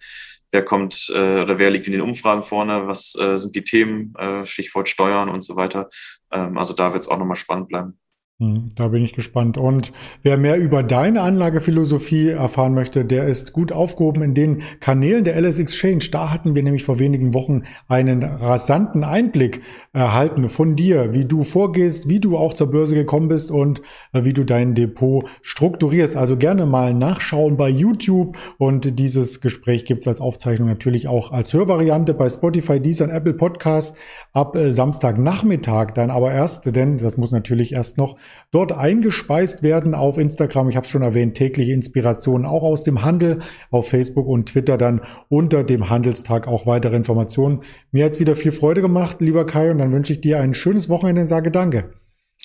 wer 0.52 0.64
kommt 0.64 1.12
äh, 1.14 1.42
oder 1.42 1.58
wer 1.58 1.72
liegt 1.72 1.88
in 1.88 1.94
den 1.94 2.02
Umfragen 2.02 2.44
vorne, 2.44 2.88
was 2.88 3.16
äh, 3.16 3.38
sind 3.38 3.56
die 3.56 3.64
Themen, 3.64 4.14
äh, 4.16 4.46
Stichwort 4.46 4.90
Steuern 4.90 5.30
und 5.30 5.44
so 5.44 5.56
weiter. 5.56 5.90
Ähm, 6.32 6.58
also 6.58 6.74
da 6.74 6.94
wird 6.94 7.04
es 7.04 7.10
auch 7.10 7.18
nochmal 7.18 7.38
spannend 7.38 7.70
bleiben. 7.70 8.01
Hm, 8.42 8.70
da 8.76 8.88
bin 8.88 9.04
ich 9.04 9.14
gespannt. 9.14 9.60
Und 9.60 9.94
wer 10.24 10.36
mehr 10.36 10.58
über 10.58 10.82
deine 10.82 11.22
Anlagephilosophie 11.22 12.30
erfahren 12.30 12.74
möchte, 12.74 13.06
der 13.06 13.28
ist 13.28 13.54
gut 13.54 13.72
aufgehoben 13.72 14.24
in 14.24 14.34
den 14.34 14.64
Kanälen 14.80 15.24
der 15.24 15.40
LS 15.40 15.60
Exchange. 15.60 16.06
Da 16.12 16.34
hatten 16.34 16.56
wir 16.56 16.64
nämlich 16.64 16.84
vor 16.84 16.98
wenigen 16.98 17.36
Wochen 17.36 17.62
einen 17.88 18.24
rasanten 18.24 19.04
Einblick 19.04 19.62
erhalten 19.94 20.50
von 20.50 20.76
dir, 20.76 21.14
wie 21.14 21.26
du 21.26 21.44
vorgehst, 21.44 22.10
wie 22.10 22.20
du 22.20 22.36
auch 22.36 22.56
zur 22.56 22.72
Börse 22.72 22.96
gekommen 22.96 23.28
bist 23.28 23.52
und 23.52 23.84
äh, 24.12 24.26
wie 24.26 24.34
du 24.34 24.44
dein 24.44 24.74
Depot 24.74 25.24
strukturierst. 25.44 26.18
Also 26.18 26.36
gerne 26.36 26.66
mal 26.66 26.96
nachschauen 26.96 27.58
bei 27.58 27.70
YouTube. 27.70 28.38
Und 28.58 28.98
dieses 28.98 29.42
Gespräch 29.42 29.86
gibt 29.86 30.02
es 30.02 30.08
als 30.08 30.20
Aufzeichnung 30.20 30.68
natürlich 30.68 31.08
auch 31.08 31.32
als 31.32 31.54
Hörvariante 31.54 32.16
bei 32.16 32.28
Spotify, 32.28 32.80
Deezer 32.80 33.06
und 33.06 33.12
Apple 33.12 33.36
Podcast 33.36 33.96
ab 34.34 34.56
äh, 34.56 34.72
Samstagnachmittag 34.72 35.92
dann 35.92 36.10
aber 36.10 36.32
erst, 36.32 36.66
denn 36.76 36.98
das 36.98 37.18
muss 37.18 37.32
natürlich 37.32 37.74
erst 37.74 38.00
noch 38.00 38.16
dort 38.52 38.72
eingespeist 38.72 39.64
werden 39.64 39.94
auf 39.94 40.18
Instagram. 40.18 40.70
Ich 40.70 40.76
habe 40.76 40.86
es 40.86 40.92
schon 40.92 41.02
erwähnt, 41.02 41.36
tägliche 41.36 41.74
Inspirationen 41.74 42.46
auch 42.46 42.64
aus 42.64 42.84
dem 42.84 43.04
Handel, 43.04 43.40
auf 43.70 43.90
Facebook 43.90 44.28
und 44.28 44.48
Twitter 44.48 44.78
dann 44.78 45.02
unter 45.30 45.64
dem 45.64 45.90
Handelstag 45.90 46.48
auch 46.48 46.66
weitere 46.66 46.96
Informationen. 46.96 47.62
Mir 47.92 48.06
hat 48.06 48.14
es 48.14 48.20
wieder 48.20 48.36
viel 48.36 48.52
Freude 48.52 48.82
gemacht, 48.82 49.18
lieber 49.20 49.46
Kai, 49.46 49.72
und 49.72 49.78
dann 49.78 49.92
wünsche 49.92 50.14
ich 50.14 50.22
dir 50.22 50.40
ein 50.40 50.54
schönes 50.54 50.90
Wochenende 50.90 51.22
und 51.22 51.28
sage 51.28 51.52
Danke. 51.52 51.94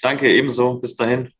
Danke, 0.03 0.33
ebenso. 0.33 0.79
Bis 0.79 0.95
dahin. 0.95 1.36